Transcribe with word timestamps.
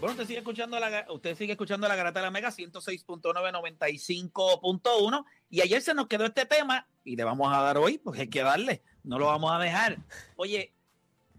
Bueno, 0.00 0.12
usted 0.12 0.26
sigue 0.26 0.38
escuchando 0.38 0.80
la, 0.80 1.04
usted 1.10 1.36
sigue 1.36 1.52
escuchando 1.52 1.86
la 1.86 1.94
Garata 1.94 2.20
de 2.20 2.24
la 2.24 2.30
Mega 2.30 2.48
106.995.1 2.48 5.26
y 5.50 5.60
ayer 5.60 5.82
se 5.82 5.92
nos 5.92 6.06
quedó 6.06 6.24
este 6.24 6.46
tema 6.46 6.88
y 7.04 7.16
le 7.16 7.24
vamos 7.24 7.52
a 7.52 7.60
dar 7.60 7.76
hoy, 7.76 7.98
porque 7.98 8.22
hay 8.22 8.28
que 8.28 8.42
darle, 8.42 8.82
no 9.04 9.18
lo 9.18 9.26
vamos 9.26 9.52
a 9.52 9.58
dejar. 9.58 9.98
Oye, 10.36 10.72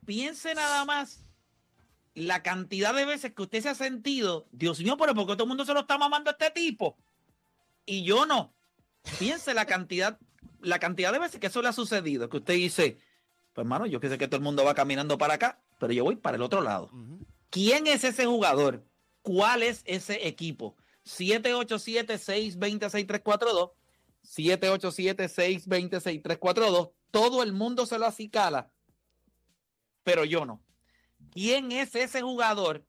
piense 0.06 0.54
nada 0.54 0.86
más 0.86 1.26
la 2.14 2.44
cantidad 2.44 2.94
de 2.94 3.06
veces 3.06 3.34
que 3.34 3.42
usted 3.42 3.64
se 3.64 3.70
ha 3.70 3.76
sentido, 3.76 4.46
Dios 4.52 4.80
mío, 4.80 4.96
pero 4.96 5.16
porque 5.16 5.34
todo 5.34 5.46
el 5.46 5.50
mundo 5.50 5.66
se 5.66 5.74
lo 5.74 5.80
está 5.80 5.98
mamando 5.98 6.30
a 6.30 6.34
este 6.34 6.52
tipo 6.52 6.96
y 7.88 8.04
yo 8.04 8.28
no. 8.28 8.54
Piense 9.18 9.56
la 9.56 9.66
cantidad, 9.66 10.20
la 10.60 10.78
cantidad 10.78 11.12
de 11.12 11.18
veces 11.18 11.40
que 11.40 11.48
eso 11.48 11.64
le 11.64 11.70
ha 11.70 11.74
sucedido, 11.74 12.30
que 12.30 12.38
usted 12.38 12.54
dice, 12.54 13.00
pues 13.54 13.66
hermano, 13.66 13.88
yo 13.88 14.00
sé 14.00 14.20
que 14.20 14.28
todo 14.28 14.38
el 14.38 14.44
mundo 14.44 14.64
va 14.64 14.76
caminando 14.76 15.18
para 15.18 15.34
acá, 15.34 15.60
pero 15.80 15.94
yo 15.94 16.04
voy 16.04 16.16
para 16.16 16.38
el 16.38 16.44
otro 16.44 16.62
lado. 16.62 16.92
¿Quién 17.52 17.86
es 17.86 18.04
ese 18.04 18.26
jugador? 18.26 18.84
¿Cuál 19.22 19.62
es 19.62 19.84
ese 19.86 20.28
equipo? 20.28 20.76
787-620-6342. 21.06 23.72
787-620-6342. 24.24 26.92
Todo 27.12 27.44
el 27.44 27.54
mundo 27.54 27.86
se 27.86 28.00
lo 28.00 28.06
acicala, 28.06 28.72
pero 30.04 30.26
yo 30.26 30.46
no. 30.46 30.62
¿Quién 31.32 31.72
es 31.72 31.96
ese 31.96 32.22
jugador? 32.22 32.86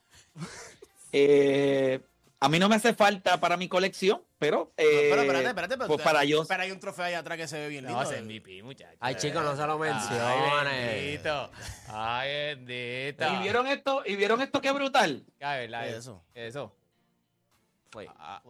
Eh, 1.13 2.01
a 2.45 2.49
mí 2.51 2.59
no 2.59 2.69
me 2.69 2.75
hace 2.75 2.93
falta 2.93 3.41
para 3.41 3.57
mi 3.57 3.69
colección, 3.69 4.23
pero, 4.39 4.71
eh, 4.77 5.09
pero 5.09 5.23
espérate, 5.23 5.49
espérate. 5.49 5.77
Pero 5.79 5.89
pues 5.89 6.03
para 6.03 6.25
yo. 6.25 6.45
Pero 6.47 6.63
hay 6.63 6.71
un 6.73 6.79
trofeo 6.79 7.07
ahí 7.07 7.15
atrás 7.15 7.39
que 7.39 7.49
se 7.49 7.59
ve 7.59 7.69
bien 7.69 7.85
lindo. 7.87 7.99
No, 7.99 8.11
es 8.11 8.23
MVP, 8.23 8.63
muchachos. 8.63 8.99
Ay, 9.01 9.15
chicos, 9.15 9.43
no 9.43 9.57
se 9.57 9.67
lo 9.67 9.83
Ay, 9.83 9.91
menciones. 9.91 10.95
bendito. 10.95 11.51
Ay, 11.89 12.31
bendito. 12.31 13.33
¿Y 13.33 13.43
vieron 13.43 13.67
esto? 13.67 14.03
¿Y 14.05 14.17
vieron 14.17 14.43
esto 14.43 14.61
qué 14.61 14.73
brutal? 14.73 15.25
Ay, 15.41 15.61
verdad, 15.63 15.85
¿Qué 15.85 15.89
es 15.89 15.97
eso. 15.97 16.11
eso? 16.11 16.25
¿Qué 16.35 16.47
es 16.47 16.51
eso? 16.51 16.77
Fue. 17.91 18.09
Ah. 18.19 18.43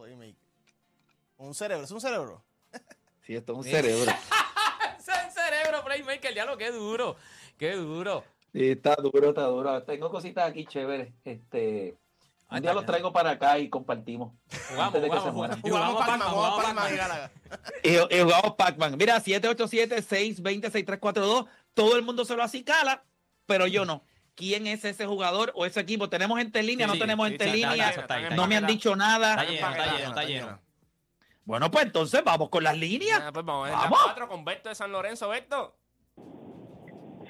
Un 1.37 1.55
cerebro, 1.55 1.85
es 1.85 1.91
un 1.91 2.01
cerebro. 2.01 2.43
Sí, 3.21 3.33
esto 3.33 3.53
es 3.53 3.57
un 3.57 3.63
cerebro. 3.63 4.11
es 4.99 5.07
el 5.07 5.31
cerebro, 5.31 5.83
Playmaker, 5.83 6.35
ya 6.35 6.45
lo 6.45 6.57
que 6.57 6.69
duro. 6.69 7.15
Qué 7.57 7.71
duro. 7.71 8.23
Sí, 8.53 8.71
está 8.71 8.95
duro, 8.97 9.29
está 9.29 9.43
duro. 9.45 9.81
Tengo 9.83 10.11
cositas 10.11 10.47
aquí 10.47 10.65
chéveres. 10.65 11.11
Este, 11.23 11.97
un 12.49 12.61
día 12.61 12.73
los 12.73 12.85
traigo 12.85 13.11
para 13.11 13.31
acá 13.31 13.59
y 13.59 13.69
compartimos. 13.69 14.31
Jugamos, 14.69 14.93
de 14.93 15.01
que 15.09 15.19
se 15.19 15.31
jugamos. 15.31 15.57
Y 15.63 15.69
jugamos 15.69 16.05
Pac-Man, 16.05 16.29
jugamos 16.29 16.53
jugamos 16.53 16.63
Pac-Man 16.63 17.31
y 17.83 17.97
jugamos 18.21 18.53
Pac-Man. 18.55 18.97
Mira, 18.97 19.19
787-620-6342. 19.21 21.47
Todo 21.73 21.95
el 21.95 22.03
mundo 22.03 22.23
se 22.25 22.35
lo 22.35 22.43
acicala, 22.43 23.03
pero 23.45 23.67
yo 23.67 23.85
no. 23.85 24.03
¿Quién 24.35 24.67
es 24.67 24.83
ese 24.85 25.05
jugador 25.05 25.51
o 25.55 25.65
ese 25.65 25.79
equipo? 25.79 26.09
¿Tenemos 26.09 26.37
gente 26.37 26.59
en 26.59 26.65
línea? 26.67 26.87
Sí, 26.87 26.93
¿No 26.93 26.99
tenemos 26.99 27.25
sí, 27.27 27.31
gente 27.31 27.45
en 27.45 27.51
línea? 27.53 27.89
está- 27.89 28.01
está- 28.01 28.19
está- 28.21 28.35
no 28.35 28.47
me 28.47 28.57
han 28.57 28.67
dicho 28.67 28.95
nada. 28.95 29.31
Está 29.31 29.45
lleno, 29.45 29.69
está 29.69 29.85
lleno, 29.97 30.09
está 30.09 30.23
lleno. 30.25 30.59
Bueno, 31.45 31.71
pues 31.71 31.85
entonces 31.85 32.21
vamos 32.23 32.49
con 32.49 32.63
las 32.63 32.77
líneas. 32.77 33.21
Ah, 33.23 33.31
pues 33.31 33.45
vamos, 33.45 33.69
Vamos. 33.71 33.99
4 34.03 34.27
con 34.27 34.43
Berto 34.43 34.69
de 34.69 34.75
San 34.75 34.91
Lorenzo, 34.91 35.29
Berto. 35.29 35.75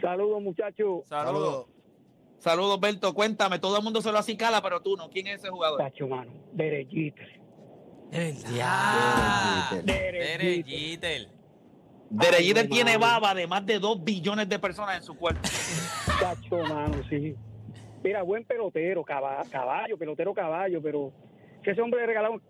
Saludos, 0.01 0.41
muchachos. 0.41 1.03
Saludos. 1.07 1.67
Saludos, 2.39 2.79
Berto. 2.79 3.13
Cuéntame, 3.13 3.59
todo 3.59 3.77
el 3.77 3.83
mundo 3.83 4.01
se 4.01 4.11
lo 4.11 4.19
acicala, 4.19 4.61
pero 4.61 4.81
tú 4.81 4.95
no. 4.95 5.09
¿Quién 5.09 5.27
es 5.27 5.39
ese 5.39 5.49
jugador? 5.49 5.79
Tacho, 5.79 6.07
mano. 6.07 6.31
Derek 6.53 6.89
Jeter. 6.89 7.29
No, 12.11 12.23
tiene 12.69 12.97
baba 12.97 13.33
de 13.33 13.47
más 13.47 13.65
de 13.65 13.79
2 13.79 14.03
billones 14.03 14.47
de 14.47 14.59
personas 14.59 14.97
en 14.97 15.03
su 15.03 15.15
cuerpo. 15.15 15.41
Tacho, 16.19 16.57
mano, 16.59 17.01
sí. 17.09 17.35
Mira, 18.03 18.21
buen 18.21 18.45
pelotero, 18.45 19.03
caba- 19.03 19.41
caballo, 19.49 19.97
pelotero 19.97 20.33
caballo, 20.33 20.81
pero 20.81 21.11
que 21.63 21.71
ese 21.71 21.81
hombre 21.81 22.01
le 22.01 22.07
regalaron 22.07 22.41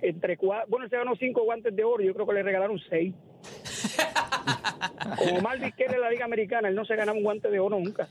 entre 0.00 0.36
cuatro, 0.36 0.68
bueno, 0.70 0.84
él 0.84 0.90
se 0.90 0.96
ganó 0.96 1.14
cinco 1.16 1.42
guantes 1.42 1.74
de 1.74 1.82
oro, 1.84 2.02
yo 2.02 2.14
creo 2.14 2.26
que 2.26 2.32
le 2.34 2.42
regalaron 2.44 2.78
seis. 2.88 3.12
Como 5.18 5.40
Marvin 5.40 5.72
Kelly 5.72 5.94
en 5.94 6.00
la 6.00 6.10
Liga 6.10 6.24
Americana, 6.24 6.68
él 6.68 6.74
no 6.74 6.84
se 6.84 6.94
ganaba 6.94 7.18
un 7.18 7.24
guante 7.24 7.50
de 7.50 7.58
oro 7.58 7.78
nunca. 7.78 8.08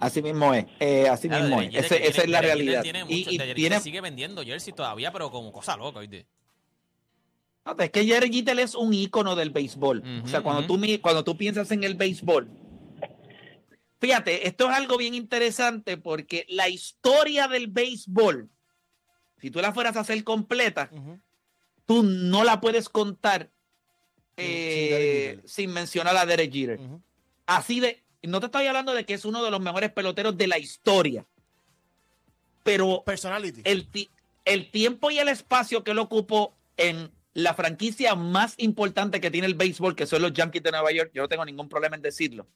Así 0.00 0.22
mismo 0.22 0.52
es. 0.54 0.66
eh, 0.80 1.08
así 1.08 1.28
Claro, 1.28 1.44
mismo 1.44 1.60
es. 1.62 1.74
Esa 1.74 1.96
es 2.22 2.28
la 2.28 2.40
realidad. 2.40 2.82
Tiene 2.82 3.00
Y- 3.08 3.18
mucho, 3.18 3.30
y 3.30 3.38
Derek 3.38 3.54
tiene- 3.56 3.80
sigue 3.80 4.00
vendiendo 4.00 4.42
jersey 4.42 4.72
todavía, 4.72 5.12
pero 5.12 5.30
como 5.30 5.52
cosa 5.52 5.76
loca, 5.76 5.98
¿oíste? 6.00 6.26
No, 7.64 7.76
es 7.78 7.90
que 7.90 8.04
Jerry 8.06 8.32
Jeter 8.32 8.58
es 8.58 8.74
un 8.74 8.94
ícono 8.94 9.36
del 9.36 9.50
béisbol. 9.50 10.02
O 10.24 10.28
sea, 10.28 10.40
cuando, 10.40 10.60
ujú. 10.62 10.68
tú, 10.74 10.78
mi- 10.78 10.98
cuando 10.98 11.22
tú 11.22 11.36
piensas 11.36 11.70
en 11.70 11.84
el 11.84 11.94
béisbol, 11.94 12.48
fíjate, 14.00 14.46
esto 14.48 14.70
es 14.70 14.76
algo 14.76 14.96
bien 14.96 15.14
interesante 15.14 15.96
porque 15.98 16.46
la 16.48 16.68
historia 16.68 17.48
del 17.48 17.66
béisbol, 17.66 18.48
si 19.40 19.50
tú 19.50 19.60
la 19.60 19.72
fueras 19.72 19.96
a 19.96 20.00
hacer 20.00 20.24
completa, 20.24 20.90
tú 21.84 22.02
no 22.02 22.44
la 22.44 22.60
puedes 22.60 22.88
contar 22.88 23.50
Sin- 24.36 24.46
eh, 24.48 25.40
sin 25.44 25.70
mencionar 25.70 26.16
a 26.16 26.24
Derek 26.24 26.50
Jeter. 26.52 26.80
Así 27.46 27.80
de, 27.80 28.02
no 28.28 28.40
te 28.40 28.46
estoy 28.46 28.66
hablando 28.66 28.92
de 28.94 29.04
que 29.04 29.14
es 29.14 29.24
uno 29.24 29.42
de 29.44 29.50
los 29.50 29.60
mejores 29.60 29.90
peloteros 29.92 30.36
de 30.36 30.46
la 30.46 30.58
historia, 30.58 31.26
pero 32.62 33.02
Personality. 33.04 33.62
el, 33.64 33.88
ti- 33.88 34.10
el 34.44 34.70
tiempo 34.70 35.10
y 35.10 35.18
el 35.18 35.28
espacio 35.28 35.82
que 35.84 35.92
él 35.92 35.98
ocupó 35.98 36.54
en 36.76 37.10
la 37.34 37.54
franquicia 37.54 38.14
más 38.14 38.54
importante 38.58 39.20
que 39.20 39.30
tiene 39.30 39.46
el 39.46 39.54
béisbol, 39.54 39.94
que 39.94 40.06
son 40.06 40.22
los 40.22 40.32
Yankees 40.32 40.62
de 40.62 40.70
Nueva 40.72 40.92
York, 40.92 41.10
yo 41.14 41.22
no 41.22 41.28
tengo 41.28 41.44
ningún 41.44 41.68
problema 41.68 41.96
en 41.96 42.02
decirlo. 42.02 42.46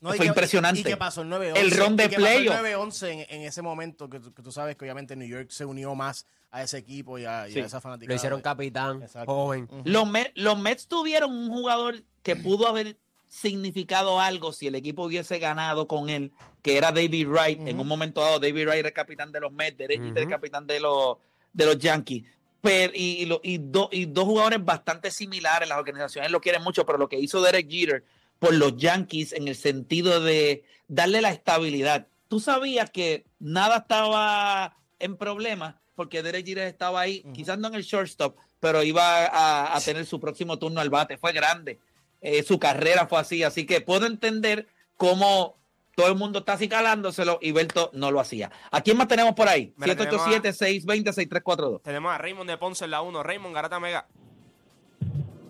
No, 0.00 0.12
fue 0.12 0.26
impresionante. 0.26 0.80
Y, 0.80 0.84
que 0.84 0.96
pasó 0.96 1.22
el 1.22 1.28
9-11. 1.28 1.56
El 1.56 1.70
ron 1.72 1.96
de 1.96 2.04
pasó 2.08 2.16
el 2.18 2.22
playoff. 2.22 2.56
9-11 2.60 3.08
en, 3.08 3.26
en 3.28 3.42
ese 3.42 3.62
momento 3.62 4.08
que, 4.08 4.20
tú- 4.20 4.32
que 4.32 4.42
tú 4.42 4.52
sabes 4.52 4.76
que 4.76 4.84
obviamente 4.84 5.16
New 5.16 5.26
York 5.26 5.50
se 5.50 5.64
unió 5.64 5.94
más 5.96 6.24
a 6.52 6.62
ese 6.62 6.78
equipo 6.78 7.18
y 7.18 7.24
a, 7.24 7.48
y 7.48 7.52
Sí. 7.54 7.58
a 7.60 7.66
esa 7.66 7.80
fanática. 7.80 8.08
Lo 8.08 8.14
hicieron 8.16 8.40
capitán, 8.40 9.02
Exacto. 9.02 9.26
joven. 9.34 9.68
Los, 9.84 10.08
Mets, 10.08 10.30
los 10.36 10.56
Mets 10.58 10.86
tuvieron 10.86 11.32
un 11.36 11.48
jugador 11.50 12.04
que 12.22 12.36
pudo 12.36 12.68
haber 12.68 12.96
significado 13.28 14.20
algo 14.20 14.52
si 14.52 14.66
el 14.66 14.74
equipo 14.74 15.04
hubiese 15.04 15.38
ganado 15.38 15.86
con 15.86 16.08
él, 16.10 16.32
que 16.62 16.76
era 16.76 16.92
David 16.92 17.26
Wright. 17.28 17.60
En 17.68 17.78
un 17.80 17.86
momento 17.86 18.20
dado, 18.20 18.38
David 18.38 18.64
Wright 18.66 18.78
era 18.80 18.88
el 18.88 18.94
capitán 18.94 19.30
de 19.32 19.40
los 19.40 19.52
Mets, 19.52 19.76
Derek 19.78 20.02
Jeter 20.02 20.22
el 20.24 20.28
capitán 20.28 20.66
de 20.66 20.80
los, 20.80 21.16
de 21.52 21.66
los 21.66 21.78
Yankees. 21.78 22.24
pero, 22.60 22.92
y, 22.94 23.22
y 23.22 23.26
lo- 23.26 23.40
y 23.44 23.58
do- 23.58 23.88
y 23.92 24.06
dos 24.06 24.24
jugadores 24.24 24.64
bastante 24.64 25.10
similares. 25.12 25.68
Las 25.68 25.78
organizaciones 25.78 26.30
lo 26.32 26.40
quieren 26.40 26.62
mucho, 26.62 26.84
pero 26.84 26.98
lo 26.98 27.08
que 27.08 27.18
hizo 27.18 27.40
Derek 27.40 27.70
Jeter 27.70 28.04
por 28.40 28.52
los 28.54 28.76
Yankees 28.76 29.32
en 29.32 29.46
el 29.48 29.54
sentido 29.54 30.20
de 30.20 30.64
darle 30.88 31.20
la 31.22 31.30
estabilidad. 31.30 32.06
Tú 32.28 32.40
sabías 32.40 32.90
que 32.90 33.24
nada 33.38 33.78
estaba 33.78 34.76
en 34.98 35.16
problemas 35.16 35.76
porque 35.94 36.22
Derek 36.22 36.46
Jeter 36.46 36.66
estaba 36.66 37.00
ahí, 37.00 37.24
quizás 37.32 37.58
no 37.58 37.68
en 37.68 37.74
el 37.74 37.82
shortstop, 37.82 38.36
pero 38.60 38.82
iba 38.82 39.26
a, 39.26 39.76
a 39.76 39.80
tener 39.80 40.04
su 40.06 40.18
próximo 40.20 40.58
turno 40.58 40.80
al 40.80 40.90
bate. 40.90 41.16
Fue 41.16 41.32
grande. 41.32 41.78
Eh, 42.20 42.42
su 42.42 42.58
carrera 42.58 43.06
fue 43.06 43.18
así. 43.20 43.42
Así 43.42 43.66
que 43.66 43.80
puedo 43.80 44.06
entender 44.06 44.66
cómo 44.96 45.56
todo 45.96 46.08
el 46.08 46.14
mundo 46.14 46.40
está 46.40 46.52
así 46.54 46.68
calándoselo 46.68 47.38
y 47.40 47.50
Berto 47.52 47.90
no 47.92 48.10
lo 48.10 48.20
hacía. 48.20 48.50
¿A 48.70 48.80
quién 48.82 48.96
más 48.96 49.08
tenemos 49.08 49.34
por 49.34 49.48
ahí? 49.48 49.72
Mira, 49.76 49.96
tenemos 49.96 50.20
a- 50.26 50.30
787-620-6342. 50.30 51.82
Tenemos 51.82 52.12
a 52.12 52.18
Raymond 52.18 52.48
de 52.48 52.56
Ponce 52.56 52.84
en 52.84 52.92
la 52.92 53.02
1. 53.02 53.22
Raymond, 53.22 53.54
Garata 53.54 53.80
Mega. 53.80 54.06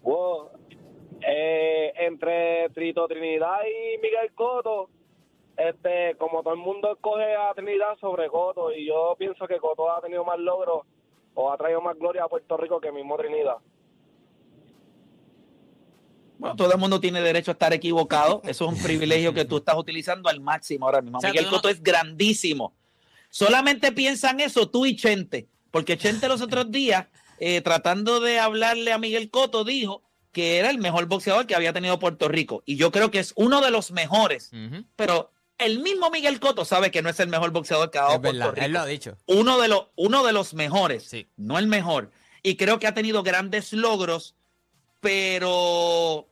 Wow. 0.03 0.51
Eh, 1.21 1.93
entre 1.99 2.69
Trito 2.71 3.07
Trinidad 3.09 3.59
y 3.67 3.99
Miguel 3.99 4.33
Coto, 4.35 4.89
este, 5.57 6.15
como 6.17 6.43
todo 6.43 6.55
el 6.55 6.61
mundo 6.61 6.93
escoge 6.93 7.35
a 7.35 7.53
Trinidad 7.55 7.99
sobre 8.01 8.29
Coto, 8.29 8.73
y 8.73 8.87
yo 8.87 9.17
pienso 9.19 9.47
que 9.47 9.59
Coto 9.59 9.91
ha 9.93 10.01
tenido 10.01 10.25
más 10.25 10.39
logros 10.39 10.83
o 11.35 11.53
ha 11.53 11.57
traído 11.59 11.81
más 11.83 11.99
gloria 11.99 12.25
a 12.25 12.29
Puerto 12.29 12.57
Rico 12.57 12.81
que 12.81 12.93
mismo 12.93 13.17
Trinidad. 13.17 13.57
Bueno, 16.39 16.57
todo 16.57 16.73
el 16.73 16.79
mundo 16.79 17.01
tiene 17.01 17.21
derecho 17.21 17.51
a 17.51 17.53
estar 17.53 17.73
equivocado. 17.73 18.41
Eso 18.45 18.65
es 18.67 18.73
un 18.77 18.83
privilegio 18.83 19.35
que 19.35 19.45
tú 19.45 19.59
estás 19.59 19.77
utilizando 19.77 20.29
al 20.29 20.41
máximo 20.41 20.87
ahora 20.87 21.03
mismo. 21.03 21.19
O 21.19 21.21
sea, 21.21 21.31
Miguel 21.31 21.47
no- 21.47 21.51
Cotto 21.51 21.69
es 21.69 21.83
grandísimo. 21.83 22.73
Solamente 23.31 23.93
piensan 23.93 24.41
eso 24.41 24.69
tú 24.71 24.87
y 24.87 24.97
Chente, 24.97 25.49
porque 25.71 25.99
Chente 25.99 26.29
los 26.29 26.41
otros 26.41 26.71
días, 26.71 27.07
eh, 27.41 27.61
tratando 27.61 28.21
de 28.21 28.39
hablarle 28.39 28.93
a 28.93 28.99
Miguel 28.99 29.31
Cotto, 29.31 29.65
dijo 29.65 30.03
que 30.33 30.59
era 30.59 30.71
el 30.71 30.79
mejor 30.79 31.07
boxeador 31.07 31.47
que 31.47 31.55
había 31.55 31.73
tenido 31.73 31.99
Puerto 31.99 32.29
Rico. 32.29 32.63
Y 32.65 32.77
yo 32.77 32.91
creo 32.93 33.11
que 33.11 33.19
es 33.19 33.33
uno 33.37 33.61
de 33.61 33.71
los 33.71 33.91
mejores. 33.91 34.51
Pero 34.97 35.33
el 35.59 35.81
mismo 35.81 36.11
Miguel 36.11 36.39
Cotto 36.39 36.65
sabe 36.65 36.91
que 36.93 37.03
no 37.03 37.09
es 37.11 37.19
el 37.19 37.29
mejor 37.29 37.51
boxeador 37.51 37.91
que 37.91 37.99
ha 37.99 38.03
dado 38.03 38.15
Es 38.15 38.21
Puerto 38.21 38.39
verdad, 38.39 38.53
Rico 38.55 38.65
él 38.67 38.73
lo 38.73 38.81
ha 38.81 38.87
dicho. 38.87 39.17
uno 39.27 39.59
de 39.61 39.69
los, 39.69 39.87
uno 39.97 40.25
de 40.25 40.33
los 40.33 40.55
mejores, 40.55 41.03
Sí. 41.05 41.27
no 41.37 41.59
el 41.59 41.67
mejor. 41.67 42.11
Y 42.43 42.55
creo 42.57 42.79
que 42.79 42.87
ha 42.87 42.95
tenido 42.95 43.23
grandes 43.25 43.73
logros, 43.73 44.37
pero 45.01 46.28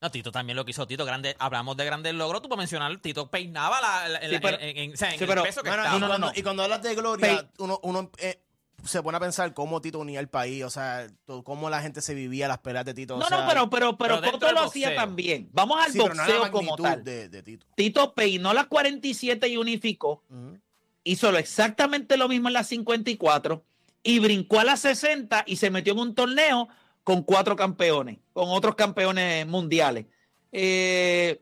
No, 0.00 0.10
Tito 0.10 0.30
también 0.30 0.56
lo 0.56 0.64
que 0.64 0.70
hizo 0.70 0.86
Tito. 0.86 1.04
Grande, 1.04 1.34
hablamos 1.40 1.76
de 1.76 1.84
grandes 1.84 2.14
logros. 2.14 2.40
Tú 2.42 2.48
para 2.48 2.58
mencionar, 2.60 2.96
Tito 2.98 3.28
peinaba 3.30 3.80
la, 3.80 4.08
la- 4.08 4.20
Sí, 4.20 4.28
la- 4.28 4.40
pero- 4.40 4.58
en, 4.60 4.76
en- 4.76 4.92
o 4.92 4.96
sea, 4.96 5.10
en 5.12 5.18
sí, 5.18 5.24
el 5.24 5.28
pero- 5.28 5.42
peso 5.42 5.62
que 5.62 5.70
No, 5.70 5.76
no, 5.76 5.82
estaba. 5.82 5.96
y, 5.96 6.00
no, 6.00 6.06
cuando, 6.08 6.26
no. 6.28 6.32
y 6.36 6.42
cuando 6.42 6.62
hablas 6.62 6.82
de 6.82 6.94
gloria, 6.94 7.40
Pe- 7.42 7.48
uno, 7.62 7.80
uno 7.82 8.10
eh, 8.18 8.40
se 8.84 9.02
pone 9.02 9.16
a 9.16 9.20
pensar 9.20 9.52
cómo 9.54 9.80
Tito 9.80 9.98
unía 9.98 10.20
el 10.20 10.28
país, 10.28 10.62
o 10.62 10.70
sea, 10.70 11.08
todo- 11.24 11.42
cómo 11.42 11.68
la 11.68 11.82
gente 11.82 12.00
se 12.00 12.14
vivía 12.14 12.46
las 12.46 12.58
peleas 12.58 12.84
de 12.84 12.94
Tito. 12.94 13.16
o 13.16 13.18
no, 13.18 13.26
sea, 13.26 13.40
no, 13.40 13.48
pero, 13.48 13.68
pero, 13.70 13.98
pero, 13.98 14.20
pero 14.20 14.32
Cotto 14.32 14.52
lo 14.52 14.60
hacía 14.60 14.94
también. 14.94 15.48
Vamos 15.52 15.84
al 15.84 15.90
sí, 15.92 15.98
pero 16.00 16.14
no 16.14 16.22
era 16.22 16.32
la 16.34 16.38
boxeo 16.48 16.52
como 16.52 16.76
tal. 16.76 17.02
De, 17.02 17.28
de 17.28 17.42
Tito. 17.42 17.66
Tito 17.74 18.14
peinó 18.14 18.52
las 18.54 18.66
47 18.66 19.48
y 19.48 19.56
unificó, 19.56 20.22
Ujú. 20.30 20.58
hizo 21.02 21.32
lo 21.32 21.38
exactamente 21.38 22.16
lo 22.16 22.28
mismo 22.28 22.46
en 22.48 22.54
las 22.54 22.68
54 22.68 23.64
y 24.04 24.20
brincó 24.20 24.60
a 24.60 24.64
las 24.64 24.78
60 24.78 25.42
y 25.44 25.56
se 25.56 25.70
metió 25.70 25.92
en 25.94 25.98
un 25.98 26.14
torneo 26.14 26.68
con 27.08 27.22
cuatro 27.22 27.56
campeones, 27.56 28.18
con 28.34 28.50
otros 28.50 28.74
campeones 28.74 29.46
mundiales. 29.46 30.04
Eh, 30.52 31.40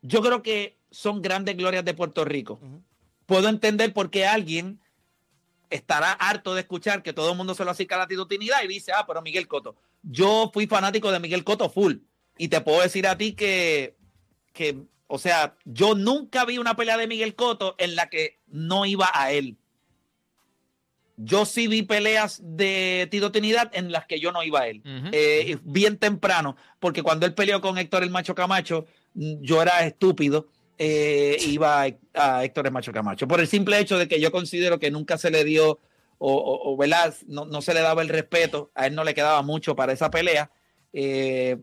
yo 0.00 0.22
creo 0.22 0.44
que 0.44 0.78
son 0.92 1.22
grandes 1.22 1.56
glorias 1.56 1.84
de 1.84 1.92
Puerto 1.92 2.24
Rico. 2.24 2.60
Puedo 3.26 3.48
entender 3.48 3.92
por 3.92 4.10
qué 4.10 4.28
alguien 4.28 4.80
estará 5.70 6.12
harto 6.12 6.54
de 6.54 6.60
escuchar 6.60 7.02
que 7.02 7.12
todo 7.12 7.32
el 7.32 7.36
mundo 7.36 7.56
se 7.56 7.64
lo 7.64 7.72
acicala 7.72 8.04
a 8.04 8.06
Tito 8.06 8.28
Trinidad 8.28 8.62
y 8.62 8.68
dice, 8.68 8.92
ah, 8.92 9.04
pero 9.08 9.22
Miguel 9.22 9.48
Coto. 9.48 9.74
Yo 10.04 10.52
fui 10.54 10.68
fanático 10.68 11.10
de 11.10 11.18
Miguel 11.18 11.42
Coto 11.42 11.68
full 11.68 11.94
y 12.38 12.46
te 12.46 12.60
puedo 12.60 12.80
decir 12.80 13.08
a 13.08 13.18
ti 13.18 13.32
que, 13.32 13.96
que, 14.52 14.84
o 15.08 15.18
sea, 15.18 15.56
yo 15.64 15.96
nunca 15.96 16.44
vi 16.44 16.58
una 16.58 16.76
pelea 16.76 16.96
de 16.96 17.08
Miguel 17.08 17.34
Coto 17.34 17.74
en 17.78 17.96
la 17.96 18.08
que 18.08 18.38
no 18.46 18.86
iba 18.86 19.10
a 19.12 19.32
él. 19.32 19.58
Yo 21.16 21.46
sí 21.46 21.66
vi 21.66 21.82
peleas 21.82 22.40
de 22.42 23.08
Tito 23.10 23.32
Trinidad 23.32 23.70
en 23.72 23.90
las 23.90 24.06
que 24.06 24.20
yo 24.20 24.32
no 24.32 24.42
iba 24.42 24.60
a 24.60 24.68
él. 24.68 24.82
Eh, 25.12 25.56
bien 25.62 25.96
temprano, 25.96 26.56
porque 26.78 27.02
cuando 27.02 27.24
él 27.24 27.34
peleó 27.34 27.60
con 27.60 27.78
Héctor 27.78 28.02
el 28.02 28.10
Macho 28.10 28.34
Camacho, 28.34 28.86
yo 29.14 29.62
era 29.62 29.86
estúpido, 29.86 30.48
eh, 30.76 31.38
iba 31.40 31.84
a, 31.84 31.88
a 32.14 32.44
Héctor 32.44 32.66
el 32.66 32.72
Macho 32.72 32.92
Camacho, 32.92 33.26
por 33.26 33.40
el 33.40 33.48
simple 33.48 33.78
hecho 33.78 33.96
de 33.96 34.08
que 34.08 34.20
yo 34.20 34.30
considero 34.30 34.78
que 34.78 34.90
nunca 34.90 35.16
se 35.16 35.30
le 35.30 35.42
dio, 35.44 35.78
o, 36.18 36.32
o, 36.34 36.72
o, 36.72 36.76
¿verdad? 36.76 37.14
No, 37.26 37.46
no 37.46 37.62
se 37.62 37.72
le 37.72 37.80
daba 37.80 38.02
el 38.02 38.08
respeto, 38.10 38.70
a 38.74 38.86
él 38.86 38.94
no 38.94 39.02
le 39.02 39.14
quedaba 39.14 39.40
mucho 39.40 39.74
para 39.74 39.94
esa 39.94 40.10
pelea, 40.10 40.50
eh, 40.92 41.56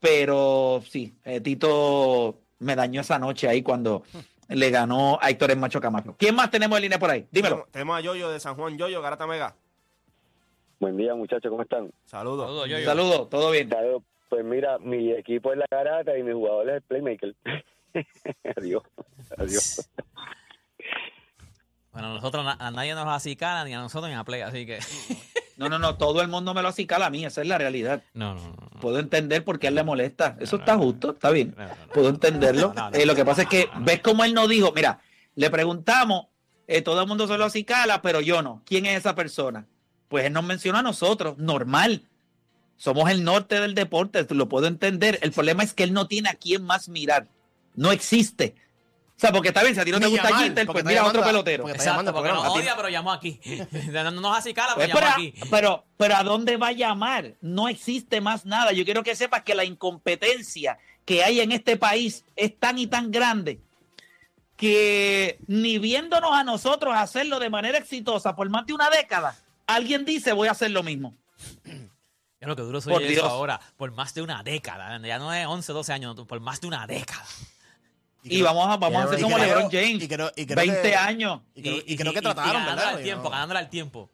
pero 0.00 0.82
sí, 0.88 1.14
Tito 1.44 2.40
me 2.58 2.74
dañó 2.74 3.02
esa 3.02 3.18
noche 3.18 3.48
ahí 3.48 3.62
cuando 3.62 4.02
le 4.48 4.70
ganó 4.70 5.18
a 5.20 5.30
Héctor 5.30 5.50
el 5.50 5.58
Macho 5.58 5.80
Camacho. 5.80 6.14
¿Quién 6.18 6.34
más 6.34 6.50
tenemos 6.50 6.78
en 6.78 6.82
línea 6.82 6.98
por 6.98 7.10
ahí? 7.10 7.26
Dímelo. 7.30 7.56
Tenemos, 7.56 7.72
tenemos 7.72 7.98
a 7.98 8.00
Yoyo 8.00 8.30
de 8.30 8.40
San 8.40 8.54
Juan. 8.54 8.78
Yoyo, 8.78 9.02
Garata 9.02 9.26
Mega. 9.26 9.54
Buen 10.78 10.96
día, 10.96 11.14
muchachos, 11.14 11.50
¿cómo 11.50 11.62
están? 11.62 11.90
Saludos. 12.04 12.68
Saludos, 12.84 13.30
todo 13.30 13.50
bien. 13.50 13.68
Saludos. 13.70 14.02
Pues 14.28 14.44
mira, 14.44 14.78
mi 14.78 15.12
equipo 15.12 15.52
es 15.52 15.58
la 15.58 15.66
garata 15.70 16.18
y 16.18 16.22
mi 16.22 16.32
jugador 16.32 16.68
es 16.68 16.74
el 16.76 16.82
playmaker. 16.82 17.34
adiós, 18.56 18.82
adiós. 19.38 19.88
Bueno, 21.92 22.12
nosotros, 22.12 22.44
a 22.58 22.70
nadie 22.72 22.94
nos 22.94 23.06
acicala 23.06 23.64
ni 23.64 23.72
a 23.72 23.78
nosotros 23.78 24.10
ni 24.10 24.16
a 24.16 24.24
Play, 24.24 24.42
así 24.42 24.66
que. 24.66 24.80
No, 25.56 25.70
no, 25.70 25.78
no, 25.78 25.96
todo 25.96 26.20
el 26.20 26.28
mundo 26.28 26.52
me 26.52 26.60
lo 26.60 26.68
acicala 26.68 27.06
a 27.06 27.10
mí, 27.10 27.24
esa 27.24 27.40
es 27.40 27.48
la 27.48 27.56
realidad. 27.56 28.02
No, 28.12 28.34
no. 28.34 28.56
Puedo 28.80 28.98
entender 28.98 29.42
por 29.42 29.58
qué 29.58 29.68
él 29.68 29.74
le 29.74 29.84
molesta. 29.84 30.36
Eso 30.38 30.56
no, 30.56 30.62
está 30.62 30.76
no. 30.76 30.82
justo, 30.82 31.10
está 31.12 31.30
bien. 31.30 31.56
Puedo 31.94 32.10
entenderlo. 32.10 32.74
Eh, 32.92 33.06
lo 33.06 33.14
que 33.14 33.24
pasa 33.24 33.42
es 33.42 33.48
que, 33.48 33.70
¿ves 33.80 34.00
cómo 34.00 34.24
él 34.24 34.34
no 34.34 34.48
dijo? 34.48 34.72
Mira, 34.74 35.00
le 35.34 35.48
preguntamos, 35.48 36.26
eh, 36.66 36.82
todo 36.82 37.00
el 37.00 37.08
mundo 37.08 37.26
se 37.26 37.38
lo 37.38 37.44
acicala, 37.44 38.02
pero 38.02 38.20
yo 38.20 38.42
no. 38.42 38.62
¿Quién 38.66 38.84
es 38.84 38.98
esa 38.98 39.14
persona? 39.14 39.66
Pues 40.08 40.26
él 40.26 40.32
nos 40.34 40.44
menciona 40.44 40.80
a 40.80 40.82
nosotros, 40.82 41.38
normal. 41.38 42.02
Somos 42.76 43.10
el 43.10 43.24
norte 43.24 43.58
del 43.58 43.74
deporte, 43.74 44.26
lo 44.30 44.48
puedo 44.48 44.66
entender. 44.66 45.18
El 45.22 45.32
problema 45.32 45.62
es 45.62 45.72
que 45.72 45.84
él 45.84 45.94
no 45.94 46.06
tiene 46.06 46.28
a 46.28 46.34
quién 46.34 46.62
más 46.64 46.90
mirar. 46.90 47.28
No 47.74 47.92
existe. 47.92 48.54
O 49.16 49.18
sea, 49.18 49.32
porque 49.32 49.48
está 49.48 49.62
bien, 49.62 49.74
si 49.74 49.80
a 49.80 49.84
ti 49.86 49.90
no 49.90 49.98
te 49.98 50.04
Ni 50.04 50.10
gusta 50.10 50.28
llamar, 50.28 50.44
Jeter, 50.44 50.66
pues 50.66 50.84
mira 50.84 51.00
a 51.00 51.06
otro 51.06 51.24
pelotero. 51.24 51.62
porque 51.64 51.78
está 51.78 51.90
Exacto, 51.90 52.12
porque 52.12 52.28
nos 52.28 52.46
odia, 52.48 52.76
pero 52.76 52.90
llamó 52.90 53.12
aquí. 53.12 53.40
No 53.90 54.10
no 54.10 54.20
nos 54.20 54.36
acicala, 54.36 54.74
Pues, 54.74 54.88
pero 54.88 54.98
pero, 54.98 55.06
llamó 55.10 55.16
aquí. 55.16 55.34
pero, 55.50 55.84
pero 55.96 56.16
¿a 56.16 56.22
dónde 56.22 56.56
va 56.58 56.68
a 56.68 56.72
llamar? 56.72 57.32
No 57.40 57.68
existe 57.68 58.20
más 58.20 58.44
nada. 58.44 58.72
Yo 58.72 58.84
quiero 58.84 59.02
que 59.02 59.16
sepas 59.16 59.42
que 59.42 59.54
la 59.54 59.64
incompetencia 59.64 60.76
que 61.06 61.24
hay 61.24 61.40
en 61.40 61.52
este 61.52 61.78
país 61.78 62.24
es 62.36 62.58
tan 62.58 62.78
y 62.78 62.88
tan 62.88 63.10
grande 63.10 63.60
que 64.56 65.38
ni 65.46 65.78
viéndonos 65.78 66.32
a 66.32 66.44
nosotros 66.44 66.94
hacerlo 66.94 67.38
de 67.38 67.50
manera 67.50 67.78
exitosa 67.78 68.34
por 68.36 68.48
más 68.50 68.66
de 68.66 68.72
una 68.74 68.90
década, 68.90 69.36
alguien 69.66 70.04
dice 70.04 70.32
voy 70.32 70.48
a 70.48 70.52
hacer 70.52 70.70
lo 70.70 70.82
mismo. 70.82 71.14
Es 72.38 72.46
lo 72.48 72.54
que 72.54 72.62
duro 72.62 72.80
soy 72.82 72.92
Por 72.92 73.02
eso 73.02 73.10
Dios. 73.12 73.24
ahora. 73.24 73.60
Por 73.78 73.92
más 73.92 74.12
de 74.14 74.20
una 74.22 74.42
década. 74.42 74.98
Ya 75.00 75.18
no 75.18 75.32
es 75.32 75.46
11, 75.46 75.72
12 75.72 75.92
años, 75.92 76.14
por 76.26 76.40
más 76.40 76.60
de 76.60 76.66
una 76.66 76.86
década. 76.86 77.24
Y 78.28 78.42
vamos 78.42 78.66
a, 78.68 78.76
vamos 78.76 79.02
a 79.02 79.04
hacer 79.04 79.18
y 79.18 79.22
como 79.22 79.36
creo- 79.36 79.46
LeBron 79.48 79.70
James. 79.70 80.02
y 80.02 80.08
creo- 80.08 80.32
y 80.36 80.46
creo 80.46 80.56
20 80.56 80.82
que- 80.82 80.96
años. 80.96 81.40
Y 81.54 81.62
creo, 81.62 81.76
y 81.86 81.96
creo 81.96 82.12
que 82.12 82.20
trataron, 82.22 82.64
¿verdad? 82.64 82.88
al 82.88 83.02
tiempo, 83.02 83.30
ganándole 83.30 83.60
al 83.60 83.70
tiempo. 83.70 84.10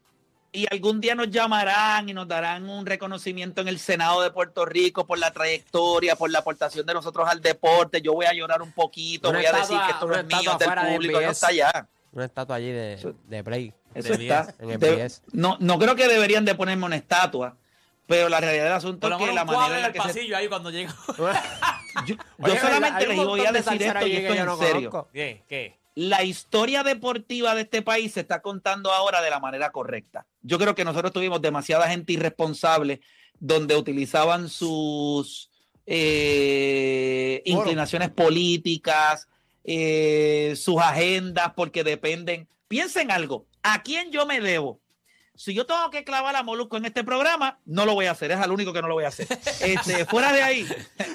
y 0.54 0.66
algún 0.70 1.00
día 1.00 1.14
nos 1.14 1.30
llamarán 1.30 2.08
y 2.10 2.12
nos 2.12 2.28
darán 2.28 2.68
un 2.68 2.84
reconocimiento 2.84 3.62
en 3.62 3.68
el 3.68 3.78
Senado 3.78 4.20
de 4.20 4.30
Puerto 4.30 4.66
Rico 4.66 5.06
por 5.06 5.18
la 5.18 5.30
trayectoria, 5.32 6.14
por 6.14 6.30
la 6.30 6.40
aportación 6.40 6.84
de 6.84 6.92
nosotros 6.92 7.26
al 7.26 7.40
deporte. 7.40 8.02
Yo 8.02 8.12
voy 8.12 8.26
a 8.26 8.34
llorar 8.34 8.60
un 8.60 8.70
poquito, 8.72 9.30
Una 9.30 9.38
voy 9.38 9.46
a 9.46 9.52
decir 9.52 9.78
que 9.86 9.92
esto 9.92 10.06
no 10.06 10.14
es 10.14 10.26
mío, 10.26 10.56
del 10.58 10.66
fuera 10.66 10.84
de 10.84 10.92
público, 10.94 11.20
no 11.22 11.30
está 11.30 11.46
allá. 11.46 11.88
Una 12.12 12.26
estatua 12.26 12.56
allí 12.56 12.70
de, 12.70 13.14
de 13.28 13.42
Play. 13.44 13.72
Eso 13.94 14.14
De 14.14 14.22
está. 14.24 14.54
en 14.58 14.70
el 14.72 14.78
De- 14.78 14.96
BS. 14.96 15.22
no, 15.32 15.56
no 15.58 15.78
creo 15.78 15.96
que 15.96 16.06
deberían 16.06 16.44
de 16.44 16.54
ponerme 16.54 16.84
una 16.84 16.96
estatua, 16.96 17.56
pero 18.06 18.28
la 18.28 18.38
realidad 18.38 18.64
del 18.64 18.72
asunto 18.74 19.08
es 19.10 19.16
que 19.16 19.32
la 19.32 19.46
manera 19.46 19.76
en 19.76 19.82
la 19.82 19.92
que 19.92 20.00
se... 20.00 20.06
pasillo 20.08 20.36
ahí 20.36 20.48
cuando 20.48 20.68
llega. 20.70 20.94
Yo, 22.06 22.16
solamente 22.60 23.06
les 23.06 23.16
voy 23.16 23.40
a 23.40 23.52
de 23.52 23.60
decir 23.60 23.82
esto 23.82 24.06
y 24.06 24.16
esto 24.16 24.34
en 24.34 24.46
no 24.46 24.56
serio. 24.56 25.08
¿Qué? 25.12 25.42
¿Qué? 25.48 25.82
la 25.94 26.24
historia 26.24 26.82
deportiva 26.82 27.54
de 27.54 27.62
este 27.62 27.82
país 27.82 28.12
se 28.12 28.20
está 28.20 28.40
contando 28.40 28.92
ahora 28.92 29.20
de 29.20 29.30
la 29.30 29.40
manera 29.40 29.72
correcta. 29.72 30.26
Yo 30.40 30.58
creo 30.58 30.74
que 30.74 30.84
nosotros 30.84 31.12
tuvimos 31.12 31.42
demasiada 31.42 31.88
gente 31.88 32.14
irresponsable 32.14 33.00
donde 33.38 33.76
utilizaban 33.76 34.48
sus 34.48 35.50
eh, 35.86 37.42
inclinaciones 37.44 38.10
políticas, 38.10 39.28
eh, 39.64 40.54
sus 40.56 40.78
agendas, 40.78 41.52
porque 41.54 41.84
dependen. 41.84 42.48
Piensen 42.68 43.10
algo, 43.10 43.46
¿a 43.62 43.82
quién 43.82 44.10
yo 44.10 44.24
me 44.24 44.40
debo? 44.40 44.80
Si 45.42 45.54
yo 45.54 45.66
tengo 45.66 45.90
que 45.90 46.04
clavar 46.04 46.36
a 46.36 46.44
Molusco 46.44 46.76
en 46.76 46.84
este 46.84 47.02
programa, 47.02 47.58
no 47.66 47.84
lo 47.84 47.94
voy 47.94 48.06
a 48.06 48.12
hacer, 48.12 48.30
es 48.30 48.38
al 48.38 48.52
único 48.52 48.72
que 48.72 48.80
no 48.80 48.86
lo 48.86 48.94
voy 48.94 49.02
a 49.02 49.08
hacer. 49.08 49.26
Este, 49.60 50.04
fuera 50.06 50.32
de 50.32 50.40
ahí, 50.40 50.64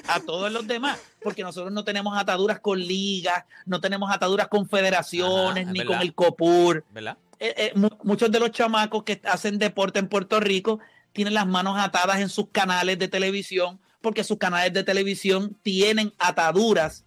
a 0.06 0.20
todos 0.20 0.52
los 0.52 0.66
demás, 0.66 0.98
porque 1.22 1.42
nosotros 1.42 1.72
no 1.72 1.82
tenemos 1.82 2.14
ataduras 2.18 2.60
con 2.60 2.78
ligas, 2.78 3.44
no 3.64 3.80
tenemos 3.80 4.10
ataduras 4.12 4.48
con 4.48 4.68
federaciones, 4.68 5.64
Ajá, 5.64 5.72
ni 5.72 5.78
verdad. 5.78 5.92
con 5.94 6.02
el 6.02 6.12
COPUR. 6.14 6.84
¿Verdad? 6.90 7.16
eh, 7.40 7.54
eh, 7.56 7.72
mu- 7.74 7.88
muchos 8.02 8.30
de 8.30 8.38
los 8.38 8.50
chamacos 8.50 9.02
que 9.04 9.18
hacen 9.24 9.58
deporte 9.58 9.98
en 9.98 10.08
Puerto 10.08 10.40
Rico 10.40 10.78
tienen 11.14 11.32
las 11.32 11.46
manos 11.46 11.78
atadas 11.78 12.18
en 12.20 12.28
sus 12.28 12.48
canales 12.52 12.98
de 12.98 13.08
televisión 13.08 13.80
porque 14.02 14.24
sus 14.24 14.36
canales 14.36 14.74
de 14.74 14.84
televisión 14.84 15.56
tienen 15.62 16.12
ataduras 16.18 17.06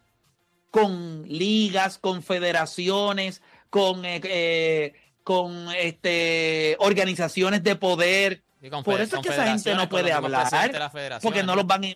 con 0.72 1.24
ligas, 1.28 1.98
con 2.00 2.24
federaciones, 2.24 3.42
con, 3.70 4.01
eh, 4.06 4.94
con 5.32 5.70
este, 5.78 6.76
organizaciones 6.80 7.64
de 7.64 7.78
poder. 7.78 8.44
Por 8.84 9.00
eso 9.00 9.16
es 9.16 9.22
que 9.22 9.30
esa 9.30 9.48
gente 9.48 9.74
no 9.76 9.88
puede 9.88 10.12
hablar, 10.12 10.92
porque 11.22 11.42
no 11.42 11.56
los 11.56 11.66
van 11.66 11.86
a... 11.86 11.88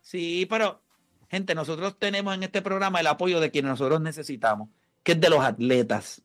Sí, 0.00 0.44
pero 0.50 0.82
gente, 1.30 1.54
nosotros 1.54 1.96
tenemos 2.00 2.34
en 2.34 2.42
este 2.42 2.62
programa 2.62 2.98
el 2.98 3.06
apoyo 3.06 3.38
de 3.38 3.52
quienes 3.52 3.70
nosotros 3.70 4.00
necesitamos, 4.00 4.70
que 5.04 5.12
es 5.12 5.20
de 5.20 5.30
los 5.30 5.40
atletas. 5.40 6.22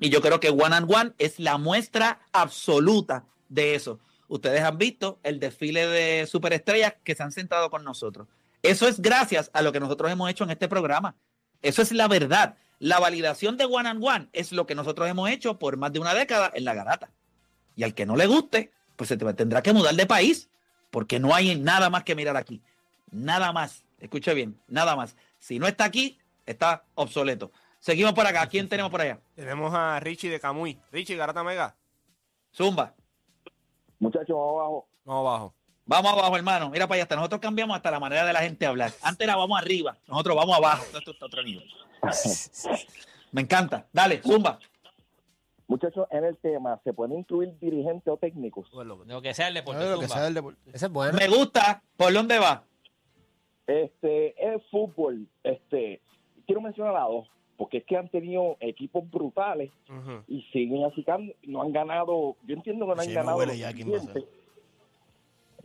Y 0.00 0.08
yo 0.08 0.22
creo 0.22 0.40
que 0.40 0.48
One 0.48 0.74
and 0.74 0.90
One 0.90 1.12
es 1.18 1.38
la 1.38 1.58
muestra 1.58 2.20
absoluta 2.32 3.26
de 3.50 3.74
eso. 3.74 4.00
Ustedes 4.28 4.62
han 4.62 4.78
visto 4.78 5.20
el 5.22 5.38
desfile 5.38 5.86
de 5.86 6.26
superestrellas 6.26 6.94
que 7.04 7.14
se 7.14 7.22
han 7.22 7.32
sentado 7.32 7.68
con 7.68 7.84
nosotros. 7.84 8.26
Eso 8.62 8.88
es 8.88 9.02
gracias 9.02 9.50
a 9.52 9.60
lo 9.60 9.70
que 9.70 9.80
nosotros 9.80 10.10
hemos 10.10 10.30
hecho 10.30 10.44
en 10.44 10.50
este 10.50 10.66
programa. 10.66 11.14
Eso 11.60 11.82
es 11.82 11.92
la 11.92 12.08
verdad. 12.08 12.56
La 12.78 12.98
validación 13.00 13.56
de 13.56 13.64
One 13.64 13.88
and 13.88 14.04
One 14.04 14.28
es 14.32 14.52
lo 14.52 14.66
que 14.66 14.74
nosotros 14.74 15.08
hemos 15.08 15.28
hecho 15.30 15.58
por 15.58 15.76
más 15.76 15.92
de 15.92 15.98
una 16.00 16.14
década 16.14 16.50
en 16.54 16.64
la 16.64 16.74
garata. 16.74 17.10
Y 17.76 17.82
al 17.84 17.94
que 17.94 18.06
no 18.06 18.16
le 18.16 18.26
guste, 18.26 18.72
pues 18.96 19.08
se 19.08 19.16
te- 19.16 19.34
tendrá 19.34 19.62
que 19.62 19.72
mudar 19.72 19.94
de 19.94 20.06
país, 20.06 20.48
porque 20.90 21.18
no 21.18 21.34
hay 21.34 21.56
nada 21.56 21.90
más 21.90 22.04
que 22.04 22.14
mirar 22.14 22.36
aquí. 22.36 22.62
Nada 23.10 23.52
más. 23.52 23.84
Escuche 24.00 24.32
bien, 24.34 24.60
nada 24.68 24.94
más. 24.94 25.16
Si 25.38 25.58
no 25.58 25.66
está 25.66 25.84
aquí, 25.84 26.18
está 26.46 26.84
obsoleto. 26.94 27.50
Seguimos 27.80 28.12
por 28.12 28.26
acá. 28.26 28.46
¿Quién 28.46 28.68
tenemos 28.68 28.90
por 28.90 29.00
allá? 29.00 29.20
Tenemos 29.34 29.72
a 29.74 29.98
Richie 30.00 30.30
de 30.30 30.38
Camuy. 30.40 30.78
Richie, 30.92 31.16
Garata 31.16 31.42
Mega. 31.44 31.74
Zumba. 32.54 32.94
Muchachos, 33.98 34.36
vamos 34.36 34.54
abajo. 34.60 34.88
Vamos 35.04 35.26
abajo. 35.28 35.54
Vamos 35.88 36.12
abajo, 36.12 36.36
hermano. 36.36 36.68
Mira 36.68 36.86
para 36.86 36.96
allá. 36.96 37.04
Hasta 37.04 37.16
nosotros 37.16 37.40
cambiamos 37.40 37.74
hasta 37.74 37.90
la 37.90 37.98
manera 37.98 38.26
de 38.26 38.32
la 38.34 38.40
gente 38.40 38.66
hablar. 38.66 38.92
Antes 39.02 39.26
era 39.26 39.36
vamos 39.36 39.58
arriba. 39.58 39.96
Nosotros 40.06 40.36
vamos 40.36 40.54
abajo. 40.54 40.84
Esto 40.94 41.12
está 41.12 41.24
a 41.24 41.28
otro 41.28 41.42
nivel. 41.42 41.64
Me 43.32 43.40
encanta. 43.40 43.86
Dale, 43.90 44.20
zumba. 44.22 44.58
Muchachos, 45.66 46.06
en 46.10 46.24
el 46.24 46.36
tema, 46.36 46.78
¿se 46.84 46.92
pueden 46.92 47.18
incluir 47.18 47.58
dirigentes 47.58 48.06
o 48.12 48.18
técnicos? 48.18 48.68
Lo 48.72 49.22
que 49.22 49.32
sea 49.32 49.48
el 49.48 49.54
deporte. 49.54 49.88
Lo 49.88 49.98
que 49.98 50.08
sea 50.08 50.24
del 50.24 50.34
deporte. 50.34 50.60
Ese 50.72 50.86
es 50.86 50.92
bueno. 50.92 51.16
Me 51.18 51.26
gusta. 51.26 51.82
¿Por 51.96 52.12
dónde 52.12 52.38
va? 52.38 52.64
Este, 53.66 54.34
el 54.46 54.60
fútbol, 54.70 55.26
este, 55.42 56.00
quiero 56.46 56.62
mencionar 56.62 56.96
a 56.96 57.02
dos, 57.02 57.28
porque 57.58 57.78
es 57.78 57.84
que 57.84 57.98
han 57.98 58.08
tenido 58.08 58.56
equipos 58.60 59.08
brutales 59.10 59.70
y 60.26 60.40
siguen 60.52 60.84
así, 60.84 61.04
no 61.42 61.60
han 61.60 61.72
ganado, 61.72 62.36
yo 62.46 62.54
entiendo 62.54 62.86
que 62.86 62.94
no 62.94 63.00
han 63.02 63.06
Sí, 63.08 63.12
ganado 63.12 63.36
huele 63.36 63.58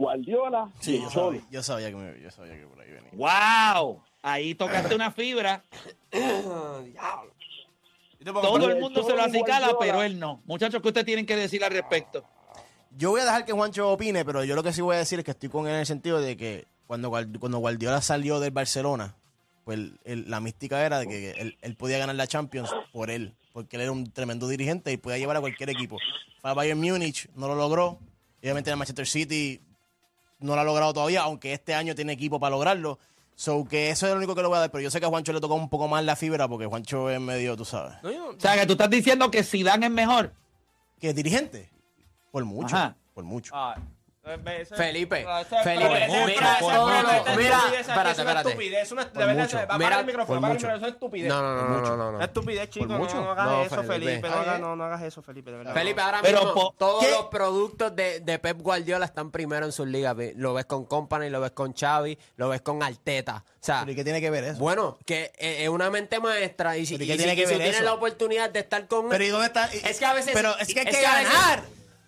Guardiola 0.04 0.70
Sí, 0.80 1.02
yo 1.02 1.10
sabía, 1.10 1.42
yo 1.52 1.64
sabía 1.64 1.90
que 1.90 1.96
me, 1.96 2.22
yo 2.22 2.30
sabía 2.32 2.54
que 2.58 2.66
por 2.68 2.80
ahí 2.80 2.92
venía. 2.92 3.10
¡Wow! 3.14 4.02
Ahí 4.22 4.56
tocaste 4.56 4.96
una 4.96 5.12
fibra. 5.12 5.64
Todo 8.24 8.70
el 8.70 8.80
mundo 8.80 9.04
se 9.04 9.14
lo 9.16 9.22
acicala, 9.24 9.76
pero 9.80 10.02
él 10.02 10.18
no. 10.20 10.42
Muchachos, 10.46 10.82
¿qué 10.82 10.88
ustedes 10.88 11.06
tienen 11.06 11.26
que 11.26 11.36
decir 11.36 11.64
al 11.64 11.72
respecto? 11.72 12.24
Yo 12.96 13.10
voy 13.10 13.22
a 13.22 13.26
dejar 13.26 13.44
que 13.44 13.52
Juancho 13.52 13.90
opine, 13.92 14.24
pero 14.24 14.44
yo 14.44 14.56
lo 14.56 14.64
que 14.64 14.72
sí 14.72 14.82
voy 14.82 14.96
a 14.96 15.00
decir 15.00 15.20
es 15.20 15.26
que 15.26 15.32
estoy 15.32 15.50
con 15.50 15.66
él 15.68 15.74
en 15.74 15.80
el 15.82 15.86
sentido 15.86 16.22
de 16.22 16.38
que 16.38 16.66
cuando, 16.88 17.10
cuando 17.10 17.58
Guardiola 17.58 18.02
salió 18.02 18.40
del 18.40 18.52
Barcelona, 18.52 19.16
pues 19.66 19.78
el- 19.80 20.00
el- 20.06 20.30
la 20.30 20.40
mística 20.40 20.86
era 20.86 21.00
de 21.00 21.08
que 21.08 21.32
él, 21.32 21.58
él 21.62 21.76
podía 21.76 21.98
ganar 21.98 22.16
la 22.16 22.28
Champions 22.28 22.70
por 22.94 23.10
él, 23.10 23.34
porque 23.52 23.76
él 23.78 23.82
era 23.82 23.92
un 23.92 24.10
tremendo 24.12 24.48
dirigente 24.48 24.92
y 24.92 24.98
podía 24.98 25.18
llevar 25.18 25.38
a 25.38 25.42
cualquier 25.42 25.70
equipo. 25.72 25.98
Fue 26.40 26.52
a 26.52 26.54
Bayern 26.54 26.80
Múnich, 26.80 27.30
no 27.36 27.48
lo 27.48 27.56
logró. 27.56 27.98
Y 28.42 28.46
obviamente 28.46 28.70
en 28.70 28.74
el 28.74 28.78
Manchester 28.78 29.08
City 29.08 29.60
no 30.44 30.56
lo 30.56 30.62
ha 30.62 30.64
logrado 30.64 30.94
todavía, 30.94 31.22
aunque 31.24 31.54
este 31.54 31.74
año 31.74 31.96
tiene 31.96 32.14
equipo 32.14 32.40
para 32.40 32.52
lograrlo. 32.52 33.00
So 33.36 33.66
que 33.66 33.90
eso 33.90 34.06
es 34.06 34.12
lo 34.12 34.18
único 34.20 34.36
que 34.36 34.42
le 34.44 34.48
voy 34.48 34.58
a 34.58 34.60
dar, 34.62 34.72
pero 34.72 34.82
yo 34.84 34.92
sé 34.92 35.00
que 35.00 35.08
a 35.08 35.10
Juancho 35.10 35.34
le 35.34 35.42
tocó 35.42 35.56
un 35.56 35.68
poco 35.70 35.88
más 35.88 36.04
la 36.04 36.16
fibra 36.16 36.48
porque 36.48 36.68
Juancho 36.68 37.10
es 37.10 37.20
medio, 37.20 37.58
tú 37.58 37.66
sabes, 37.66 37.96
No, 38.04 38.12
yo- 38.12 38.30
O 38.30 38.40
sea, 38.40 38.60
que 38.60 38.66
tú 38.68 38.74
estás 38.74 38.90
diciendo 38.92 39.32
que 39.32 39.44
Zidane 39.44 39.88
es 39.88 39.92
mejor. 39.92 40.34
que 41.00 41.10
es 41.10 41.16
dirigente. 41.16 41.70
Por 42.32 42.46
mucho, 42.46 42.76
Ajá. 42.76 42.96
por 43.14 43.24
mucho. 43.24 43.52
Ah, 43.56 43.76
Felipe, 44.24 44.66
Felipe, 44.76 45.26
mira, 46.16 46.58
mira, 47.36 47.60
espérate, 47.78 47.82
eso 47.82 47.84
es 47.84 47.90
una 47.90 48.12
espérate. 48.12 48.50
estupidez, 48.52 48.92
apaga 48.94 50.00
el 50.00 50.06
micrófono, 50.06 50.38
apaga 50.38 50.54
el 50.54 50.58
micrófono, 50.60 50.76
eso 50.78 50.86
es 50.88 50.94
estupidez. 50.94 51.28
No, 51.28 51.42
no, 51.42 51.56
no, 51.56 51.68
no, 51.68 51.82
no, 51.82 51.98
no, 51.98 52.12
no. 52.14 52.20
Es 52.22 52.28
estupidez, 52.28 52.70
chico. 52.70 52.86
No, 52.86 53.00
mucho. 53.00 53.16
no 53.16 53.32
hagas 53.32 53.66
eso, 53.70 53.84
Felipe. 53.84 54.22
No, 54.30 54.84
hagas, 54.86 55.02
eso, 55.02 55.22
Felipe, 55.22 55.52
de 55.52 55.58
verdad. 55.58 55.74
Felipe, 55.74 56.00
ahora 56.00 56.20
Pero 56.22 56.46
mismo 56.46 56.74
todos 56.78 57.10
los 57.10 57.26
productos 57.26 57.94
de, 57.98 58.22
de 58.22 58.40
Pep 58.40 58.62
Guardiola 58.62 59.06
están 59.06 59.30
primero 59.30 59.66
en 59.66 59.74
sus 59.74 59.88
ligas. 59.88 60.16
Lo 60.36 60.54
ves 60.54 60.66
con 60.68 60.86
Company, 60.86 61.30
lo 61.30 61.42
ves 61.42 61.52
con 61.52 61.74
Xavi, 61.74 62.18
lo 62.38 62.48
ves 62.48 62.62
con 62.62 62.82
Arteta. 62.82 63.44
O 63.46 63.66
sea, 63.66 63.84
¿y 63.86 63.94
qué 63.94 64.06
tiene 64.06 64.22
que 64.22 64.30
ver 64.30 64.46
eso? 64.46 64.60
bueno, 64.60 64.98
que 65.06 65.34
eh, 65.38 65.64
es 65.64 65.70
una 65.70 65.90
mente 65.90 66.22
maestra 66.22 66.78
y 66.78 66.86
si, 66.86 66.94
¿Pero 66.98 67.04
y 67.04 67.08
y 67.08 67.08
qué 67.10 67.14
si- 67.14 67.18
tiene 67.20 67.36
que 67.36 67.42
y 67.44 67.46
si 67.46 67.54
ver 67.56 67.62
tienes 67.64 67.82
la 67.82 67.94
oportunidad 67.94 68.50
de 68.52 68.60
estar 68.60 68.88
con 68.88 69.10
Pero 69.10 69.24
¿y 69.24 69.28
dónde 69.28 69.48
está? 69.48 69.66
Es 69.66 70.00
que 70.00 70.06
a 70.06 70.14
veces... 70.14 70.32
Pero 70.34 70.58
es 70.60 70.74
que 70.74 70.80
hay 70.80 70.86
que 70.86 71.06
a 71.06 71.16
veces- 71.18 71.34
ganar. 71.34 71.64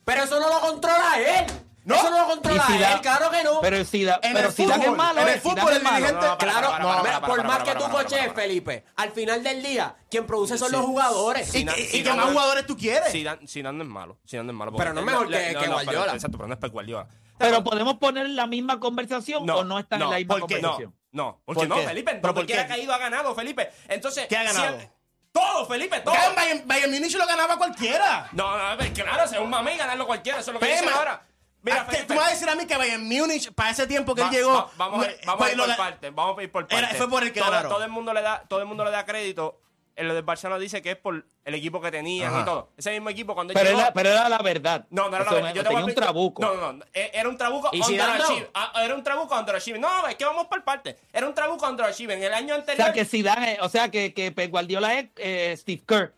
pero 0.06 0.24
eso 0.24 0.40
no 0.40 0.50
lo 0.50 0.60
controla 0.62 1.14
él. 1.18 1.46
No. 1.86 1.96
Eso 1.96 2.10
no 2.10 2.18
lo 2.18 2.28
controla 2.28 2.64
Zidane- 2.64 2.94
él, 2.96 3.02
claro 3.02 3.30
que 3.30 3.44
no. 3.44 3.62
Pero 3.62 3.86
Zidane, 3.86 4.20
En 4.28 4.34
pero 4.34 4.48
el 4.48 4.54
Zidane 4.54 4.74
es 4.76 4.82
fútbol, 4.86 4.98
malo. 4.98 5.22
en 5.22 5.28
el 5.28 5.34
eh, 5.36 5.40
fútbol 5.40 5.72
es 5.72 5.78
el 5.78 5.84
malo. 5.84 5.96
dirigente- 5.98 6.38
Claro, 6.40 7.22
por 7.28 7.44
más 7.46 7.64
que 7.64 7.76
tú 7.76 7.90
coches. 7.90 8.34
Felipe, 8.34 8.86
al 8.96 9.12
final 9.12 9.44
del 9.44 9.62
día, 9.64 9.96
quien 10.10 10.26
produce 10.26 10.58
son 10.58 10.72
los 10.72 10.82
jugadores. 10.82 11.54
¿Y, 11.54 11.64
qué 12.04 12.14
más 12.14 12.32
jugadores 12.32 12.66
tú 12.66 12.76
quieres? 12.76 13.12
Zidane, 13.12 13.78
no 13.78 13.84
es 13.84 13.90
malo. 13.90 14.18
Zidane 14.28 14.48
no 14.48 14.52
es 14.52 14.58
malo. 14.58 14.74
Pero 14.76 14.94
no 14.94 15.00
es 15.02 15.06
mejor 15.06 15.30
que- 15.30 15.54
Guardiola. 15.68 16.14
exacto, 16.14 16.38
pero 16.38 16.48
no 16.48 16.54
es 16.56 16.72
Guardiola. 16.72 17.08
Pero 17.38 17.64
podemos 17.64 17.96
poner 18.00 18.30
la 18.30 18.48
misma 18.48 18.80
conversación 18.80 19.48
o 19.50 19.64
no 19.64 19.78
están 19.80 20.02
en 20.02 20.10
la 20.10 20.16
misma 20.18 20.38
¿por 20.38 20.48
qué? 20.48 20.56
conversación. 20.56 20.96
No, 21.12 21.24
no, 21.24 21.42
porque 21.46 21.68
¿Por 21.68 21.78
no? 21.78 21.84
Felipe. 21.84 22.12
¿Pero 22.12 22.22
Pero 22.22 22.34
por 22.34 22.42
porque 22.44 22.60
ha 22.60 22.68
caído, 22.68 22.94
ha 22.94 22.98
ganado, 22.98 23.34
Felipe. 23.36 23.70
Entonces, 23.88 24.26
¿Qué 24.28 24.36
ha 24.38 24.44
ganado? 24.44 24.80
si- 24.80 24.88
todo, 25.32 25.66
Felipe, 25.66 26.00
todo. 26.00 26.16
Bayern, 26.36 26.64
Bayern 26.66 26.92
Múnich 26.94 27.14
lo 27.16 27.28
ganaba 27.28 27.58
cualquiera. 27.58 28.30
No, 28.32 28.58
no, 28.58 28.78
pues, 28.78 28.92
claro, 28.92 29.28
ser 29.28 29.40
un 29.42 29.50
mamey 29.50 29.76
y 29.76 29.78
ganarlo 29.78 30.08
cualquiera, 30.08 30.40
eso 30.40 30.52
es 30.52 30.54
lo 30.56 30.60
que 30.62 30.66
Pema. 30.66 30.80
dicen 30.82 30.94
ahora. 30.98 31.22
Mira, 31.66 31.82
Ah, 31.82 31.86
¿qué- 31.90 31.96
Felipe, 31.96 32.08
tú 32.08 32.14
me 32.14 32.20
vas 32.20 32.28
a 32.28 32.32
decir 32.32 32.50
a 32.50 32.56
mí 32.56 32.66
que 32.68 32.78
Bayern 32.78 33.04
Múnich, 33.04 33.52
para 33.54 33.72
ese 33.72 33.88
tiempo 33.88 34.14
que 34.16 34.22
va- 34.22 34.28
él 34.30 34.34
llegó... 34.36 34.54
va- 34.54 34.70
vamos, 34.78 35.00
me- 35.00 35.16
vamos 35.26 35.48
a 35.48 35.52
ir 35.52 35.58
por 35.58 35.68
ga- 35.68 35.78
partes, 35.78 36.16
vamos 36.16 36.38
a 36.38 36.44
ir 36.44 36.52
por 36.52 36.68
Era- 36.70 36.80
partes. 36.82 36.98
fue 36.98 37.10
por 37.10 37.24
el 37.24 37.34
que 37.34 37.40
todo, 37.40 37.50
ganaron. 37.52 37.72
todo 37.72 37.84
el 37.84 37.90
mundo 37.92 38.14
le 38.14 38.22
da, 38.22 38.44
todo 38.48 38.60
el 38.62 38.66
mundo 38.68 38.86
le 38.86 38.92
da 38.92 39.04
crédito. 39.06 39.60
En 39.98 40.10
lo 40.10 40.14
del 40.14 40.24
Barcelona 40.24 40.60
dice 40.60 40.82
que 40.82 40.92
es 40.92 40.98
por 40.98 41.26
el 41.46 41.56
equipo 41.56 41.80
que 41.80 41.90
tenían 41.90 42.30
Ajá. 42.34 42.42
y 42.42 42.46
todo. 42.46 42.70
Ese 42.76 42.92
mismo 42.92 43.10
equipo 43.10 43.34
cuando 43.34 43.54
Pero 43.54 43.66
llegó, 43.70 43.80
era, 43.80 43.94
pero 43.94 44.10
era 44.10 44.28
la 44.28 44.40
verdad. 44.40 44.86
No, 44.90 45.08
no 45.10 45.16
era 45.16 45.24
la 45.26 45.32
verdad. 45.34 45.54
Yo 45.54 45.64
tenía 45.64 45.86
un 45.86 45.96
trabuco. 45.96 46.42
No, 46.42 46.54
no, 46.56 46.74
no. 46.74 46.86
E- 46.94 47.12
Era 47.14 47.30
un 47.30 47.38
trabuco 47.38 47.70
¿Y 47.72 47.82
si 47.82 47.96
dando? 47.96 48.12
underachieving. 48.26 48.50
Ah, 48.54 48.74
Era 48.84 48.94
un 48.94 49.04
trabuco 49.04 49.40
underachieving. 49.40 49.80
No, 49.82 50.06
es 50.08 50.16
que 50.16 50.26
vamos 50.26 50.48
por 50.48 50.62
parte. 50.66 50.98
Era 51.14 51.26
un 51.26 51.34
trabuco 51.34 51.66
underachieving. 51.70 52.22
El 52.22 52.34
año 52.34 52.56
O 52.56 52.58
anterior. 52.58 52.84
sea, 52.88 52.94
que 52.94 53.06
Zidane, 53.06 53.58
o 53.62 53.70
sea, 53.70 53.90
que, 53.90 54.14
que 54.14 54.32
Guardiola 54.48 55.00
es 55.00 55.08
eh, 55.16 55.56
Steve 55.58 55.82
Kerr. 55.88 56.14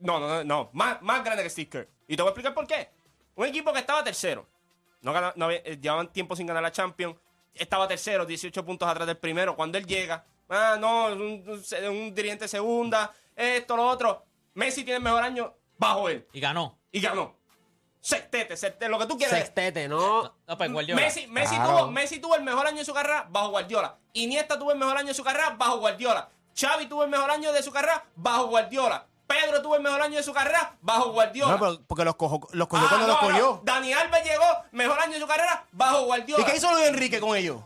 No, 0.00 0.18
no, 0.18 0.26
no, 0.28 0.42
no. 0.44 0.70
Más, 0.72 1.00
más 1.00 1.22
grande 1.22 1.44
que 1.44 1.50
Steve 1.50 1.68
Kerr. 1.68 1.88
Y 2.08 2.16
te 2.16 2.22
voy 2.22 2.30
a 2.30 2.32
explicar 2.32 2.52
por 2.52 2.66
qué. 2.66 2.90
Un 3.36 3.46
equipo 3.46 3.72
que 3.72 3.78
estaba 3.78 4.02
tercero. 4.02 4.44
No 5.00 5.12
gana- 5.12 5.32
no 5.36 5.46
había- 5.46 5.62
eh, 5.64 5.78
llevaban 5.80 6.12
tiempo 6.12 6.34
sin 6.36 6.46
ganar 6.46 6.62
la 6.62 6.72
Champions. 6.72 7.16
Estaba 7.54 7.86
tercero, 7.88 8.24
18 8.26 8.64
puntos 8.64 8.88
atrás 8.88 9.06
del 9.06 9.16
primero. 9.16 9.56
Cuando 9.56 9.78
él 9.78 9.86
llega, 9.86 10.24
ah, 10.48 10.76
no, 10.78 11.06
un, 11.06 11.20
un- 11.48 11.88
un 11.88 12.14
dirigente 12.14 12.46
segunda, 12.48 13.12
esto, 13.34 13.76
lo 13.76 13.86
otro. 13.86 14.24
Messi 14.54 14.84
tiene 14.84 14.96
el 14.98 15.02
mejor 15.02 15.22
año 15.22 15.54
bajo 15.76 16.08
él. 16.08 16.26
Y 16.32 16.40
ganó. 16.40 16.78
Y 16.90 17.00
ganó. 17.00 17.36
Sextete, 18.00 18.56
sextete, 18.56 18.88
lo 18.88 18.98
que 18.98 19.06
tú 19.06 19.18
quieras. 19.18 19.38
Sextete, 19.38 19.88
¿no? 19.88 20.22
No, 20.46 20.56
pues 20.56 20.72
Guardiola. 20.72 21.00
Messi, 21.00 21.26
Messi, 21.26 21.56
Claro. 21.56 21.78
tuvo, 21.78 21.90
Messi 21.90 22.20
tuvo 22.20 22.36
el 22.36 22.42
mejor 22.42 22.66
año 22.66 22.78
de 22.78 22.84
su 22.84 22.94
carrera 22.94 23.26
bajo 23.28 23.50
Guardiola. 23.50 23.98
Iniesta 24.14 24.58
tuvo 24.58 24.72
el 24.72 24.78
mejor 24.78 24.96
año 24.96 25.08
de 25.08 25.14
su 25.14 25.24
carrera 25.24 25.50
bajo 25.50 25.78
Guardiola. 25.78 26.28
Xavi 26.58 26.86
tuvo 26.86 27.04
el 27.04 27.10
mejor 27.10 27.30
año 27.30 27.52
de 27.52 27.62
su 27.62 27.70
carrera 27.72 28.04
bajo 28.16 28.46
Guardiola. 28.46 29.06
Pedro 29.28 29.62
tuvo 29.62 29.76
el 29.76 29.82
mejor 29.82 30.00
año 30.02 30.16
de 30.16 30.22
su 30.24 30.32
carrera 30.32 30.74
bajo 30.80 31.12
Guardiola. 31.12 31.52
No, 31.52 31.58
pero 31.60 31.80
porque 31.86 32.04
los, 32.04 32.16
cojo, 32.16 32.48
los 32.52 32.66
cogió 32.66 32.86
Ah, 32.86 32.88
cuando 32.88 33.06
los 33.06 33.16
no, 33.16 33.22
no. 33.22 33.28
cogió. 33.28 33.60
Dani 33.62 33.92
Alves 33.92 34.24
llegó 34.24 34.44
mejor 34.72 34.98
año 34.98 35.12
de 35.12 35.20
su 35.20 35.26
carrera 35.26 35.64
bajo 35.70 36.04
Guardiola. 36.06 36.42
¿Y 36.42 36.46
qué 36.50 36.56
hizo 36.56 36.72
Luis 36.72 36.86
Enrique 36.88 37.20
con 37.20 37.36
ellos? 37.36 37.60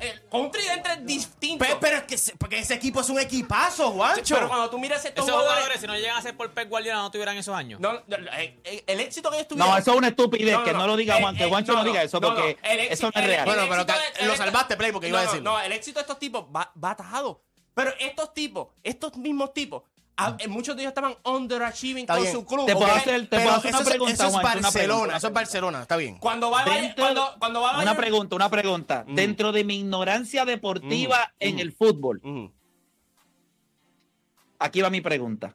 Eh, 0.00 0.20
con 0.30 0.42
un 0.42 0.50
tridente 0.50 0.88
distinto. 1.02 1.64
Pe- 1.64 1.76
pero 1.80 1.96
es 1.98 2.02
que 2.04 2.16
se- 2.16 2.36
porque 2.36 2.58
ese 2.60 2.72
equipo 2.74 3.00
es 3.00 3.08
un 3.10 3.18
equipazo, 3.18 3.90
Juancho. 3.90 4.34
Pero 4.36 4.48
cuando 4.48 4.70
tú 4.70 4.78
miras 4.78 5.04
estos 5.04 5.24
Esos 5.24 5.34
jugadores... 5.34 5.54
jugadores, 5.56 5.80
si 5.80 5.86
no 5.86 5.94
llegan 5.96 6.16
a 6.16 6.22
ser 6.22 6.36
por 6.36 6.50
Pep 6.52 6.68
Guardiola, 6.68 7.00
no 7.00 7.10
tuvieran 7.10 7.36
esos 7.36 7.54
años. 7.54 7.80
No, 7.80 7.92
no, 8.06 8.16
eh, 8.38 8.58
eh, 8.64 8.84
el 8.86 9.00
éxito 9.00 9.28
que 9.30 9.36
ellos 9.36 9.48
tuvieron... 9.48 9.70
No, 9.70 9.76
eso 9.76 9.90
es 9.90 9.96
una 9.98 10.08
estupidez, 10.08 10.56
que 10.64 10.72
no 10.72 10.86
lo 10.86 10.96
diga 10.96 11.18
Eh, 11.18 11.20
Juan, 11.20 11.36
que 11.36 11.44
eh, 11.44 11.48
Juancho 11.48 11.72
no, 11.72 11.84
diga 11.84 12.02
eso, 12.02 12.20
no, 12.20 12.28
porque 12.28 12.56
el 12.62 12.80
eso 12.80 13.10
no 13.12 13.20
es 13.20 13.26
real. 13.26 13.40
el 13.40 13.54
Bueno, 13.54 13.66
pero 13.68 13.86
que- 13.86 14.20
de- 14.22 14.26
lo 14.28 14.36
salvaste, 14.36 14.76
Play, 14.76 14.92
porque 14.92 15.08
iba 15.08 15.18
a 15.18 15.24
no, 15.24 15.30
decirlo. 15.30 15.50
No, 15.52 15.60
el 15.60 15.72
éxito 15.72 15.98
de 15.98 16.02
estos 16.02 16.18
tipos 16.18 16.44
va, 16.54 16.70
va 16.82 16.90
atajado. 16.92 17.42
Pero 17.74 17.92
estos 17.98 18.32
tipos, 18.32 18.68
estos 18.84 19.16
mismos 19.16 19.52
tipos, 19.52 19.82
a- 20.18 20.36
eh, 20.38 20.48
muchos 20.48 20.74
de 20.76 20.82
ellos 20.82 20.90
estaban 20.90 21.14
underachieving 21.24 22.04
Está 22.04 22.14
con 22.14 22.22
bien. 22.22 22.34
su 22.34 22.44
club. 22.46 22.66
Te 22.66 22.74
puedo 22.74 22.86
hacer- 22.92 23.28
te 23.28 23.36
puedo 23.38 23.50
hacer 23.52 23.70
una 23.70 23.80
eso, 23.80 23.80
es- 23.82 23.88
pregunta, 23.88 24.12
eso 24.14 24.26
es 24.26 24.32
una 24.34 24.42
Barcelona, 24.42 24.72
pregunta. 24.72 25.16
eso 25.16 25.26
es 25.26 25.32
Barcelona, 25.32 25.82
está 25.82 25.96
bien. 25.96 26.18
Cuando 26.18 26.50
va 26.50 26.64
Dentro- 26.64 27.04
cuando, 27.04 27.34
cuando 27.38 27.60
va 27.60 27.70
a 27.72 27.82
una 27.82 27.96
pregunta, 27.96 28.36
una 28.36 28.48
pregunta. 28.50 29.04
Mm. 29.06 29.14
Dentro 29.14 29.52
de 29.52 29.64
mi 29.64 29.78
ignorancia 29.80 30.44
deportiva 30.44 31.32
Mm, 31.32 31.36
en 31.40 31.56
mm. 31.56 31.60
el 31.60 31.72
fútbol, 31.72 32.20
aquí 34.58 34.80
va 34.80 34.90
mi 34.90 35.00
pregunta. 35.00 35.52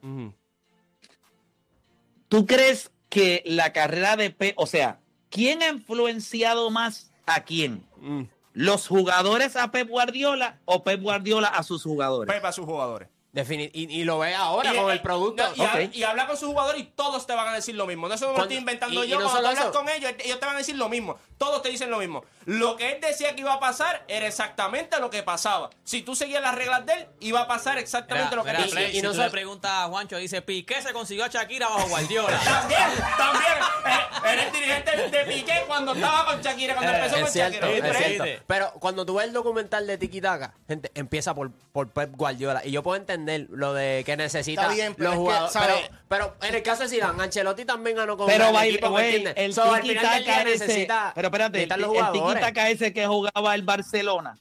¿tú 2.28 2.46
crees 2.46 2.90
que 3.10 3.42
la 3.44 3.72
carrera 3.72 4.16
de 4.16 4.30
Pep, 4.30 4.54
o 4.58 4.66
sea, 4.66 5.00
quién 5.28 5.62
ha 5.62 5.68
influenciado 5.68 6.70
más 6.70 7.10
a 7.26 7.42
quién? 7.44 7.84
Mm. 8.00 8.22
¿Los 8.54 8.86
jugadores 8.88 9.56
a 9.56 9.70
Pep 9.70 9.88
Guardiola 9.88 10.58
o 10.64 10.82
Pep 10.82 11.00
Guardiola 11.02 11.48
a 11.48 11.62
sus 11.62 11.82
jugadores? 11.82 12.32
Pepa 12.34 12.48
a 12.48 12.52
sus 12.52 12.64
jugadores. 12.64 13.08
Defini- 13.34 13.70
y, 13.72 13.90
y 14.00 14.04
lo 14.04 14.18
ve 14.18 14.34
ahora 14.34 14.74
Y, 14.74 14.76
con 14.76 14.90
eh, 14.90 14.92
el 14.92 15.00
producto. 15.00 15.42
no, 15.42 15.54
y, 15.56 15.60
Ok. 15.66 15.74
ha- 15.74 15.82
y 15.84 16.02
habla 16.02 16.26
con 16.26 16.36
sus 16.36 16.48
jugadores 16.48 16.82
y 16.82 16.84
todos 16.84 17.26
te 17.26 17.32
van 17.34 17.48
a 17.48 17.54
decir 17.54 17.74
lo 17.74 17.86
mismo. 17.86 18.06
No 18.06 18.14
eso 18.14 18.28
me 18.30 18.36
lo 18.36 18.42
estoy 18.42 18.58
inventando 18.58 19.02
y- 19.02 19.06
y 19.06 19.10
yo. 19.10 19.18
no 19.18 19.30
Cuando 19.30 19.48
hablas 19.48 19.64
eso. 19.64 19.72
con 19.72 19.88
ellos, 19.88 20.12
ellos 20.22 20.38
te 20.38 20.44
van 20.44 20.54
a 20.54 20.58
decir 20.58 20.76
lo 20.76 20.90
mismo. 20.90 21.16
Todos 21.38 21.62
te 21.62 21.70
dicen 21.70 21.90
lo 21.90 21.96
mismo. 21.98 22.24
Lo 22.44 22.76
que 22.76 22.92
él 22.92 23.00
decía 23.00 23.34
que 23.34 23.40
iba 23.40 23.54
a 23.54 23.58
pasar 23.60 24.04
era 24.06 24.26
exactamente 24.26 25.00
lo 25.00 25.08
que 25.08 25.22
pasaba. 25.22 25.70
Si 25.82 26.02
tú 26.02 26.14
seguías 26.14 26.42
las 26.42 26.54
reglas 26.54 26.84
de 26.84 26.92
él, 26.92 27.06
iba 27.20 27.40
a 27.40 27.48
pasar 27.48 27.78
exactamente 27.78 28.28
Mira, 28.30 28.36
lo 28.36 28.44
que 28.44 28.50
mira, 28.50 28.62
pasó. 28.64 28.74
Play, 28.74 28.90
y 28.90 28.96
si 28.96 29.02
no 29.02 29.12
solo- 29.12 29.24
le 29.24 29.30
preguntas 29.30 29.70
a 29.72 29.84
Juancho, 29.88 30.16
dice, 30.18 30.42
Piqué 30.42 30.82
se 30.82 30.92
consiguió 30.92 31.24
a 31.24 31.28
Shakira 31.28 31.68
bajo 31.68 31.88
Guardiola. 31.88 32.38
También, 32.44 32.80
también. 33.16 33.52
Eh, 33.86 34.30
Eres 34.32 34.52
dirigente 34.52 35.08
de 35.08 35.24
Piqué 35.24 35.64
cuando 35.66 35.94
estaba 35.94 36.26
con 36.26 36.40
Shakira, 36.42 36.74
cuando 36.74 36.92
Eh, 36.92 36.96
empezó 36.96 37.16
Es 37.16 37.22
con 37.22 37.30
cierto, 37.32 37.66
Shakira. 37.66 38.26
es. 38.28 38.42
Pero 38.46 38.72
cuando 38.74 39.06
tú 39.06 39.14
ves 39.14 39.26
el 39.26 39.32
documental 39.32 39.86
de 39.86 39.96
Tiki 39.98 40.20
Taka, 40.20 40.52
gente, 40.68 40.90
empieza 40.94 41.34
por, 41.34 41.50
por 41.72 41.88
Pep 41.90 42.10
Guardiola. 42.14 42.60
Y 42.64 42.70
yo 42.72 42.82
puedo 42.82 42.96
entender 42.96 43.21
lo 43.50 43.74
de 43.74 44.02
que 44.04 44.16
necesita 44.16 44.62
Está 44.62 44.74
bien, 44.74 44.94
pero 44.94 45.10
los 45.10 45.12
es 45.14 45.18
que, 45.18 45.22
jugadores. 45.24 45.52
¿sabes? 45.52 45.90
pero, 46.08 46.34
pero 46.38 46.48
en 46.48 46.54
el 46.54 46.62
caso 46.62 46.82
de 46.82 46.88
Zidane, 46.88 47.22
Ancelotti 47.22 47.64
también 47.64 47.96
ganó 47.96 48.16
con 48.16 48.26
Pero, 48.26 48.46
the 48.52 48.68
equipo, 48.68 48.90
¿me 48.90 49.04
entiendes? 49.04 49.34
el 49.36 49.54
So, 49.54 49.62
al 49.72 49.82
tiki 49.82 49.94
final 49.94 50.14
del 50.14 50.24
día 50.24 50.34
taka 50.36 50.50
ese, 50.50 50.66
necesita- 50.66 51.12
pero 51.14 51.28
espérate, 51.28 51.62
el, 51.62 51.68
los 51.68 51.90
el 51.96 52.72
ese 52.72 52.92
que 52.92 53.06
jugaba 53.06 53.54
el 53.54 53.62
Barcelona, 53.62 54.38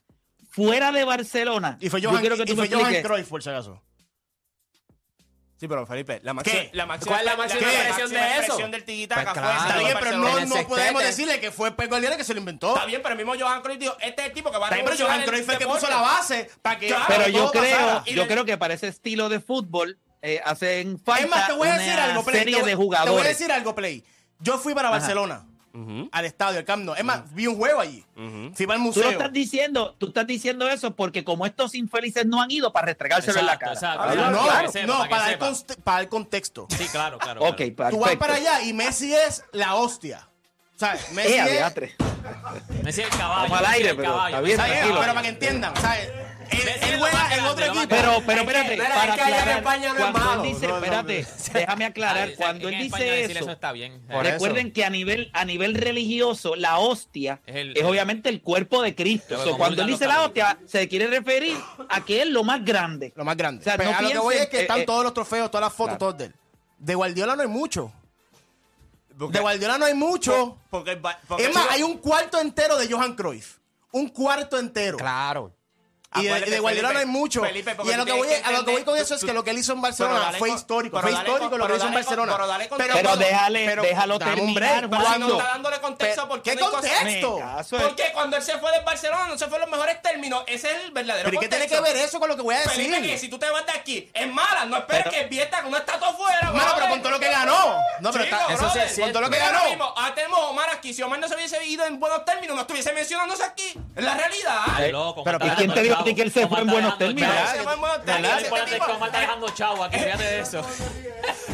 fuera 0.49 0.91
de 0.91 1.03
Barcelona, 1.05 1.77
Y 1.79 1.89
fue 1.89 2.01
yo 2.01 2.09
Johan, 2.09 2.21
quiero 2.21 2.35
que 2.37 2.43
y 2.43 2.45
tú 2.45 2.55
me 2.55 2.67
fue 2.67 2.75
Johan 2.75 2.93
expliques. 2.93 3.05
Cruyff, 3.07 3.29
por 3.29 3.43
si 3.43 3.49
acaso. 3.49 3.81
Sí, 5.61 5.67
pero 5.67 5.85
Felipe, 5.85 6.19
la 6.23 6.33
máxima, 6.33 6.59
¿Qué? 6.59 6.69
la 6.73 6.87
máxima, 6.87 7.11
¿Cuál 7.11 7.19
es 7.19 7.25
la 7.27 7.37
máxima 7.37 7.61
la 7.61 7.71
expresión 7.71 8.09
de 8.09 8.17
eso? 8.17 8.37
expresión 8.39 8.71
del 8.71 8.83
Pues 8.83 9.07
fue 9.07 9.33
claro. 9.33 9.59
Está 9.61 9.77
bien, 9.77 9.97
pero 9.99 10.05
Barcelona. 10.19 10.31
no, 10.31 10.39
no 10.39 10.67
podemos 10.67 10.67
sextete. 10.73 11.03
decirle 11.05 11.39
que 11.39 11.51
fue 11.51 11.71
Pep 11.75 11.87
Guardiola 11.87 12.17
que 12.17 12.23
se 12.23 12.33
lo 12.33 12.39
inventó. 12.39 12.73
Está 12.73 12.85
bien, 12.87 13.01
pero 13.03 13.13
el 13.13 13.17
mismo 13.23 13.33
Johan 13.39 13.61
Cruyff 13.61 13.77
dijo, 13.79 13.95
este 14.01 14.21
es 14.23 14.27
el 14.29 14.33
tipo 14.33 14.51
que 14.51 14.57
va 14.57 14.65
a 14.65 14.69
Está 14.69 14.75
bien, 14.77 14.87
pero 14.97 15.05
Johan 15.07 15.21
Cruyff 15.23 15.45
fue 15.45 15.53
el 15.53 15.59
que 15.59 15.67
puso 15.67 15.87
la 15.87 16.01
base 16.01 16.49
para 16.63 16.79
que 16.79 16.87
Claro, 16.87 17.05
Pero 17.07 17.27
yo 17.29 17.51
creo, 17.51 17.61
pasara. 17.77 18.03
Yo 18.05 18.27
creo 18.27 18.45
que 18.45 18.57
para 18.57 18.73
ese 18.73 18.87
estilo 18.87 19.29
de 19.29 19.39
fútbol 19.39 19.99
eh, 20.23 20.41
hacen 20.43 20.97
falta 20.99 21.23
Es 21.25 21.29
más, 21.29 21.45
te 21.47 21.53
voy 21.53 21.67
a 21.67 21.73
decir 21.77 21.93
una 21.93 22.03
algo, 22.05 22.23
Play. 22.23 22.39
serie 22.39 22.55
te 22.55 22.61
voy, 22.61 22.69
de 22.71 22.71
Te 22.71 22.75
voy 22.75 22.95
a 22.95 22.99
jugadores. 22.99 23.27
decir 23.37 23.51
algo, 23.51 23.75
Play. 23.75 24.03
Yo 24.39 24.57
fui 24.57 24.73
para 24.73 24.87
Ajá. 24.89 24.97
Ujú, 25.73 26.09
al 26.11 26.25
estadio, 26.25 26.59
al 26.59 26.65
Camp 26.65 26.83
Nou. 26.83 26.95
Es 26.95 27.03
más, 27.05 27.33
vi 27.33 27.47
un 27.47 27.55
juego 27.55 27.79
allí. 27.79 28.03
ujú. 28.17 28.51
Fui 28.53 28.65
para 28.67 28.77
el 28.77 28.81
Tú 28.83 28.87
museo. 28.87 29.03
lo 29.03 29.09
estás 29.11 29.31
diciendo, 29.31 29.95
tú 29.97 30.07
estás 30.07 30.27
diciendo 30.27 30.67
eso 30.67 30.95
porque 30.95 31.23
como 31.23 31.45
estos 31.45 31.75
infelices 31.75 32.25
no 32.25 32.41
han 32.41 32.51
ido 32.51 32.73
para 32.73 32.87
restregárselo 32.87 33.39
en 33.39 33.45
la 33.45 33.57
cara. 33.57 33.73
exacto. 33.73 34.03
Claro, 34.11 34.31
no, 34.31 34.45
para 34.47 34.61
que 34.63 34.67
sepa, 34.71 34.85
no, 34.87 34.97
para 34.99 35.09
para, 35.09 35.39
conste- 35.39 35.77
para 35.81 35.97
dar 35.99 36.09
contexto. 36.09 36.67
Sí, 36.77 36.85
claro, 36.91 37.17
claro. 37.19 37.41
Ok, 37.45 37.61
claro. 37.75 37.95
Tú 37.95 38.01
vas 38.01 38.15
para 38.17 38.35
allá 38.35 38.61
y 38.63 38.73
Messi 38.73 39.13
es 39.13 39.43
la 39.53 39.75
hostia. 39.75 40.27
¿Sabes? 40.75 41.11
Messi 41.13 41.33
Eh, 41.33 41.59
es... 41.65 42.83
Messi 42.83 43.01
es 43.01 43.07
el 43.11 43.17
caballo. 43.17 43.49
Vamos 43.49 43.57
al 43.59 43.63
Messi 43.63 43.63
es 43.63 43.77
aire, 43.77 43.89
el 43.91 43.95
pero 43.95 44.09
caballo. 44.11 44.27
está 44.35 44.41
bien, 44.41 44.57
¿sabes? 44.57 44.71
tranquilo. 44.73 44.99
Pero 45.01 45.13
para 45.13 45.21
que 45.21 45.27
entiendan, 45.29 45.75
¿sabes? 45.77 46.09
Juega 46.51 47.23
en 47.23 47.29
grande, 47.29 47.49
otro 47.49 47.65
equipo. 47.65 47.87
Pero, 47.89 48.23
pero 48.25 48.41
espérate, 48.41 48.77
para 48.77 49.13
aclarar, 49.13 49.63
cuando 49.63 50.43
él 50.45 50.53
dice, 50.53 50.65
espérate, 50.65 51.27
déjame 51.53 51.85
aclarar, 51.85 52.35
cuando 52.35 52.69
él 52.69 52.77
dice 52.83 53.23
eso, 53.25 53.51
está 53.51 53.71
bien. 53.71 54.01
Por 54.09 54.23
recuerden 54.25 54.71
que 54.71 54.85
a 54.85 54.89
nivel, 54.89 55.29
a 55.33 55.45
nivel 55.45 55.73
religioso, 55.75 56.55
la 56.55 56.79
hostia 56.79 57.41
Es 57.45 57.83
obviamente 57.83 58.29
el 58.29 58.41
cuerpo 58.41 58.81
de 58.81 58.95
Cristo. 58.95 59.37
Cuando 59.57 59.81
él 59.81 59.87
dice 59.87 60.07
la 60.07 60.21
hostia, 60.23 60.59
se 60.65 60.87
quiere 60.87 61.07
referir 61.07 61.57
a 61.89 62.03
que 62.03 62.21
es 62.21 62.27
lo 62.27 62.43
más 62.43 62.63
grande. 62.63 63.13
Lo 63.15 63.25
más 63.25 63.37
grande. 63.37 63.61
O 63.61 63.63
sea, 63.63 63.77
Pero 63.77 63.91
no 63.91 63.97
a 63.97 64.01
lo 64.01 64.09
que 64.09 64.17
voy 64.19 64.35
es 64.35 64.47
que 64.49 64.57
eh, 64.59 64.61
están 64.61 64.81
eh, 64.81 64.85
todos 64.85 65.03
los 65.03 65.13
trofeos, 65.13 65.49
todas 65.49 65.65
las 65.65 65.73
fotos, 65.73 65.97
todos 65.97 66.17
de 66.17 66.25
él. 66.25 66.35
De 66.77 66.95
Guardiola 66.95 67.35
no 67.35 67.41
hay 67.43 67.47
mucho. 67.47 67.91
Porque- 69.17 69.37
De 69.37 69.41
Guardiola 69.41 69.77
no 69.77 69.85
hay 69.85 69.93
mucho. 69.93 70.57
Porque, 70.69 70.97
porque 71.27 71.45
Es 71.45 71.53
más, 71.53 71.67
hay 71.71 71.83
un 71.83 71.97
cuarto 71.97 72.39
entero 72.39 72.77
de 72.77 72.91
Johan 72.91 73.15
Cruyff. 73.15 73.57
Un 73.91 74.07
cuarto 74.09 74.57
entero. 74.57 74.97
Claro. 74.97 75.53
Y 76.13 76.23
de, 76.25 76.41
de 76.41 76.59
Guardiola 76.59 76.91
no 76.91 76.99
hay 76.99 77.05
mucho. 77.05 77.41
Felipe, 77.41 77.73
porque 77.73 77.91
y 77.91 77.93
a 77.93 77.97
lo 77.97 78.05
que, 78.05 78.11
voy, 78.11 78.27
a 78.43 78.51
lo 78.51 78.65
que 78.65 78.71
voy 78.71 78.83
con 78.83 78.97
eso 78.97 79.15
es 79.15 79.23
que 79.23 79.31
lo 79.33 79.43
que 79.45 79.51
él 79.51 79.59
hizo 79.59 79.71
en 79.71 79.81
Barcelona 79.81 80.33
fue 80.37 80.49
con- 80.49 80.57
histórico. 80.57 80.97
pero 80.99 81.07
Fue 81.07 81.17
histórico 81.17 81.49
con- 81.49 81.59
lo 81.59 81.67
que 81.67 81.75
hizo 81.77 81.87
en 81.87 81.93
Barcelona. 81.93 82.37
pero 82.77 82.93
cuando- 83.01 83.15
déjale, 83.17 83.65
pero 83.65 83.81
déjalo 83.83 84.19
terminar, 84.19 84.87
break, 84.87 84.89
Pero 84.89 85.13
si 85.13 85.19
no 85.19 85.37
está 85.37 85.43
dándole 85.51 85.79
contexto, 85.79 86.27
porque 86.27 86.51
¿Qué 86.51 86.55
no 86.57 86.69
contexto? 86.71 87.39
Porque 87.69 88.03
cuando 88.13 88.35
él 88.37 88.43
se 88.43 88.57
fue 88.57 88.71
del 88.71 88.83
Barcelona 88.83 89.27
no 89.27 89.37
se 89.37 89.47
fue 89.47 89.55
en 89.57 89.61
los 89.61 89.69
mejores 89.71 90.01
términos. 90.01 90.43
Ese 90.47 90.69
es 90.71 90.83
el 90.85 90.91
verdadero 90.91 91.25
Pero 91.29 91.37
¿y 91.37 91.39
qué 91.39 91.47
tiene 91.47 91.67
que 91.67 91.79
ver 91.79 91.95
eso 91.95 92.19
con 92.19 92.27
lo 92.27 92.35
que 92.35 92.41
voy 92.41 92.55
a 92.55 92.59
decir? 92.59 92.85
Felipe, 92.91 93.01
que 93.07 93.17
si 93.17 93.29
tú 93.29 93.39
te 93.39 93.49
vas 93.49 93.65
de 93.65 93.71
aquí 93.71 94.09
es 94.13 94.27
mala, 94.27 94.65
no 94.65 94.77
esperes 94.77 95.03
Pero- 95.05 95.11
que 95.15 95.25
Vieta 95.27 95.59
con 95.59 95.67
una 95.69 95.77
estatua 95.77 96.09
afuera. 96.09 96.51
Mano, 96.51 96.71
pero 96.75 96.89
con 96.89 96.99
todo 97.01 97.11
lo 97.13 97.19
que 97.19 97.29
ganó. 97.29 97.75
No, 98.01 98.11
pero 98.11 98.25
está- 98.25 98.47
eso 98.53 98.69
sí 98.93 99.01
con 99.01 99.11
todo 99.13 99.21
lo 99.21 99.29
que 99.29 99.37
ganó. 99.37 99.59
ahora 99.59 99.69
mismo, 99.69 99.85
ahora 99.85 100.13
tenemos 100.13 100.39
Omar 100.39 100.69
aquí. 100.71 100.93
Si 100.93 101.01
Omar 101.01 101.19
no 101.19 101.27
se 101.29 101.35
hubiese 101.35 101.63
ido 101.65 101.85
en 101.85 101.99
buenos 102.01 102.25
términos, 102.25 102.53
no 102.55 102.61
estuviese 102.63 102.91
mencionándose 102.91 103.43
aquí. 103.43 103.73
Es 103.95 104.03
la 104.03 104.13
realidad. 104.15 104.91
Loco, 104.91 105.23
pero 105.23 105.39
¿cómo 105.39 105.49
está 105.51 105.61
¿y 105.63 105.65
quién 105.65 105.73
te 105.75 105.83
dijo 105.83 106.00
a 106.01 106.03
chavo? 106.03 106.09
ti 106.09 106.15
que 106.15 106.21
él 106.23 106.31
se 106.31 106.41
¿Cómo 106.43 106.55
fue 106.55 106.61
en 106.63 106.67
está 106.69 106.73
buenos 106.73 106.99
dejando 106.99 107.21
términos? 107.21 107.35
chavo? 107.35 107.57
Se 107.57 107.63
fue 107.63 107.73
en 107.73 107.79
buenos 107.81 107.97
¿Verdad? 108.05 108.13
términos. 108.21 108.43
Acuérdate 108.45 108.71
Este 108.71 108.75
que 108.75 108.81
tipo- 108.85 108.95
Omar 108.97 109.07
está 109.09 109.19
dejando 109.21 109.49
chavo 109.49 109.83
aquí, 109.83 109.97
fíjate 109.99 110.23
de 110.23 110.39
eso. 110.39 110.65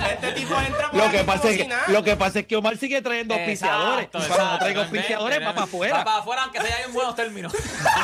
Este 0.10 0.32
tipo 0.32 0.62
entra 0.62 0.92
por 0.92 1.00
Lo 1.00 1.12
que, 1.12 1.24
pasa 1.24 1.50
es 1.50 1.58
que, 1.58 1.70
lo 1.88 2.04
que 2.04 2.16
pasa 2.16 2.40
es 2.40 2.48
que 2.48 2.56
Omar 2.56 2.78
sigue 2.78 3.02
trayendo 3.02 3.34
auspiciadores. 3.34 4.08
Cuando 4.12 4.30
no 4.38 4.54
¿entendés? 4.54 4.78
auspiciadores, 4.78 5.40
va 5.42 5.54
para 5.54 5.64
afuera. 5.64 6.04
Para 6.04 6.18
afuera, 6.20 6.44
aunque 6.44 6.62
sea 6.62 6.84
en 6.86 6.94
buenos 6.94 7.16
términos. 7.16 7.54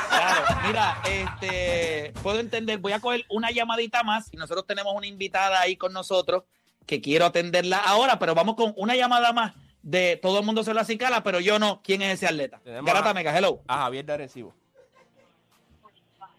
Claro, 0.10 0.46
mira, 0.68 0.98
este, 1.06 2.14
puedo 2.22 2.40
entender, 2.40 2.80
voy 2.80 2.94
a 2.94 3.00
coger 3.00 3.26
una 3.30 3.52
llamadita 3.52 4.04
más 4.04 4.28
y 4.32 4.38
nosotros 4.38 4.66
tenemos 4.68 4.94
una 4.96 5.08
invitada 5.08 5.60
ahí 5.62 5.76
con 5.78 5.94
nosotros 5.94 6.44
que 6.86 7.00
quiero 7.02 7.26
atenderla 7.26 7.78
ahora, 7.78 8.20
pero 8.20 8.36
vamos 8.36 8.56
con 8.56 8.74
una 8.76 8.96
llamada 8.96 9.32
más 9.32 9.54
de 9.82 10.18
todo 10.22 10.40
el 10.40 10.46
mundo 10.46 10.64
se 10.64 10.74
lo 10.74 10.80
acicala, 10.82 11.24
pero 11.24 11.40
yo 11.40 11.60
no. 11.60 11.82
¿Quién 11.84 12.02
es 12.02 12.14
ese 12.16 12.28
atleta? 12.28 12.60
Garata 12.66 13.14
Mega, 13.14 13.38
hello. 13.38 13.62
A 13.68 13.80
Javier 13.84 14.06
de 14.06 14.14
Arecibo. 14.14 14.54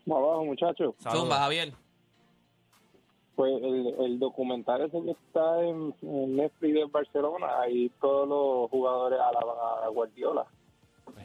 Vamos 0.06 0.24
abajo, 0.28 0.44
muchachos. 0.44 0.94
Zumba, 1.10 1.38
Javier. 1.38 1.72
Pues 3.36 3.52
el, 3.62 3.94
el 4.00 4.18
documental 4.20 4.82
ese 4.82 5.02
que 5.02 5.10
está 5.10 5.60
en, 5.62 5.92
en 6.02 6.36
Netflix 6.36 6.74
de 6.74 6.84
Barcelona, 6.84 7.60
ahí 7.62 7.90
todos 8.00 8.28
los 8.28 8.70
jugadores 8.70 9.18
alaban 9.18 9.56
a 9.84 9.88
Guardiola. 9.88 10.46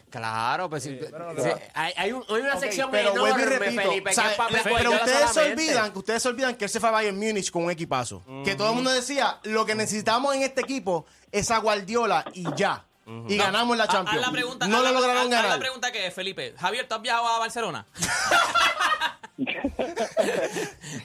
Claro, 0.09 0.69
pues 0.69 0.83
sí, 0.83 0.97
sí, 0.99 1.49
hay, 1.75 1.93
hay, 1.95 2.11
un- 2.11 2.23
hay 2.27 2.41
una 2.41 2.55
Ok, 2.55 2.59
sección 2.61 2.89
pero 2.91 3.11
vuelvo 3.11 3.27
y 3.27 3.29
enorme, 3.43 3.59
repito, 3.59 3.81
Felipe, 3.83 4.09
o 4.09 4.13
sea, 4.13 4.29
que 4.47 4.69
pero 4.75 4.91
ustedes 4.91 5.29
se 5.31 5.51
olvidan, 5.51 5.93
que 5.93 5.99
ustedes 5.99 6.23
se 6.23 6.29
olvidan 6.29 6.55
que 6.55 6.65
él 6.65 6.69
se 6.69 6.79
fue 6.79 6.89
a 6.89 6.91
Bayern 6.91 7.15
Múnich 7.17 7.51
con 7.51 7.63
un 7.65 7.71
equipazo. 7.71 8.23
Que 8.43 8.55
todo 8.55 8.69
el 8.69 8.75
mundo 8.75 8.89
decía, 8.89 9.39
lo 9.43 9.65
que 9.67 9.75
necesitamos 9.75 10.35
en 10.35 10.41
este 10.41 10.61
equipo 10.61 11.05
es 11.31 11.51
a 11.51 11.59
Guardiola 11.59 12.25
y 12.33 12.43
ya. 12.55 12.85
Y 13.27 13.37
ganamos 13.37 13.75
la 13.77 13.87
Champions. 13.87 14.21
la 14.25 14.31
pregunta, 14.31 14.67
no 14.67 14.77
lo 14.77 14.83
la- 14.83 14.91
lograron 14.91 15.23
haz 15.23 15.29
ganar. 15.29 15.49
la 15.49 15.59
pregunta 15.59 15.91
que 15.91 16.05
es, 16.07 16.13
Felipe. 16.13 16.53
Javier, 16.57 16.87
¿tú 16.87 16.95
has 16.95 17.01
viajado 17.01 17.27
a 17.27 17.39
Barcelona? 17.39 17.85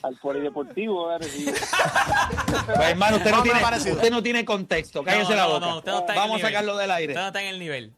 Al 0.03 0.17
polideportivo, 0.17 1.11
a 1.11 1.19
Pues, 1.19 1.31
hermano, 2.88 3.17
usted 3.17 3.31
no, 3.31 3.43
tiene, 3.43 3.61
usted 3.93 4.11
no 4.11 4.23
tiene 4.23 4.45
contexto. 4.45 5.03
Cállese 5.05 5.31
No, 5.31 5.37
la 5.37 5.43
no, 5.45 5.49
boca. 5.55 5.67
no, 5.67 5.77
usted 5.79 5.93
no 5.93 5.99
está 6.01 6.12
en 6.12 6.19
el 6.19 6.25
vamos 6.29 6.43
a 6.43 6.47
sacarlo 6.47 6.77
del 6.77 6.90
aire. 6.90 7.12
Usted 7.12 7.21
no 7.23 7.27
está 7.29 7.43
en 7.43 7.49
el 7.49 7.59
nivel. 7.59 7.93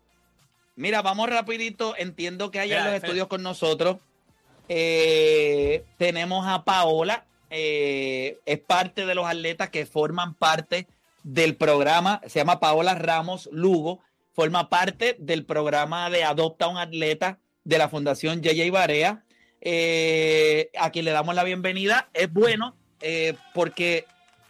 Mira, 0.76 1.02
vamos 1.02 1.28
rapidito. 1.30 1.94
Entiendo 1.96 2.50
que 2.50 2.60
hay 2.60 2.72
en 2.72 2.84
los 2.84 2.94
estudios 2.94 3.28
con 3.28 3.42
nosotros. 3.42 3.96
Eh, 4.68 5.84
tenemos 5.98 6.46
a 6.46 6.64
Paola. 6.64 7.24
eh, 7.50 8.38
es 8.44 8.58
parte 8.58 9.06
de 9.06 9.14
los 9.14 9.24
atletas 9.26 9.70
que 9.70 9.86
forman 9.86 10.34
parte 10.34 10.86
del 11.26 11.56
programa. 11.56 12.20
Se 12.26 12.38
llama 12.38 12.60
Paola 12.60 12.94
Ramos 12.94 13.48
Lugo. 13.52 14.00
Forma 14.32 14.68
parte 14.68 15.16
del 15.18 15.44
programa 15.44 16.08
de 16.08 16.22
Adopta 16.22 16.68
un 16.68 16.78
Atleta 16.78 17.40
de 17.64 17.78
la 17.78 17.88
Fundación 17.88 18.42
JJ 18.42 18.70
Barea. 18.70 19.24
Eh, 19.60 20.70
a 20.78 20.90
quien 20.90 21.04
le 21.04 21.10
damos 21.10 21.34
la 21.34 21.42
bienvenida. 21.42 22.08
Es 22.14 22.32
bueno 22.32 22.76
eh, 23.00 23.34
porque 23.54 24.04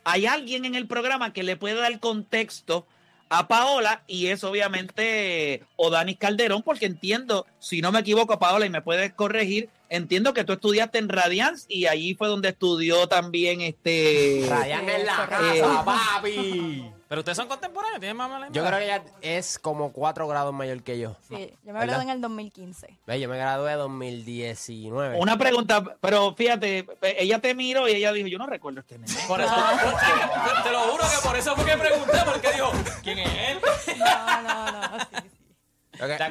hay 0.05 0.27
alguien 0.27 0.67
en 0.67 0.75
el 0.75 0.87
programa 0.87 1.33
que 1.33 1.43
le 1.43 1.57
puede 1.57 1.77
dar 1.77 1.99
contexto 1.99 2.87
a 3.29 3.49
Paola 3.49 4.03
y 4.07 4.27
es 4.29 4.45
obviamente 4.45 5.63
Odanis 5.77 6.19
Calderón, 6.19 6.63
porque 6.63 6.87
entiendo, 6.87 7.47
si 7.59 7.81
no 7.81 7.93
me 7.93 8.01
equivoco, 8.01 8.39
Paola, 8.39 8.67
y 8.67 8.71
me 8.71 8.83
puedes 8.83 9.13
corregir, 9.13 9.69
entiendo 9.89 10.33
que 10.35 10.45
tú 10.45 10.53
estudiaste 10.55 10.99
en 10.99 11.09
Radiance 11.09 11.67
y 11.69 11.87
allí 11.87 12.15
fue 12.15 12.29
donde 12.29 12.51
estudió 12.51 13.09
también 13.09 13.61
este. 13.61 14.47
Ryan 14.49 14.89
en 14.89 15.07
la 15.07 15.25
Eh, 15.25 15.61
casa, 15.61 15.85
papi. 15.85 16.91
Pero 17.09 17.21
ustedes 17.21 17.37
son 17.37 17.47
contemporáneos, 17.47 18.01
tienen 18.01 18.17
más 18.17 18.29
mala 18.29 18.49
Yo 18.51 18.65
creo 18.65 18.79
que 18.79 18.85
ella 18.85 19.03
es 19.21 19.59
como 19.61 19.93
cuatro 19.93 20.27
grados 20.27 20.53
mayor 20.53 20.83
que 20.83 20.99
yo. 20.99 21.17
Sí, 21.29 21.53
yo 21.63 21.73
me 21.73 21.79
¿Verdad? 21.79 21.87
gradué 21.89 22.03
en 22.05 22.11
el 22.11 22.21
2015. 22.21 22.99
Ve, 23.07 23.21
Yo 23.21 23.29
me 23.29 23.39
gradué 23.39 23.73
en 23.73 23.79
2019. 23.79 25.19
Una 25.19 25.39
pregunta, 25.39 25.85
pero 26.01 26.35
fíjate, 26.35 26.87
ella 27.03 27.39
te 27.41 27.55
miró 27.55 27.89
y 27.89 27.93
ella 27.93 28.13
dijo, 28.13 28.27
yo 28.27 28.39
no 28.39 28.47
recuerdo 28.47 28.81
este 28.81 28.99
nene. 28.99 29.13
Por 29.29 29.41
eso, 29.41 29.55
te 30.65 30.71
lo 30.73 30.81
juro 30.81 31.05
que 31.05 31.29
por 31.29 31.37
eso 31.37 31.55
fue 31.55 31.65
que 31.65 31.77
pregunté, 31.77 32.19
porque 32.25 32.53
dijo, 32.53 32.73
¿quién 33.03 33.19
es 33.21 33.29
él? 33.51 33.59
No, 33.99 34.43
no, 34.43 34.73
no, 34.73 34.99
sí, 34.99 35.07
sí. 35.23 35.36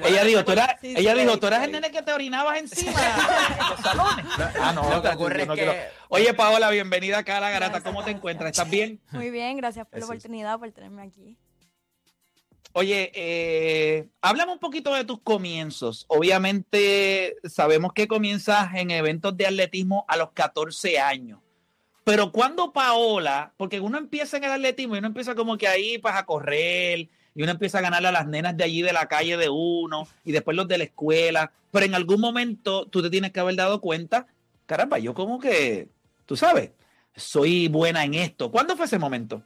Ella 0.03 0.23
dijo, 0.23 0.45
tú 0.45 0.51
eras, 0.51 0.75
Sí, 0.81 0.93
ella 0.95 1.13
sí, 1.13 1.19
dijo, 1.21 1.33
sí, 1.33 1.39
tú 1.39 1.47
eras 1.47 1.63
el 1.63 1.71
nene 1.71 1.91
que 1.91 2.01
te 2.01 2.13
orinabas 2.13 2.57
encima 2.59 2.91
en 3.59 3.69
los 3.69 3.79
salones. 3.81 4.25
Ah, 4.61 4.71
no, 4.73 4.89
Lo 4.89 5.01
que 5.01 5.07
ocurre 5.09 5.43
es 5.43 5.49
que- 5.49 5.87
Oye, 6.09 6.33
Paola, 6.33 6.69
bienvenida 6.69 7.19
acá 7.19 7.37
a 7.37 7.41
la 7.41 7.49
garata. 7.49 7.71
Gracias. 7.79 7.91
¿Cómo 7.93 8.03
te 8.05 8.11
encuentras? 8.11 8.51
¿Estás 8.51 8.69
bien? 8.69 9.01
Muy 9.11 9.31
bien, 9.31 9.57
gracias 9.57 9.85
por 9.87 9.93
la 9.99 10.05
Eso 10.05 10.11
oportunidad, 10.13 10.59
por 10.59 10.71
tenerme 10.71 11.03
aquí. 11.03 11.37
Oye, 12.77 13.09
eh, 13.15 14.07
háblame 14.21 14.51
un 14.51 14.59
poquito 14.59 14.93
de 14.93 15.05
tus 15.05 15.21
comienzos. 15.21 16.05
Obviamente 16.09 17.37
sabemos 17.45 17.93
que 17.93 18.07
comienzas 18.07 18.73
en 18.75 18.91
eventos 18.91 19.35
de 19.37 19.47
atletismo 19.47 20.03
a 20.09 20.17
los 20.17 20.31
14 20.31 20.99
años. 20.99 21.39
Pero 22.03 22.31
cuando 22.33 22.73
Paola, 22.73 23.53
porque 23.57 23.79
uno 23.79 23.97
empieza 23.97 24.37
en 24.37 24.43
el 24.43 24.51
atletismo 24.51 24.95
y 24.95 24.99
uno 24.99 25.07
empieza 25.07 25.35
como 25.35 25.57
que 25.57 25.67
ahí 25.69 25.97
pues 25.99 26.13
a 26.15 26.25
correr 26.25 27.07
y 27.35 27.43
uno 27.43 27.51
empieza 27.51 27.79
a 27.79 27.81
ganarle 27.81 28.07
a 28.07 28.13
las 28.13 28.27
nenas 28.27 28.55
de 28.55 28.63
allí 28.63 28.81
de 28.81 28.93
la 28.93 29.07
calle 29.07 29.35
de 29.37 29.49
uno 29.49 30.07
y 30.23 30.31
después 30.31 30.55
los 30.55 30.67
de 30.67 30.77
la 30.77 30.85
escuela, 30.85 31.51
pero 31.69 31.85
en 31.85 31.93
algún 31.93 32.21
momento 32.21 32.87
tú 32.87 33.03
te 33.03 33.09
tienes 33.09 33.31
que 33.31 33.41
haber 33.41 33.55
dado 33.55 33.81
cuenta, 33.81 34.25
caramba, 34.65 34.97
yo 34.97 35.13
como 35.13 35.37
que, 35.37 35.89
tú 36.25 36.37
sabes, 36.37 36.71
soy 37.15 37.67
buena 37.67 38.03
en 38.05 38.13
esto. 38.13 38.49
¿Cuándo 38.49 38.75
fue 38.77 38.85
ese 38.85 38.97
momento? 38.97 39.43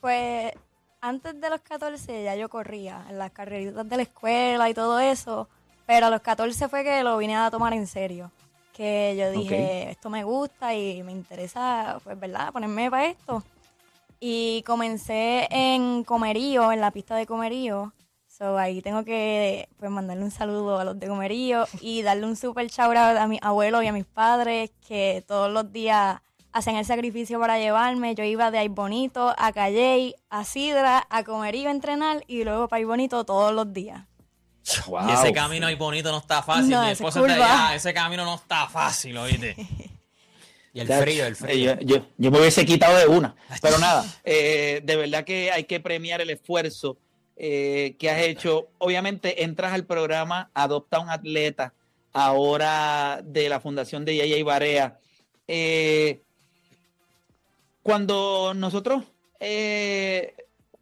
Pues 0.00 0.52
antes 1.00 1.40
de 1.40 1.50
los 1.50 1.62
14 1.62 2.22
ya 2.22 2.36
yo 2.36 2.50
corría 2.50 3.06
en 3.08 3.18
las 3.18 3.30
carreritas 3.30 3.88
de 3.88 3.96
la 3.96 4.02
escuela 4.02 4.68
y 4.68 4.74
todo 4.74 5.00
eso, 5.00 5.48
pero 5.86 6.06
a 6.06 6.10
los 6.10 6.20
14 6.20 6.68
fue 6.68 6.84
que 6.84 7.02
lo 7.02 7.16
vine 7.16 7.36
a 7.36 7.50
tomar 7.50 7.72
en 7.72 7.86
serio. 7.86 8.30
Que 8.74 9.16
yo 9.18 9.30
dije, 9.30 9.90
esto 9.90 10.08
me 10.08 10.24
gusta 10.24 10.74
y 10.74 11.02
me 11.02 11.12
interesa, 11.12 11.98
pues, 12.04 12.18
¿verdad? 12.18 12.52
Ponerme 12.52 12.90
para 12.90 13.06
esto. 13.06 13.42
Y 14.20 14.62
comencé 14.66 15.48
en 15.50 16.04
Comerío, 16.04 16.72
en 16.72 16.80
la 16.80 16.90
pista 16.90 17.16
de 17.16 17.26
Comerío. 17.26 17.94
So, 18.28 18.56
ahí 18.58 18.82
tengo 18.82 19.04
que 19.04 19.68
pues, 19.78 19.90
mandarle 19.90 20.24
un 20.24 20.30
saludo 20.30 20.78
a 20.78 20.84
los 20.84 20.98
de 20.98 21.08
Comerío 21.08 21.66
y 21.80 22.02
darle 22.02 22.26
un 22.26 22.36
super 22.36 22.66
shout 22.68 22.96
out 22.96 23.16
a 23.18 23.26
mi 23.26 23.38
abuelo 23.42 23.82
y 23.82 23.86
a 23.86 23.92
mis 23.92 24.06
padres 24.06 24.70
que 24.86 25.24
todos 25.26 25.50
los 25.50 25.72
días 25.72 26.20
hacen 26.52 26.76
el 26.76 26.84
sacrificio 26.84 27.40
para 27.40 27.58
llevarme. 27.58 28.14
Yo 28.14 28.24
iba 28.24 28.50
de 28.50 28.58
Ay 28.58 28.68
Bonito 28.68 29.34
a 29.36 29.52
Calley, 29.52 30.14
a 30.28 30.44
Sidra, 30.44 31.06
a 31.08 31.24
Comerío 31.24 31.68
a 31.68 31.72
entrenar 31.72 32.24
y 32.26 32.44
luego 32.44 32.68
para 32.68 32.78
Ay 32.78 32.84
Bonito 32.84 33.24
todos 33.24 33.54
los 33.54 33.72
días. 33.72 34.04
Y 35.08 35.12
ese 35.12 35.32
camino 35.32 35.66
ahí 35.66 35.74
bonito 35.74 36.10
no 36.12 36.18
está 36.18 36.42
fácil. 36.42 36.70
No, 36.70 36.84
Mi 36.84 36.90
esposa 36.90 37.20
está 37.20 37.32
curva. 37.34 37.64
allá, 37.66 37.74
ese 37.74 37.94
camino 37.94 38.24
no 38.24 38.34
está 38.34 38.68
fácil, 38.68 39.16
oíste. 39.16 39.56
Y 40.72 40.80
el 40.80 40.86
frío, 40.88 41.26
el 41.26 41.32
eh, 41.32 41.36
frío. 41.36 41.74
Yo, 41.74 41.80
yo- 41.98 42.06
yo 42.16 42.30
me 42.30 42.38
hubiese 42.38 42.64
quitado 42.64 42.96
de 42.98 43.06
una. 43.06 43.34
Pero 43.62 43.78
nada, 43.78 44.04
eh, 44.24 44.80
de 44.84 44.96
verdad 44.96 45.24
que 45.24 45.50
hay 45.50 45.64
que 45.64 45.80
premiar 45.80 46.20
el 46.20 46.30
esfuerzo 46.30 46.98
eh, 47.36 47.96
que 47.98 48.10
has 48.10 48.20
hecho. 48.22 48.68
Obviamente 48.78 49.42
entras 49.44 49.72
al 49.72 49.84
programa 49.86 50.50
Adopta 50.54 51.00
un 51.00 51.08
Atleta, 51.10 51.74
ahora 52.12 53.20
de 53.24 53.48
la 53.48 53.60
Fundación 53.60 54.04
de 54.04 54.16
Yaya 54.16 54.44
Barea. 54.44 54.98
Eh, 55.48 56.22
cuando 57.82 58.52
nosotros, 58.54 59.04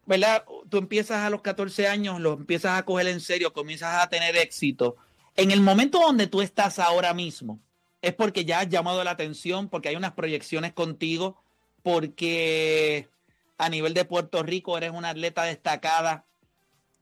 ¿verdad? 0.05 0.43
Tú 0.69 0.77
empiezas 0.77 1.19
a 1.25 1.29
los 1.29 1.41
14 1.41 1.87
años, 1.87 2.19
lo 2.19 2.33
empiezas 2.33 2.77
a 2.77 2.83
coger 2.83 3.07
en 3.07 3.19
serio, 3.21 3.53
comienzas 3.53 4.03
a 4.03 4.09
tener 4.09 4.35
éxito. 4.37 4.97
En 5.35 5.51
el 5.51 5.61
momento 5.61 5.99
donde 5.99 6.27
tú 6.27 6.41
estás 6.41 6.79
ahora 6.79 7.13
mismo, 7.13 7.59
es 8.01 8.13
porque 8.13 8.45
ya 8.45 8.61
has 8.61 8.69
llamado 8.69 9.03
la 9.03 9.11
atención, 9.11 9.69
porque 9.69 9.89
hay 9.89 9.95
unas 9.95 10.13
proyecciones 10.13 10.73
contigo, 10.73 11.41
porque 11.83 13.09
a 13.57 13.69
nivel 13.69 13.93
de 13.93 14.05
Puerto 14.05 14.43
Rico 14.43 14.77
eres 14.77 14.91
una 14.91 15.09
atleta 15.09 15.43
destacada. 15.43 16.25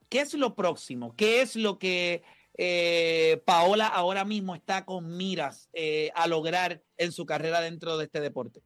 ¿Qué 0.08 0.20
es 0.20 0.34
lo 0.34 0.54
próximo? 0.54 1.14
¿Qué 1.16 1.42
es 1.42 1.54
lo 1.54 1.78
que 1.78 2.22
eh, 2.56 3.40
Paola 3.44 3.86
ahora 3.86 4.24
mismo 4.24 4.54
está 4.54 4.84
con 4.84 5.16
miras 5.16 5.68
eh, 5.72 6.10
a 6.14 6.26
lograr 6.26 6.82
en 6.96 7.12
su 7.12 7.26
carrera 7.26 7.60
dentro 7.60 7.96
de 7.96 8.04
este 8.06 8.20
deporte? 8.20 8.60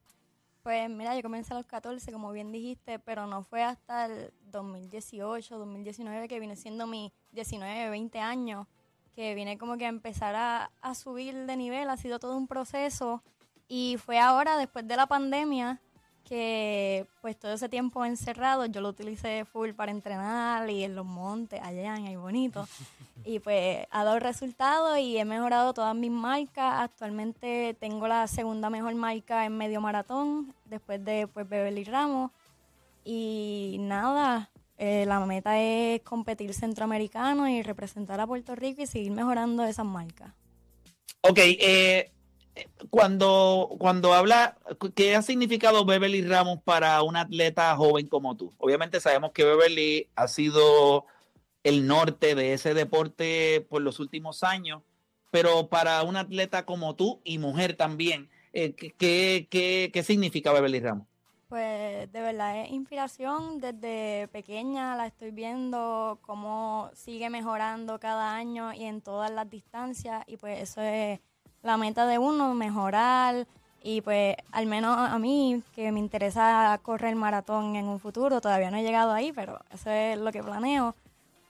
Pues 0.63 0.89
mira, 0.89 1.17
yo 1.17 1.23
comencé 1.23 1.53
a 1.53 1.57
los 1.57 1.67
14, 1.67 2.13
como 2.13 2.31
bien 2.31 2.53
dijiste, 2.53 3.01
pero 3.01 3.27
no 3.27 3.43
fue 3.43 3.65
hasta 3.65 4.07
el 4.07 4.33
2018, 4.53 5.59
2019, 5.59 6.29
que 6.29 6.39
vine 6.39 6.55
siendo 6.55 6.87
mis 6.87 7.11
19, 7.33 7.91
20 7.91 8.21
años, 8.21 8.69
que 9.15 9.35
vine 9.35 9.59
como 9.59 9.77
que 9.77 9.87
a 9.87 9.89
empezar 9.89 10.35
a, 10.35 10.71
a 10.81 10.95
subir 10.95 11.47
de 11.47 11.57
nivel, 11.57 11.91
ha 11.91 11.97
sido 11.97 12.19
todo 12.19 12.37
un 12.37 12.47
proceso. 12.47 13.23
Y 13.69 13.97
fue 14.05 14.19
ahora, 14.19 14.57
después 14.57 14.87
de 14.87 14.97
la 14.97 15.07
pandemia, 15.07 15.81
que 16.25 17.07
pues 17.21 17.39
todo 17.39 17.53
ese 17.53 17.69
tiempo 17.69 18.05
encerrado, 18.05 18.67
yo 18.67 18.81
lo 18.81 18.89
utilicé 18.89 19.45
full 19.45 19.73
para 19.73 19.91
entrenar 19.91 20.69
y 20.71 20.85
en 20.85 20.95
los 20.95 21.05
montes, 21.05 21.61
allá 21.63 21.97
en 21.97 22.07
ahí 22.07 22.17
bonito. 22.17 22.67
Y 23.25 23.39
pues 23.39 23.87
ha 23.93 24.03
dado 24.03 24.19
resultados 24.19 24.99
y 24.99 25.17
he 25.17 25.25
mejorado 25.25 25.73
todas 25.73 25.95
mis 25.95 26.11
marcas. 26.11 26.81
Actualmente 26.81 27.77
tengo 27.79 28.09
la 28.09 28.27
segunda 28.27 28.69
mejor 28.69 28.97
marca 28.97 29.47
en 29.47 29.57
medio 29.57 29.81
maratón, 29.81 30.53
después 30.65 31.05
de 31.05 31.29
pues 31.29 31.49
Beverly 31.49 31.85
Ramos. 31.85 32.33
Y 33.05 33.77
nada, 33.79 34.51
eh, 34.85 35.07
la 35.07 35.21
meta 35.21 35.61
es 35.61 36.01
competir 36.03 36.53
centroamericano 36.55 37.49
y 37.49 37.63
representar 37.63 38.19
a 38.19 38.27
Puerto 38.27 38.57
Rico 38.57 38.83
y 38.83 38.87
seguir 38.89 39.13
mejorando 39.13 39.63
esas 39.63 39.87
marcas. 39.87 40.33
Ok, 41.21 41.39
eh, 41.39 42.11
cuando, 42.91 43.77
cuando 43.79 44.13
habla, 44.13 44.59
¿qué 44.97 45.15
ha 45.15 45.23
significado 45.23 45.85
Beverly 45.85 46.23
Ramos 46.23 46.61
para 46.65 47.01
un 47.03 47.15
atleta 47.15 47.77
joven 47.77 48.09
como 48.09 48.37
tú? 48.37 48.53
Obviamente 48.59 48.99
sabemos 48.99 49.31
que 49.31 49.45
Beverly 49.45 50.09
ha 50.17 50.27
sido 50.27 51.07
el 51.63 51.87
norte 51.87 52.35
de 52.35 52.55
ese 52.55 52.75
deporte 52.75 53.65
por 53.71 53.83
los 53.83 54.01
últimos 54.01 54.43
años, 54.43 54.83
pero 55.31 55.69
para 55.69 56.03
un 56.03 56.17
atleta 56.17 56.67
como 56.67 56.97
tú 56.97 57.21
y 57.23 57.39
mujer 57.39 57.77
también, 57.77 58.29
eh, 58.53 58.73
¿qué, 58.75 59.47
qué, 59.49 59.91
qué- 59.93 60.03
significa 60.03 60.53
Beverly 60.53 60.81
Ramos? 60.81 61.07
Pues 61.53 62.11
de 62.11 62.23
verdad 62.23 62.63
es 62.63 62.71
inspiración. 62.71 63.61
Desde 63.61 64.27
pequeña 64.29 64.97
la 64.97 65.07
estoy 65.09 65.33
viendo 65.33 66.19
cómo 66.23 66.91
sigue 66.95 67.29
mejorando 67.29 68.01
cada 68.01 68.35
año 68.35 68.73
y 68.73 68.85
en 68.85 69.03
todas 69.03 69.31
las 69.31 69.51
distancias. 69.51 70.25
Y 70.27 70.39
pues 70.39 70.63
eso 70.63 70.81
es 70.81 71.21
la 71.63 71.77
meta 71.77 72.07
de 72.07 72.17
uno, 72.17 72.55
mejorar. 72.55 73.47
Y 73.83 74.01
pues 74.01 74.35
al 74.51 74.65
menos 74.65 74.97
a 74.97 75.19
mí, 75.19 75.63
que 75.75 75.93
me 75.93 76.01
interesa 76.01 76.81
correr 76.83 77.17
maratón 77.17 77.77
en 77.77 77.85
un 77.85 78.01
futuro, 78.01 78.41
todavía 78.41 78.71
no 78.71 78.79
he 78.79 78.83
llegado 78.83 79.13
ahí, 79.13 79.31
pero 79.31 79.61
eso 79.71 79.91
es 79.91 80.17
lo 80.17 80.33
que 80.33 80.43
planeo. 80.43 80.97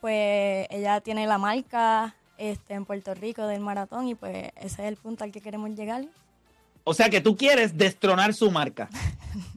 Pues 0.01 0.67
ella 0.71 1.01
tiene 1.01 1.29
la 1.29 1.39
marca 1.39 2.17
este, 2.39 2.75
en 2.75 2.87
Puerto 2.87 3.15
Rico 3.15 3.47
del 3.47 3.61
maratón 3.61 4.09
y 4.09 4.17
pues 4.17 4.51
ese 4.57 4.83
es 4.83 4.89
el 4.89 4.97
punto 4.97 5.23
al 5.23 5.31
que 5.31 5.41
queremos 5.41 5.71
llegar. 5.77 6.07
O 6.83 6.93
sea 6.93 7.09
que 7.09 7.21
tú 7.21 7.37
quieres 7.37 7.79
destronar 7.79 8.35
su 8.35 8.51
marca. 8.51 8.89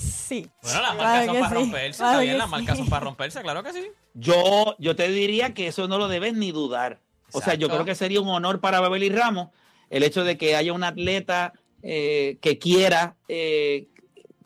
Sí. 0.00 0.48
Bueno, 0.62 0.80
las 0.80 0.94
Claro 0.94 1.02
marcas 1.04 1.26
son 1.26 1.34
para 1.40 1.48
sí, 1.48 1.54
romperse, 1.54 1.98
claro 1.98 2.12
está 2.12 2.22
bien, 2.22 2.38
las 2.38 2.48
marcas 2.48 2.76
sí. 2.76 2.82
son 2.82 2.90
para 2.90 3.04
romperse, 3.04 3.42
claro 3.42 3.62
que 3.62 3.72
sí. 3.72 3.86
Yo, 4.14 4.76
yo 4.78 4.96
te 4.96 5.08
diría 5.08 5.54
que 5.54 5.66
eso 5.66 5.88
no 5.88 5.98
lo 5.98 6.08
debes 6.08 6.34
ni 6.34 6.52
dudar. 6.52 7.00
O 7.32 7.40
sea, 7.40 7.54
yo 7.54 7.68
creo 7.68 7.84
que 7.84 7.94
sería 7.94 8.20
un 8.20 8.28
honor 8.28 8.60
para 8.60 8.80
Beverly 8.80 9.08
Ramos 9.10 9.48
el 9.90 10.02
hecho 10.02 10.24
de 10.24 10.36
que 10.38 10.56
haya 10.56 10.72
un 10.72 10.82
atleta 10.84 11.52
eh, 11.82 12.38
que 12.40 12.58
quiera 12.58 13.16
eh, 13.28 13.86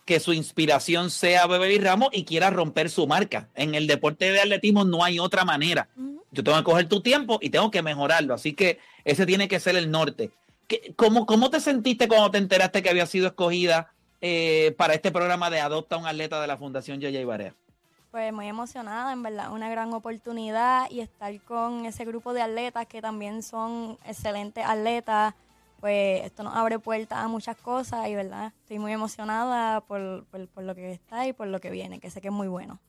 que 0.04 0.20
su 0.20 0.32
inspiración 0.34 1.10
sea 1.10 1.46
Beverly 1.46 1.78
Ramos 1.78 2.08
y 2.12 2.24
quiera 2.24 2.50
romper 2.50 2.90
su 2.90 3.06
marca. 3.06 3.48
En 3.54 3.74
el 3.74 3.86
deporte 3.86 4.30
de 4.32 4.40
atletismo 4.40 4.84
no 4.84 5.02
hay 5.04 5.18
otra 5.18 5.44
manera. 5.44 5.88
Yo 6.30 6.42
tengo 6.44 6.58
que 6.58 6.64
coger 6.64 6.88
tu 6.88 7.00
tiempo 7.00 7.38
y 7.40 7.48
tengo 7.50 7.70
que 7.70 7.80
mejorarlo. 7.80 8.34
Así 8.34 8.52
que 8.54 8.78
ese 9.04 9.24
tiene 9.24 9.48
que 9.48 9.60
ser 9.60 9.76
el 9.76 9.90
norte. 9.90 10.30
¿Qué- 10.66 10.92
¿Cómo, 10.96 11.24
cómo 11.26 11.48
te 11.48 11.60
sentiste 11.60 12.08
cuando 12.08 12.30
te 12.32 12.38
enteraste 12.38 12.82
que 12.82 12.90
había 12.90 13.06
sido 13.06 13.28
escogida 13.28 13.93
eh, 14.26 14.74
para 14.78 14.94
este 14.94 15.12
programa 15.12 15.50
de 15.50 15.60
Adopta 15.60 15.96
a 15.96 15.98
un 15.98 16.06
atleta 16.06 16.40
de 16.40 16.46
la 16.46 16.56
Fundación 16.56 16.98
Yaya 16.98 17.26
Barea? 17.26 17.54
Pues 18.10 18.32
muy 18.32 18.48
emocionada, 18.48 19.12
en 19.12 19.22
verdad, 19.22 19.52
una 19.52 19.68
gran 19.68 19.92
oportunidad 19.92 20.90
y 20.90 21.00
estar 21.00 21.38
con 21.42 21.84
ese 21.84 22.06
grupo 22.06 22.32
de 22.32 22.40
atletas 22.40 22.86
que 22.86 23.02
también 23.02 23.42
son 23.42 23.98
excelentes 24.06 24.64
atletas, 24.64 25.34
pues 25.78 26.24
esto 26.24 26.42
nos 26.42 26.56
abre 26.56 26.78
puertas 26.78 27.18
a 27.18 27.28
muchas 27.28 27.58
cosas 27.58 28.08
y 28.08 28.14
verdad, 28.14 28.54
estoy 28.62 28.78
muy 28.78 28.92
emocionada 28.92 29.82
por, 29.82 30.24
por, 30.30 30.48
por 30.48 30.64
lo 30.64 30.74
que 30.74 30.92
está 30.92 31.28
y 31.28 31.34
por 31.34 31.48
lo 31.48 31.60
que 31.60 31.70
viene, 31.70 32.00
que 32.00 32.08
sé 32.08 32.22
que 32.22 32.28
es 32.28 32.34
muy 32.34 32.48
bueno. 32.48 32.80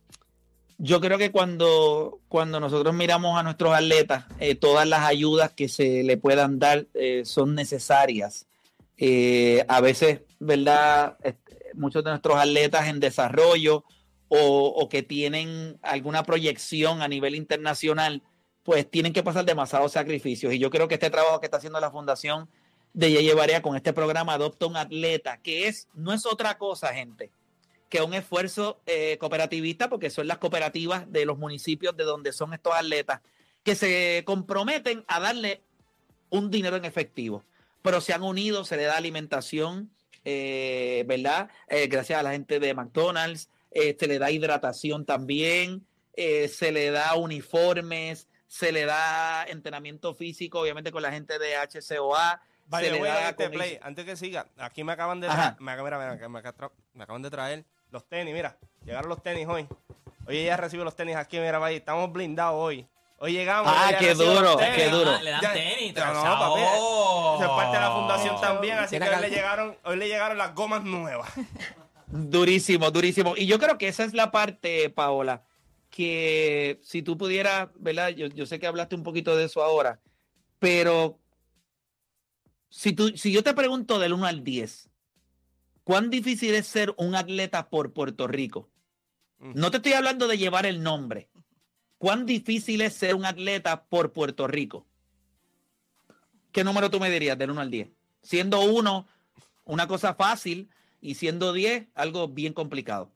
Yo 0.77 1.01
creo 1.01 1.17
que 1.17 1.31
cuando, 1.31 2.21
cuando 2.29 2.61
nosotros 2.61 2.95
miramos 2.95 3.37
a 3.37 3.43
nuestros 3.43 3.73
atletas, 3.73 4.23
eh, 4.39 4.55
todas 4.55 4.87
las 4.87 5.01
ayudas 5.01 5.51
que 5.51 5.67
se 5.67 6.03
le 6.03 6.15
puedan 6.15 6.59
dar 6.59 6.85
eh, 6.93 7.23
son 7.25 7.55
necesarias. 7.55 8.47
Eh, 8.97 9.65
a 9.67 9.81
veces, 9.81 10.21
¿verdad? 10.39 11.17
Muchos 11.73 12.03
de 12.03 12.11
nuestros 12.11 12.37
atletas 12.37 12.87
en 12.87 12.99
desarrollo 12.99 13.83
o, 14.27 14.67
o 14.67 14.89
que 14.89 15.03
tienen 15.03 15.77
alguna 15.81 16.23
proyección 16.23 17.01
a 17.01 17.07
nivel 17.07 17.35
internacional, 17.35 18.23
pues 18.63 18.89
tienen 18.89 19.13
que 19.13 19.23
pasar 19.23 19.45
demasiados 19.45 19.91
sacrificios. 19.91 20.53
Y 20.53 20.59
yo 20.59 20.69
creo 20.69 20.87
que 20.87 20.95
este 20.95 21.09
trabajo 21.09 21.39
que 21.39 21.45
está 21.45 21.57
haciendo 21.57 21.79
la 21.79 21.91
Fundación 21.91 22.49
de 22.95 23.11
Yeye 23.11 23.33
Barea 23.33 23.61
con 23.61 23.75
este 23.75 23.93
programa 23.93 24.33
Adopta 24.33 24.65
un 24.65 24.77
Atleta, 24.77 25.37
que 25.41 25.67
es, 25.67 25.87
no 25.93 26.13
es 26.13 26.25
otra 26.25 26.57
cosa, 26.57 26.93
gente, 26.93 27.29
que 27.89 28.01
un 28.01 28.13
esfuerzo 28.13 28.81
eh, 28.85 29.17
cooperativista, 29.19 29.89
porque 29.89 30.09
son 30.09 30.27
las 30.27 30.37
cooperativas 30.37 31.11
de 31.11 31.25
los 31.25 31.37
municipios 31.37 31.95
de 31.95 32.05
donde 32.05 32.31
son 32.31 32.53
estos 32.53 32.73
atletas, 32.73 33.21
que 33.63 33.75
se 33.75 34.23
comprometen 34.25 35.03
a 35.07 35.19
darle 35.19 35.61
un 36.29 36.49
dinero 36.49 36.77
en 36.77 36.85
efectivo, 36.85 37.43
pero 37.81 37.99
se 37.99 38.13
han 38.13 38.23
unido, 38.23 38.63
se 38.63 38.77
le 38.77 38.83
da 38.83 38.95
alimentación, 38.95 39.91
eh, 40.25 41.03
¿verdad? 41.07 41.49
Eh, 41.67 41.87
gracias 41.87 42.19
a 42.19 42.23
la 42.23 42.31
gente 42.31 42.59
de 42.59 42.73
McDonald's, 42.73 43.49
eh, 43.71 43.95
se 43.99 44.07
le 44.07 44.19
da 44.19 44.31
hidratación 44.31 45.05
también, 45.05 45.85
eh, 46.13 46.47
se 46.47 46.71
le 46.71 46.91
da 46.91 47.15
uniformes, 47.15 48.27
se 48.47 48.71
le 48.71 48.85
da 48.85 49.45
entrenamiento 49.45 50.13
físico, 50.15 50.59
obviamente 50.61 50.91
con 50.91 51.01
la 51.01 51.11
gente 51.11 51.39
de 51.39 51.55
HCOA. 51.55 52.41
Vaya, 52.67 52.87
se 52.87 52.93
le 52.93 52.99
voy 52.99 53.09
a 53.09 53.13
da 53.13 53.29
este 53.29 53.49
play. 53.49 53.79
Antes 53.81 54.05
que 54.05 54.15
siga, 54.15 54.47
aquí 54.57 54.83
me 54.83 54.93
acaban 54.93 55.19
de 55.21 55.27
traer, 55.27 55.55
me, 55.59 55.71
acaban- 55.71 55.85
mira, 55.85 55.97
mira, 55.99 56.29
me 56.29 56.39
acaban- 56.39 56.71
me 56.93 57.03
acaban 57.03 57.21
de 57.21 57.29
traer 57.29 57.65
los 57.91 58.07
tenis, 58.07 58.33
mira, 58.33 58.57
llegaron 58.83 59.09
los 59.09 59.21
tenis 59.21 59.47
hoy. 59.47 59.67
Hoy 60.27 60.37
ella 60.39 60.57
recibe 60.57 60.83
los 60.83 60.95
tenis 60.95 61.15
aquí, 61.15 61.37
mira, 61.39 61.59
vaya, 61.59 61.77
estamos 61.77 62.11
blindados 62.11 62.55
hoy. 62.59 62.87
Hoy 63.17 63.31
llegamos. 63.33 63.71
Ah, 63.73 63.93
qué 63.97 64.13
duro, 64.13 64.57
tenis. 64.57 64.75
qué 64.75 64.89
duro. 64.89 65.17
Le 65.21 65.31
dan 65.31 65.41
Ya- 65.41 65.53
tenis, 65.53 65.93
No, 65.95 67.41
es 67.41 67.47
parte 67.47 67.77
de 67.77 67.81
la 67.83 67.91
fundación 67.91 68.41
también, 68.41 68.77
así 68.77 68.97
que 68.99 69.03
hoy 69.09 69.21
le 69.21 69.29
llegaron, 69.29 69.77
hoy 69.83 69.97
le 69.97 70.07
llegaron 70.07 70.37
las 70.37 70.53
gomas 70.53 70.83
nuevas. 70.83 71.29
Durísimo, 72.07 72.91
durísimo. 72.91 73.33
Y 73.35 73.45
yo 73.47 73.57
creo 73.59 73.77
que 73.77 73.87
esa 73.87 74.03
es 74.03 74.13
la 74.13 74.31
parte, 74.31 74.89
Paola, 74.89 75.43
que 75.89 76.79
si 76.83 77.01
tú 77.01 77.17
pudieras, 77.17 77.69
¿verdad? 77.75 78.09
Yo, 78.09 78.27
yo 78.27 78.45
sé 78.45 78.59
que 78.59 78.67
hablaste 78.67 78.95
un 78.95 79.03
poquito 79.03 79.35
de 79.35 79.45
eso 79.45 79.63
ahora, 79.63 79.99
pero 80.59 81.17
si, 82.69 82.93
tú, 82.93 83.09
si 83.17 83.31
yo 83.31 83.43
te 83.43 83.53
pregunto 83.53 83.97
del 83.97 84.13
1 84.13 84.25
al 84.25 84.43
10, 84.43 84.89
¿cuán 85.83 86.09
difícil 86.09 86.53
es 86.53 86.67
ser 86.67 86.93
un 86.97 87.15
atleta 87.15 87.69
por 87.69 87.93
Puerto 87.93 88.27
Rico? 88.27 88.69
No 89.39 89.71
te 89.71 89.77
estoy 89.77 89.93
hablando 89.93 90.27
de 90.27 90.37
llevar 90.37 90.65
el 90.65 90.83
nombre. 90.83 91.29
¿Cuán 91.97 92.25
difícil 92.25 92.81
es 92.81 92.93
ser 92.93 93.15
un 93.15 93.25
atleta 93.25 93.85
por 93.85 94.11
Puerto 94.11 94.47
Rico? 94.47 94.85
¿Qué 96.51 96.63
número 96.63 96.89
tú 96.89 96.99
me 96.99 97.09
dirías 97.09 97.37
del 97.37 97.51
1 97.51 97.61
al 97.61 97.71
10? 97.71 97.89
Siendo 98.21 98.61
1 98.61 99.07
una 99.65 99.87
cosa 99.87 100.13
fácil 100.13 100.69
y 101.01 101.15
siendo 101.15 101.53
10 101.53 101.87
algo 101.95 102.27
bien 102.27 102.53
complicado. 102.53 103.11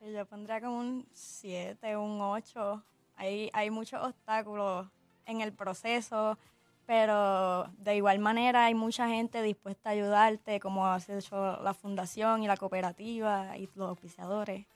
Yo 0.00 0.26
pondría 0.26 0.60
como 0.60 0.78
un 0.78 1.06
7, 1.12 1.96
un 1.96 2.20
8. 2.20 2.84
Hay, 3.16 3.50
hay 3.52 3.70
muchos 3.70 4.02
obstáculos 4.02 4.86
en 5.24 5.40
el 5.40 5.52
proceso, 5.52 6.38
pero 6.86 7.70
de 7.78 7.96
igual 7.96 8.18
manera 8.18 8.66
hay 8.66 8.74
mucha 8.74 9.08
gente 9.08 9.42
dispuesta 9.42 9.88
a 9.88 9.92
ayudarte, 9.92 10.60
como 10.60 10.86
ha 10.86 10.98
hecho 10.98 11.58
la 11.62 11.72
fundación 11.72 12.42
y 12.42 12.46
la 12.46 12.56
cooperativa 12.56 13.56
y 13.56 13.68
los 13.74 13.88
auspiciadores. 13.88 14.66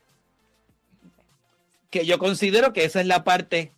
Que 1.91 2.05
yo 2.07 2.19
considero 2.19 2.73
que 2.73 2.85
esa 2.85 3.01
es 3.01 3.07
la 3.07 3.25
parte 3.25 3.73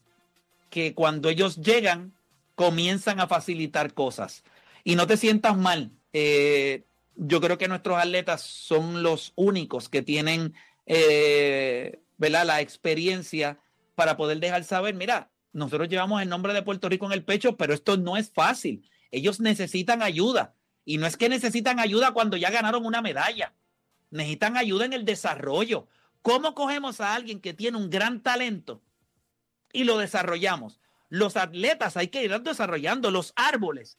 que 0.68 0.94
cuando 0.94 1.28
ellos 1.28 1.56
llegan 1.56 2.12
comienzan 2.54 3.20
a 3.20 3.26
facilitar 3.26 3.94
cosas. 3.94 4.44
Y 4.84 4.96
no 4.96 5.06
te 5.06 5.16
sientas 5.16 5.56
mal. 5.56 5.90
eh, 6.12 6.84
yo 7.16 7.40
creo 7.40 7.58
que 7.58 7.68
nuestros 7.68 7.98
atletas 7.98 8.40
son 8.40 9.02
los 9.02 9.32
únicos 9.36 9.88
que 9.88 10.00
tienen 10.00 10.54
eh, 10.86 12.00
la 12.18 12.60
experiencia 12.60 13.58
para 13.94 14.16
poder 14.16 14.40
dejar 14.40 14.64
saber, 14.64 14.94
mira, 14.94 15.30
nosotros 15.52 15.88
llevamos 15.88 16.22
el 16.22 16.28
nombre 16.28 16.54
de 16.54 16.62
Puerto 16.62 16.88
Rico 16.88 17.06
en 17.06 17.12
el 17.12 17.24
pecho, 17.24 17.56
pero 17.56 17.74
esto 17.74 17.96
no 17.96 18.16
es 18.16 18.30
fácil. 18.30 18.88
Ellos 19.10 19.40
necesitan 19.40 20.02
ayuda. 20.02 20.54
Y 20.84 20.98
no 20.98 21.06
es 21.06 21.16
que 21.16 21.28
necesitan 21.28 21.78
ayuda 21.78 22.12
cuando 22.12 22.36
ya 22.36 22.50
ganaron 22.50 22.86
una 22.86 23.02
medalla. 23.02 23.52
Necesitan 24.10 24.56
ayuda 24.56 24.84
en 24.84 24.92
el 24.92 25.04
desarrollo. 25.04 25.88
¿Cómo 26.22 26.54
cogemos 26.54 27.00
a 27.00 27.14
alguien 27.14 27.40
que 27.40 27.54
tiene 27.54 27.78
un 27.78 27.90
gran 27.90 28.22
talento 28.22 28.82
y 29.72 29.84
lo 29.84 29.98
desarrollamos? 29.98 30.80
Los 31.08 31.36
atletas 31.36 31.96
hay 31.96 32.08
que 32.08 32.24
ir 32.24 32.40
desarrollando, 32.40 33.10
los 33.10 33.32
árboles 33.36 33.98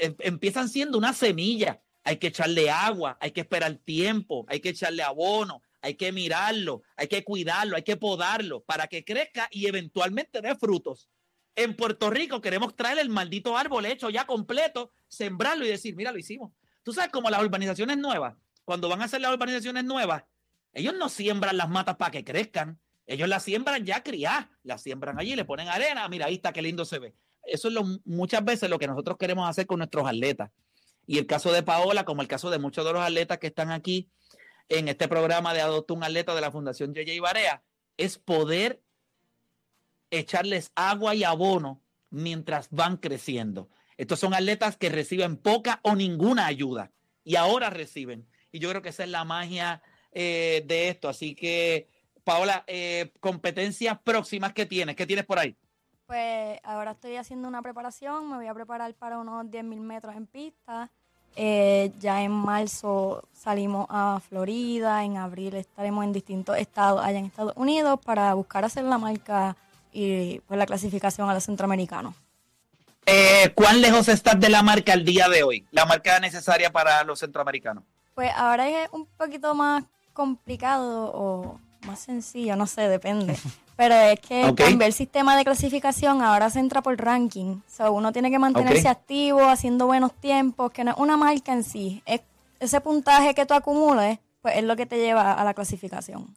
em- 0.00 0.16
empiezan 0.18 0.68
siendo 0.68 0.98
una 0.98 1.12
semilla, 1.12 1.80
hay 2.04 2.16
que 2.16 2.28
echarle 2.28 2.70
agua, 2.70 3.16
hay 3.20 3.30
que 3.30 3.40
esperar 3.42 3.74
tiempo, 3.76 4.44
hay 4.48 4.60
que 4.60 4.70
echarle 4.70 5.02
abono, 5.02 5.62
hay 5.80 5.94
que 5.94 6.12
mirarlo, 6.12 6.82
hay 6.96 7.08
que 7.08 7.24
cuidarlo, 7.24 7.76
hay 7.76 7.82
que 7.82 7.96
podarlo 7.96 8.62
para 8.64 8.86
que 8.88 9.04
crezca 9.04 9.48
y 9.50 9.66
eventualmente 9.66 10.40
dé 10.40 10.54
frutos. 10.56 11.08
En 11.54 11.76
Puerto 11.76 12.10
Rico 12.10 12.40
queremos 12.40 12.74
traer 12.74 12.98
el 12.98 13.08
maldito 13.08 13.56
árbol 13.56 13.86
hecho 13.86 14.10
ya 14.10 14.26
completo, 14.26 14.90
sembrarlo 15.08 15.64
y 15.64 15.68
decir, 15.68 15.94
mira, 15.94 16.10
lo 16.10 16.18
hicimos. 16.18 16.52
Tú 16.82 16.92
sabes 16.92 17.10
como 17.10 17.30
las 17.30 17.42
urbanizaciones 17.42 17.98
nuevas, 17.98 18.34
cuando 18.64 18.88
van 18.88 19.02
a 19.02 19.04
hacer 19.04 19.20
las 19.20 19.32
urbanizaciones 19.32 19.84
nuevas, 19.84 20.24
ellos 20.72 20.94
no 20.98 21.08
siembran 21.08 21.56
las 21.56 21.68
matas 21.68 21.96
para 21.96 22.10
que 22.10 22.24
crezcan. 22.24 22.80
Ellos 23.06 23.28
las 23.28 23.42
siembran 23.42 23.84
ya 23.84 24.02
criadas, 24.02 24.48
las 24.62 24.82
siembran 24.82 25.18
allí, 25.18 25.36
le 25.36 25.44
ponen 25.44 25.68
arena, 25.68 26.08
mira, 26.08 26.26
ahí 26.26 26.34
está, 26.34 26.52
qué 26.52 26.62
lindo 26.62 26.84
se 26.84 26.98
ve. 26.98 27.14
Eso 27.44 27.68
es 27.68 27.74
muchas 28.04 28.44
veces 28.44 28.70
lo 28.70 28.78
que 28.78 28.86
nosotros 28.86 29.18
queremos 29.18 29.48
hacer 29.48 29.66
con 29.66 29.78
nuestros 29.78 30.06
atletas. 30.06 30.50
Y 31.06 31.18
el 31.18 31.26
caso 31.26 31.52
de 31.52 31.62
Paola, 31.62 32.04
como 32.04 32.22
el 32.22 32.28
caso 32.28 32.48
de 32.48 32.58
muchos 32.58 32.84
de 32.84 32.92
los 32.92 33.02
atletas 33.02 33.38
que 33.38 33.48
están 33.48 33.72
aquí 33.72 34.08
en 34.68 34.88
este 34.88 35.08
programa 35.08 35.52
de 35.52 35.60
Adopta 35.60 35.94
un 35.94 36.04
Atleta 36.04 36.34
de 36.34 36.40
la 36.40 36.52
Fundación 36.52 36.94
JJ 36.94 37.20
Barea, 37.20 37.62
es 37.96 38.18
poder 38.18 38.80
echarles 40.10 40.70
agua 40.76 41.14
y 41.14 41.24
abono 41.24 41.82
mientras 42.10 42.68
van 42.70 42.96
creciendo. 42.96 43.68
Estos 43.96 44.20
son 44.20 44.32
atletas 44.32 44.76
que 44.76 44.88
reciben 44.88 45.36
poca 45.36 45.80
o 45.82 45.96
ninguna 45.96 46.46
ayuda 46.46 46.92
y 47.24 47.36
ahora 47.36 47.68
reciben. 47.68 48.28
Y 48.52 48.60
yo 48.60 48.70
creo 48.70 48.82
que 48.82 48.90
esa 48.90 49.04
es 49.04 49.10
la 49.10 49.24
magia 49.24 49.82
eh, 50.12 50.62
de 50.66 50.88
esto. 50.88 51.08
Así 51.08 51.34
que, 51.34 51.88
Paola, 52.24 52.64
eh, 52.66 53.12
competencias 53.20 53.98
próximas 54.02 54.52
que 54.52 54.66
tienes, 54.66 54.96
¿qué 54.96 55.06
tienes 55.06 55.24
por 55.24 55.38
ahí? 55.38 55.56
Pues 56.06 56.58
ahora 56.62 56.92
estoy 56.92 57.16
haciendo 57.16 57.48
una 57.48 57.62
preparación, 57.62 58.30
me 58.30 58.36
voy 58.36 58.46
a 58.46 58.54
preparar 58.54 58.92
para 58.94 59.18
unos 59.18 59.46
10.000 59.46 59.80
metros 59.80 60.14
en 60.14 60.26
pista. 60.26 60.90
Eh, 61.34 61.90
ya 61.98 62.22
en 62.22 62.30
marzo 62.30 63.26
salimos 63.32 63.86
a 63.88 64.20
Florida, 64.28 65.02
en 65.02 65.16
abril 65.16 65.54
estaremos 65.54 66.04
en 66.04 66.12
distintos 66.12 66.58
estados 66.58 67.02
allá 67.02 67.18
en 67.18 67.24
Estados 67.24 67.54
Unidos 67.56 67.98
para 68.04 68.34
buscar 68.34 68.66
hacer 68.66 68.84
la 68.84 68.98
marca 68.98 69.56
y 69.92 70.40
pues 70.40 70.58
la 70.58 70.66
clasificación 70.66 71.30
a 71.30 71.34
los 71.34 71.44
centroamericanos. 71.44 72.14
Eh, 73.06 73.50
¿Cuán 73.54 73.80
lejos 73.80 74.08
estás 74.08 74.38
de 74.38 74.48
la 74.50 74.62
marca 74.62 74.92
al 74.92 75.04
día 75.04 75.28
de 75.28 75.42
hoy? 75.42 75.66
La 75.70 75.86
marca 75.86 76.20
necesaria 76.20 76.70
para 76.70 77.02
los 77.04 77.18
centroamericanos. 77.18 77.84
Pues 78.14 78.30
ahora 78.36 78.68
es 78.68 78.88
un 78.92 79.06
poquito 79.06 79.54
más 79.54 79.84
complicado 80.12 81.10
o 81.14 81.58
más 81.86 82.00
sencillo, 82.00 82.56
no 82.56 82.66
sé, 82.66 82.88
depende. 82.88 83.36
Pero 83.76 83.94
es 83.94 84.20
que 84.20 84.44
Ok. 84.44 84.58
cambiar 84.58 84.88
el 84.88 84.92
sistema 84.92 85.36
de 85.36 85.44
clasificación 85.44 86.22
ahora 86.22 86.50
se 86.50 86.60
entra 86.60 86.82
por 86.82 86.96
ranking. 87.02 87.60
So, 87.66 87.90
uno 87.92 88.12
tiene 88.12 88.30
que 88.30 88.38
mantenerse 88.38 88.88
activo, 88.88 89.40
haciendo 89.48 89.86
buenos 89.86 90.12
tiempos, 90.14 90.70
que 90.72 90.84
no 90.84 90.92
es 90.92 90.96
una 90.98 91.16
marca 91.16 91.52
en 91.52 91.64
sí. 91.64 92.02
Es 92.06 92.20
ese 92.60 92.80
puntaje 92.80 93.34
que 93.34 93.46
tú 93.46 93.54
acumules, 93.54 94.18
pues 94.42 94.56
es 94.56 94.64
lo 94.64 94.76
que 94.76 94.86
te 94.86 94.98
lleva 94.98 95.32
a 95.32 95.42
la 95.42 95.54
clasificación. 95.54 96.36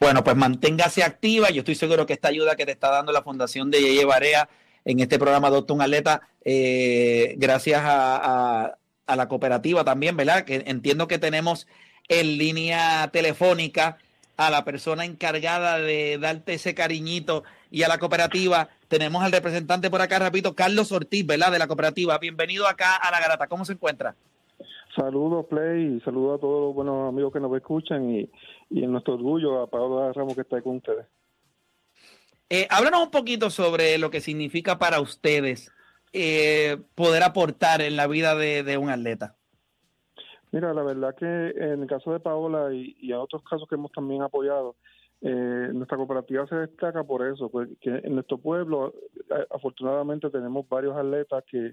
Bueno, 0.00 0.24
pues 0.24 0.36
manténgase 0.36 1.02
activa. 1.02 1.50
Yo 1.50 1.60
estoy 1.60 1.74
seguro 1.74 2.06
que 2.06 2.14
esta 2.14 2.28
ayuda 2.28 2.56
que 2.56 2.64
te 2.64 2.72
está 2.72 2.90
dando 2.90 3.12
la 3.12 3.22
Fundación 3.22 3.70
de 3.70 3.80
Yeye 3.82 4.04
Barea 4.04 4.48
en 4.86 5.00
este 5.00 5.18
programa 5.18 5.50
Doctor 5.50 5.74
un 5.76 5.82
Atleta, 5.82 6.22
eh, 6.44 7.34
gracias 7.36 7.82
a, 7.84 8.16
a- 8.64 8.78
a 9.06 9.16
la 9.16 9.28
cooperativa 9.28 9.84
también, 9.84 10.16
¿verdad? 10.16 10.44
Que 10.44 10.62
entiendo 10.66 11.08
que 11.08 11.18
tenemos 11.18 11.66
en 12.08 12.38
línea 12.38 13.08
telefónica 13.12 13.98
a 14.36 14.50
la 14.50 14.64
persona 14.64 15.04
encargada 15.04 15.78
de 15.78 16.18
darte 16.18 16.54
ese 16.54 16.74
cariñito 16.74 17.44
y 17.70 17.82
a 17.82 17.88
la 17.88 17.98
cooperativa. 17.98 18.68
Tenemos 18.88 19.22
al 19.22 19.32
representante 19.32 19.90
por 19.90 20.00
acá, 20.00 20.18
repito, 20.18 20.54
Carlos 20.54 20.92
Ortiz, 20.92 21.26
¿verdad? 21.26 21.52
De 21.52 21.58
la 21.58 21.66
cooperativa. 21.66 22.18
Bienvenido 22.18 22.66
acá 22.66 22.96
a 22.96 23.10
la 23.10 23.20
garata. 23.20 23.46
¿Cómo 23.46 23.64
se 23.64 23.72
encuentra? 23.72 24.14
Saludos, 24.94 25.46
Play, 25.46 25.96
y 25.96 26.00
saludos 26.00 26.38
a 26.38 26.40
todos 26.40 26.66
los 26.66 26.74
buenos 26.74 27.08
amigos 27.08 27.32
que 27.32 27.40
nos 27.40 27.54
escuchan 27.56 28.10
y, 28.10 28.30
y 28.70 28.84
en 28.84 28.92
nuestro 28.92 29.14
orgullo 29.14 29.62
a 29.62 29.66
Pablo 29.66 30.12
Ramos 30.12 30.34
que 30.34 30.42
está 30.42 30.56
ahí 30.56 30.62
con 30.62 30.76
ustedes. 30.76 31.06
Eh, 32.48 32.68
háblanos 32.70 33.02
un 33.02 33.10
poquito 33.10 33.50
sobre 33.50 33.98
lo 33.98 34.10
que 34.10 34.20
significa 34.20 34.78
para 34.78 35.00
ustedes 35.00 35.72
eh, 36.12 36.76
poder 36.94 37.24
aportar 37.24 37.82
en 37.82 37.96
la 37.96 38.06
vida 38.06 38.36
de, 38.36 38.62
de 38.62 38.78
un 38.78 38.90
atleta. 38.90 39.34
Mira, 40.54 40.72
la 40.72 40.84
verdad 40.84 41.16
que 41.16 41.24
en 41.24 41.82
el 41.82 41.88
caso 41.88 42.12
de 42.12 42.20
Paola 42.20 42.72
y, 42.72 42.94
y 43.00 43.10
a 43.10 43.18
otros 43.18 43.42
casos 43.42 43.66
que 43.68 43.74
hemos 43.74 43.90
también 43.90 44.22
apoyado, 44.22 44.76
eh, 45.20 45.70
nuestra 45.72 45.96
cooperativa 45.96 46.46
se 46.46 46.54
destaca 46.54 47.02
por 47.02 47.26
eso, 47.26 47.48
pues, 47.48 47.68
que 47.80 47.90
en 47.90 48.14
nuestro 48.14 48.38
pueblo 48.38 48.94
eh, 49.30 49.46
afortunadamente 49.50 50.30
tenemos 50.30 50.68
varios 50.68 50.96
atletas 50.96 51.42
que 51.50 51.72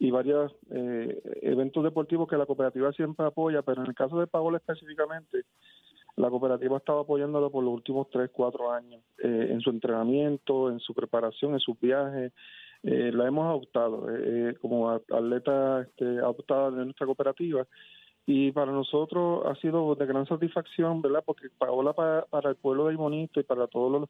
y 0.00 0.10
varios 0.10 0.52
eh, 0.70 1.22
eventos 1.40 1.84
deportivos 1.84 2.28
que 2.28 2.36
la 2.36 2.46
cooperativa 2.46 2.92
siempre 2.94 3.24
apoya, 3.24 3.62
pero 3.62 3.82
en 3.82 3.90
el 3.90 3.94
caso 3.94 4.18
de 4.18 4.26
Paola 4.26 4.58
específicamente, 4.58 5.44
la 6.16 6.28
cooperativa 6.28 6.74
ha 6.74 6.78
estado 6.78 6.98
apoyándolo 6.98 7.52
por 7.52 7.62
los 7.62 7.74
últimos 7.74 8.10
tres, 8.10 8.30
cuatro 8.32 8.72
años, 8.72 9.04
eh, 9.22 9.50
en 9.52 9.60
su 9.60 9.70
entrenamiento, 9.70 10.68
en 10.68 10.80
su 10.80 10.94
preparación, 10.94 11.52
en 11.52 11.60
sus 11.60 11.78
viajes. 11.78 12.32
Eh, 12.82 13.10
la 13.12 13.26
hemos 13.26 13.46
adoptado 13.46 14.10
eh, 14.10 14.50
eh, 14.50 14.54
como 14.60 14.90
atleta 14.90 15.82
este, 15.82 16.04
adoptada 16.18 16.70
de 16.70 16.84
nuestra 16.84 17.06
cooperativa 17.06 17.66
y 18.26 18.50
para 18.50 18.72
nosotros 18.72 19.46
ha 19.46 19.54
sido 19.60 19.94
de 19.94 20.04
gran 20.04 20.26
satisfacción, 20.26 21.00
¿verdad? 21.00 21.22
Porque 21.24 21.48
Paola 21.56 21.92
para, 21.92 22.22
para 22.22 22.50
el 22.50 22.56
pueblo 22.56 22.88
de 22.88 22.96
Bonito 22.96 23.38
y 23.38 23.44
para 23.44 23.68
todos 23.68 23.92
los 23.92 24.08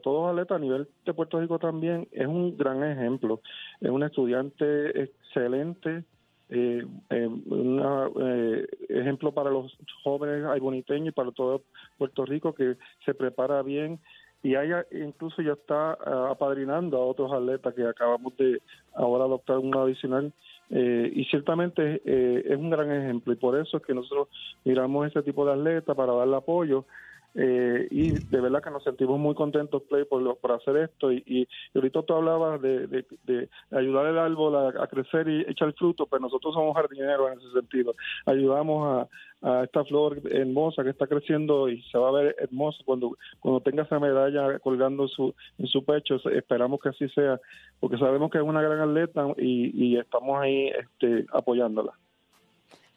todos 0.00 0.30
atletas 0.30 0.56
a 0.56 0.60
nivel 0.60 0.88
de 1.04 1.12
Puerto 1.12 1.40
Rico 1.40 1.58
también 1.58 2.06
es 2.12 2.26
un 2.26 2.56
gran 2.56 2.84
ejemplo. 2.84 3.40
Es 3.80 3.90
una 3.90 4.06
estudiante 4.06 5.02
excelente, 5.02 6.04
eh, 6.50 6.86
eh, 7.10 7.26
un 7.26 7.82
eh, 8.20 8.66
ejemplo 8.88 9.32
para 9.32 9.50
los 9.50 9.76
jóvenes 10.04 10.44
aiboniteños 10.44 11.08
y 11.08 11.12
para 11.12 11.32
todo 11.32 11.62
Puerto 11.98 12.24
Rico 12.24 12.54
que 12.54 12.76
se 13.04 13.12
prepara 13.12 13.62
bien 13.62 13.98
y 14.42 14.56
ella 14.56 14.84
incluso 14.90 15.40
ya 15.40 15.52
está 15.52 15.92
ah, 15.92 16.28
apadrinando 16.30 16.96
a 16.96 17.06
otros 17.06 17.32
atletas 17.32 17.74
que 17.74 17.86
acabamos 17.86 18.36
de 18.36 18.60
ahora 18.94 19.24
adoptar 19.24 19.58
un 19.58 19.76
adicional 19.76 20.32
eh, 20.74 21.12
y 21.14 21.24
ciertamente 21.26 22.00
eh, 22.04 22.44
es 22.46 22.56
un 22.56 22.70
gran 22.70 22.90
ejemplo. 22.90 23.32
Y 23.32 23.36
por 23.36 23.58
eso 23.58 23.76
es 23.76 23.82
que 23.82 23.94
nosotros 23.94 24.28
miramos 24.64 25.06
este 25.06 25.22
tipo 25.22 25.44
de 25.44 25.52
atletas 25.52 25.94
para 25.94 26.14
darle 26.14 26.36
apoyo 26.36 26.86
eh, 27.34 27.88
y 27.90 28.10
de 28.12 28.40
verdad 28.40 28.62
que 28.62 28.70
nos 28.70 28.84
sentimos 28.84 29.18
muy 29.18 29.34
contentos, 29.34 29.82
Play, 29.84 30.04
por, 30.04 30.22
lo- 30.22 30.36
por 30.36 30.52
hacer 30.52 30.76
esto. 30.76 31.12
Y, 31.12 31.22
y 31.26 31.48
ahorita 31.74 32.02
tú 32.02 32.14
hablabas 32.14 32.60
de, 32.60 32.86
de, 32.86 33.06
de 33.24 33.48
ayudar 33.70 34.06
el 34.06 34.18
árbol 34.18 34.56
a, 34.56 34.68
a 34.82 34.86
crecer 34.86 35.28
y 35.28 35.40
echar 35.48 35.72
fruto, 35.74 36.06
pues 36.06 36.20
nosotros 36.20 36.54
somos 36.54 36.74
jardineros 36.76 37.32
en 37.32 37.38
ese 37.38 37.50
sentido. 37.52 37.94
Ayudamos 38.26 39.08
a, 39.42 39.58
a 39.60 39.64
esta 39.64 39.84
flor 39.84 40.20
hermosa 40.30 40.84
que 40.84 40.90
está 40.90 41.06
creciendo 41.06 41.68
y 41.68 41.82
se 41.84 41.98
va 41.98 42.08
a 42.08 42.12
ver 42.12 42.36
hermosa 42.38 42.82
cuando, 42.84 43.16
cuando 43.40 43.60
tenga 43.60 43.82
esa 43.84 43.98
medalla 43.98 44.58
colgando 44.60 45.08
su, 45.08 45.34
en 45.58 45.66
su 45.66 45.84
pecho. 45.84 46.16
Esperamos 46.30 46.80
que 46.80 46.90
así 46.90 47.08
sea, 47.08 47.40
porque 47.80 47.98
sabemos 47.98 48.30
que 48.30 48.38
es 48.38 48.44
una 48.44 48.62
gran 48.62 48.80
atleta 48.80 49.26
y, 49.38 49.70
y 49.86 49.96
estamos 49.98 50.40
ahí 50.40 50.68
este, 50.68 51.26
apoyándola. 51.32 51.92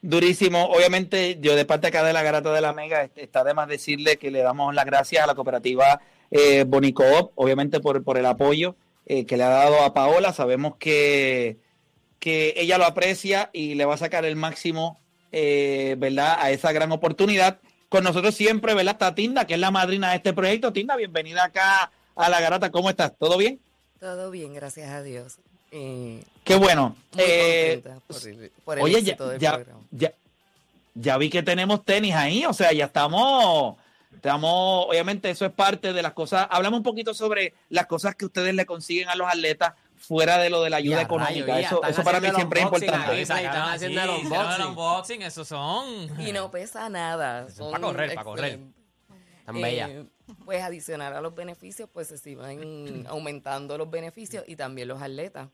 Durísimo. 0.06 0.66
Obviamente, 0.66 1.40
yo 1.42 1.56
de 1.56 1.66
parte 1.66 1.88
acá 1.88 2.04
de 2.04 2.14
la 2.14 2.22
Garata 2.22 2.54
de 2.54 2.62
la 2.62 2.74
Mega, 2.74 3.02
este, 3.02 3.24
está 3.24 3.44
de 3.44 3.56
más 3.56 3.68
decirle 3.68 4.18
que 4.18 4.30
le 4.30 4.42
damos 4.42 4.76
las 4.76 4.86
gracias 4.86 5.24
a 5.24 5.26
la 5.26 5.34
cooperativa 5.34 6.00
eh, 6.30 6.64
Bonicoop, 6.64 7.32
obviamente 7.34 7.80
por, 7.80 8.04
por 8.04 8.20
el 8.20 8.28
apoyo 8.28 8.76
eh, 9.08 9.26
que 9.26 9.36
le 9.36 9.44
ha 9.44 9.50
dado 9.50 9.82
a 9.82 9.96
Paola. 9.96 10.32
Sabemos 10.32 10.76
que, 10.78 11.58
que 12.20 12.54
ella 12.56 12.78
lo 12.78 12.86
aprecia 12.86 13.50
y 13.52 13.74
le 13.74 13.86
va 13.86 13.96
a 13.96 13.98
sacar 13.98 14.26
el 14.26 14.36
máximo, 14.36 15.02
eh, 15.32 15.96
¿verdad?, 15.98 16.38
a 16.40 16.52
esa 16.52 16.72
gran 16.72 16.92
oportunidad. 16.92 17.58
Con 17.90 18.04
nosotros 18.04 18.36
siempre, 18.36 18.76
¿verdad?, 18.76 18.94
está 18.94 19.16
Tinda, 19.16 19.48
que 19.48 19.56
es 19.56 19.60
la 19.60 19.72
madrina 19.72 20.12
de 20.12 20.18
este 20.18 20.34
proyecto. 20.34 20.72
Tinda, 20.72 20.96
bienvenida 20.96 21.46
acá 21.46 21.92
a 22.16 22.30
la 22.30 22.40
Garata. 22.42 22.70
¿Cómo 22.70 22.92
estás? 22.92 23.18
¿Todo 23.18 23.40
bien? 23.40 23.60
Todo 24.00 24.30
bien, 24.30 24.54
gracias 24.54 24.92
a 24.92 25.02
Dios. 25.02 25.40
Eh, 25.78 26.24
Qué 26.44 26.56
bueno. 26.56 26.96
Eh, 27.18 27.82
contenta 27.84 28.06
por 28.08 28.28
el, 28.28 28.52
por 28.64 28.78
el 28.78 28.84
Oye, 28.86 29.02
ya, 29.04 29.16
del 29.16 29.40
ya, 29.40 29.54
programa. 29.56 29.82
ya, 29.92 30.14
ya 30.94 31.18
vi 31.18 31.30
que 31.30 31.44
tenemos 31.44 31.84
tenis 31.84 32.14
ahí, 32.16 32.46
o 32.46 32.54
sea, 32.54 32.72
ya 32.72 32.86
estamos, 32.86 33.76
estamos, 34.14 34.86
obviamente 34.88 35.30
eso 35.30 35.46
es 35.46 35.52
parte 35.52 35.92
de 35.92 36.02
las 36.02 36.14
cosas. 36.14 36.48
Hablamos 36.50 36.78
un 36.78 36.84
poquito 36.84 37.14
sobre 37.14 37.54
las 37.70 37.88
cosas 37.88 38.16
que 38.16 38.26
ustedes 38.26 38.54
le 38.56 38.66
consiguen 38.66 39.10
a 39.10 39.16
los 39.16 39.28
atletas 39.28 39.74
fuera 39.98 40.38
de 40.38 40.50
lo 40.50 40.62
de 40.62 40.70
la 40.70 40.78
ayuda 40.78 40.98
Ya, 40.98 41.02
económica. 41.02 41.60
eso, 41.60 41.82
para 42.04 42.22
mí 42.22 42.30
siempre 42.36 42.60
es 42.62 42.66
importante. 42.68 43.12
ahí. 43.12 43.26
Sacaron 43.26 43.46
están 43.52 43.62
así, 43.70 43.86
haciendo 43.86 44.02
el 44.02 44.10
hicieron 44.22 44.44
unboxing. 44.46 44.66
unboxing, 44.68 45.22
esos 45.24 45.48
son. 45.48 46.22
Y 46.22 46.32
no 46.32 46.52
pesa 46.52 46.88
nada. 46.90 47.50
Son 47.50 47.72
son 47.72 47.72
pa' 47.74 47.80
correr, 47.82 48.16
pa' 48.16 48.24
correr. 48.24 48.60
bella. 49.52 49.90
Eh, 49.90 50.06
pues 50.46 50.62
adicional 50.64 51.14
a 51.14 51.22
los 51.22 51.36
beneficios, 51.36 51.90
pues 51.92 52.08
se 52.08 52.18
siguen 52.18 53.06
aumentando 53.10 53.78
los 53.78 53.90
beneficios 53.90 54.44
y 54.48 54.56
también 54.56 54.88
los 54.88 55.02
atletas. 55.02 55.50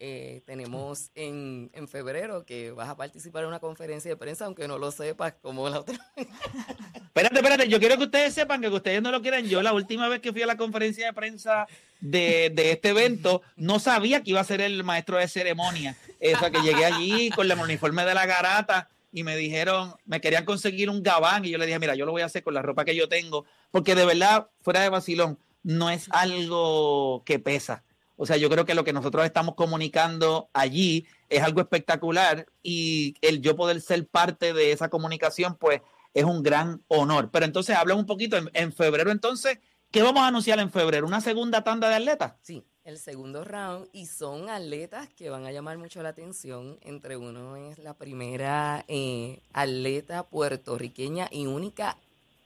Eh, 0.00 0.42
tenemos 0.44 1.10
en, 1.14 1.70
en 1.72 1.88
febrero 1.88 2.44
que 2.44 2.72
vas 2.72 2.88
a 2.88 2.96
participar 2.96 3.42
en 3.42 3.48
una 3.48 3.60
conferencia 3.60 4.10
de 4.10 4.16
prensa, 4.16 4.46
aunque 4.46 4.66
no 4.68 4.78
lo 4.78 4.90
sepas, 4.90 5.34
como 5.40 5.68
la 5.68 5.80
otra. 5.80 5.96
Espérate, 6.16 7.36
espérate, 7.36 7.68
yo 7.68 7.78
quiero 7.78 7.96
que 7.96 8.04
ustedes 8.04 8.34
sepan 8.34 8.60
que, 8.60 8.68
ustedes 8.68 9.00
no 9.00 9.12
lo 9.12 9.22
quieran. 9.22 9.46
Yo 9.46 9.62
la 9.62 9.72
última 9.72 10.08
vez 10.08 10.20
que 10.20 10.32
fui 10.32 10.42
a 10.42 10.46
la 10.46 10.56
conferencia 10.56 11.06
de 11.06 11.12
prensa 11.12 11.68
de, 12.00 12.50
de 12.52 12.72
este 12.72 12.88
evento, 12.88 13.40
no 13.54 13.78
sabía 13.78 14.24
que 14.24 14.30
iba 14.30 14.40
a 14.40 14.44
ser 14.44 14.60
el 14.60 14.82
maestro 14.82 15.18
de 15.18 15.28
ceremonia. 15.28 15.96
Que 16.18 16.60
llegué 16.62 16.84
allí 16.84 17.30
con 17.30 17.48
el 17.48 17.56
uniforme 17.56 18.04
de 18.04 18.14
la 18.14 18.26
garata 18.26 18.88
y 19.12 19.22
me 19.22 19.36
dijeron, 19.36 19.94
me 20.06 20.20
querían 20.20 20.44
conseguir 20.44 20.90
un 20.90 21.02
gabán 21.02 21.44
y 21.44 21.50
yo 21.50 21.58
le 21.58 21.66
dije, 21.66 21.78
mira, 21.78 21.94
yo 21.94 22.04
lo 22.04 22.10
voy 22.10 22.22
a 22.22 22.26
hacer 22.26 22.42
con 22.42 22.52
la 22.52 22.62
ropa 22.62 22.84
que 22.84 22.96
yo 22.96 23.08
tengo, 23.08 23.44
porque 23.70 23.94
de 23.94 24.04
verdad, 24.04 24.48
fuera 24.60 24.80
de 24.80 24.88
vacilón, 24.88 25.38
no 25.62 25.88
es 25.88 26.08
algo 26.10 27.22
que 27.24 27.38
pesa. 27.38 27.84
O 28.16 28.26
sea, 28.26 28.36
yo 28.36 28.48
creo 28.48 28.64
que 28.64 28.74
lo 28.74 28.84
que 28.84 28.92
nosotros 28.92 29.24
estamos 29.24 29.54
comunicando 29.54 30.48
allí 30.52 31.06
es 31.28 31.42
algo 31.42 31.60
espectacular 31.60 32.46
y 32.62 33.16
el 33.20 33.40
yo 33.40 33.56
poder 33.56 33.80
ser 33.80 34.06
parte 34.06 34.52
de 34.52 34.72
esa 34.72 34.88
comunicación, 34.88 35.56
pues 35.56 35.82
es 36.12 36.24
un 36.24 36.42
gran 36.42 36.82
honor. 36.88 37.30
Pero 37.32 37.44
entonces 37.44 37.76
habla 37.76 37.94
un 37.94 38.06
poquito 38.06 38.36
en, 38.52 38.72
febrero, 38.72 39.10
entonces, 39.10 39.58
¿qué 39.90 40.02
vamos 40.02 40.22
a 40.22 40.28
anunciar 40.28 40.60
en 40.60 40.70
febrero? 40.70 41.06
¿Una 41.06 41.20
segunda 41.20 41.64
tanda 41.64 41.88
de 41.88 41.96
atletas? 41.96 42.34
Sí, 42.40 42.62
el 42.84 42.98
segundo 42.98 43.44
round 43.44 43.88
y 43.92 44.06
son 44.06 44.48
atletas 44.48 45.08
que 45.16 45.28
van 45.28 45.44
a 45.46 45.50
llamar 45.50 45.76
mucho 45.76 46.00
la 46.02 46.10
atención. 46.10 46.78
Entre 46.82 47.16
uno 47.16 47.56
es 47.56 47.78
la 47.80 47.94
primera 47.94 48.84
eh, 48.86 49.40
atleta 49.52 50.22
puertorriqueña 50.22 51.28
y 51.32 51.46
única 51.46 51.98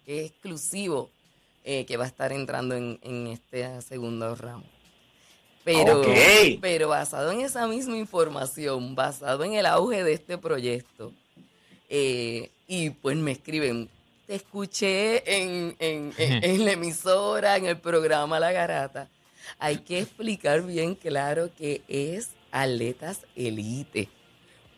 que 0.07 0.25
es 0.25 0.31
exclusivo 0.31 1.11
eh, 1.65 1.85
que 1.85 1.99
va 1.99 2.05
a 2.05 2.09
estar 2.09 2.33
entrando 2.33 2.75
en, 2.75 2.99
en 3.03 3.27
este 3.27 3.83
segundo 3.83 4.35
round. 4.35 4.78
Pero, 5.65 6.03
pero 6.61 6.89
basado 6.89 7.31
en 7.31 7.41
esa 7.41 7.67
misma 7.69 7.97
información, 7.99 8.95
basado 8.95 9.45
en 9.45 9.53
el 9.55 9.67
auge 9.67 10.03
de 10.03 10.13
este 10.15 10.39
proyecto, 10.39 11.13
eh, 11.91 12.51
y 12.67 12.91
pues 12.91 13.17
me 13.17 13.33
escriben, 13.33 13.89
te 14.27 14.35
escuché 14.37 15.23
en, 15.41 15.77
en- 15.79 16.13
en- 16.19 16.45
en 16.45 16.65
la 16.65 16.73
emisora, 16.73 17.57
en 17.57 17.67
el 17.67 17.77
programa 17.79 18.41
La 18.41 18.53
Garata. 18.53 19.09
Hay 19.59 19.79
que 19.79 19.99
explicar 20.01 20.63
bien 20.63 20.95
claro 20.95 21.51
que 21.57 21.83
es 21.89 22.31
atletas 22.51 23.21
elite. 23.37 24.09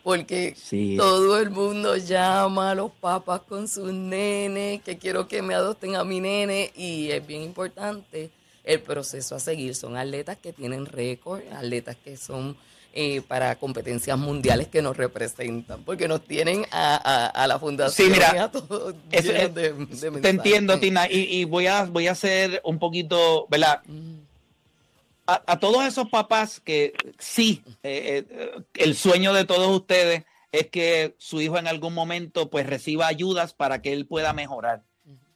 Porque 0.03 0.55
Sí. 0.57 0.95
todo 0.97 1.37
el 1.39 1.51
mundo 1.51 1.95
llama 1.95 2.71
a 2.71 2.75
los 2.75 2.91
papás 2.91 3.41
con 3.47 3.67
sus 3.67 3.93
nenes, 3.93 4.81
que 4.81 4.97
quiero 4.97 5.27
que 5.27 5.41
me 5.43 5.53
adopten 5.53 5.95
a 5.95 6.03
mi 6.03 6.19
nene, 6.19 6.71
y 6.75 7.11
es 7.11 7.25
bien 7.27 7.43
importante 7.43 8.31
el 8.63 8.81
proceso 8.81 9.35
a 9.35 9.39
seguir. 9.39 9.75
Son 9.75 9.97
atletas 9.97 10.37
que 10.37 10.53
tienen 10.53 10.85
récord, 10.85 11.41
atletas 11.51 11.95
que 12.03 12.17
son 12.17 12.55
eh, 12.93 13.21
para 13.25 13.55
competencias 13.55 14.17
mundiales 14.17 14.67
que 14.67 14.81
nos 14.81 14.97
representan, 14.97 15.83
porque 15.83 16.07
nos 16.09 16.25
tienen 16.25 16.65
a, 16.71 16.95
a- 16.95 17.27
a 17.27 17.47
la 17.47 17.57
fundación 17.57 18.07
Sí, 18.07 18.11
mira, 18.13 18.33
y 18.35 18.37
a 18.37 18.51
todos 18.51 18.93
es- 19.11 19.25
de- 19.25 19.47
de 19.47 20.21
te 20.21 20.29
entiendo, 20.29 20.77
Tina, 20.79 21.07
y, 21.09 21.19
y 21.39 21.45
voy, 21.45 21.67
a, 21.67 21.85
voy 21.85 22.07
a 22.07 22.11
hacer 22.11 22.61
un 22.65 22.79
poquito, 22.79 23.47
¿verdad? 23.49 23.81
A, 25.27 25.41
a 25.47 25.59
todos 25.59 25.85
esos 25.85 26.09
papás 26.09 26.59
que 26.59 26.93
sí, 27.17 27.63
eh, 27.83 28.25
eh, 28.29 28.63
el 28.75 28.95
sueño 28.95 29.33
de 29.33 29.45
todos 29.45 29.69
ustedes 29.73 30.23
es 30.51 30.67
que 30.67 31.15
su 31.17 31.39
hijo 31.39 31.57
en 31.57 31.67
algún 31.67 31.93
momento 31.93 32.49
pues 32.49 32.65
reciba 32.67 33.07
ayudas 33.07 33.53
para 33.53 33.81
que 33.81 33.93
él 33.93 34.05
pueda 34.05 34.33
mejorar. 34.33 34.83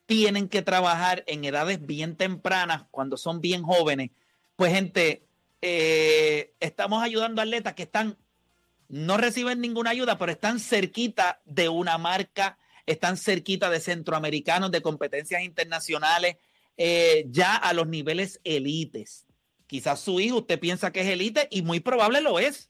Tienen 0.06 0.50
que 0.50 0.62
trabajar 0.62 1.24
en 1.28 1.44
edades 1.46 1.86
bien 1.86 2.16
tempranas, 2.16 2.84
cuando 2.92 3.18
son 3.18 3.42
bien 3.42 3.64
jóvenes. 3.64 4.12
Pues 4.56 4.74
gente, 4.74 5.26
eh, 5.62 6.54
estamos 6.60 7.02
ayudando 7.04 7.42
a 7.42 7.44
atletas 7.44 7.74
que 7.74 7.84
están, 7.84 8.18
no 8.88 9.18
reciben 9.18 9.62
ninguna 9.62 9.90
ayuda, 9.90 10.18
pero 10.18 10.32
están 10.32 10.60
cerquita 10.60 11.42
de 11.46 11.70
una 11.70 11.98
marca, 11.98 12.58
están 12.86 13.18
cerquita 13.18 13.70
de 13.70 13.80
centroamericanos, 13.80 14.72
de 14.72 14.82
competencias 14.82 15.42
internacionales, 15.42 16.38
eh, 16.78 17.26
ya 17.30 17.56
a 17.56 17.74
los 17.74 17.88
niveles 17.88 18.40
elites. 18.44 19.26
Quizás 19.68 20.00
su 20.00 20.20
hijo 20.20 20.38
usted 20.38 20.60
piensa 20.60 20.92
que 20.92 21.02
es 21.02 21.08
elite 21.08 21.48
y 21.50 21.64
muy 21.64 21.80
probable 21.80 22.22
lo 22.22 22.40
es, 22.40 22.70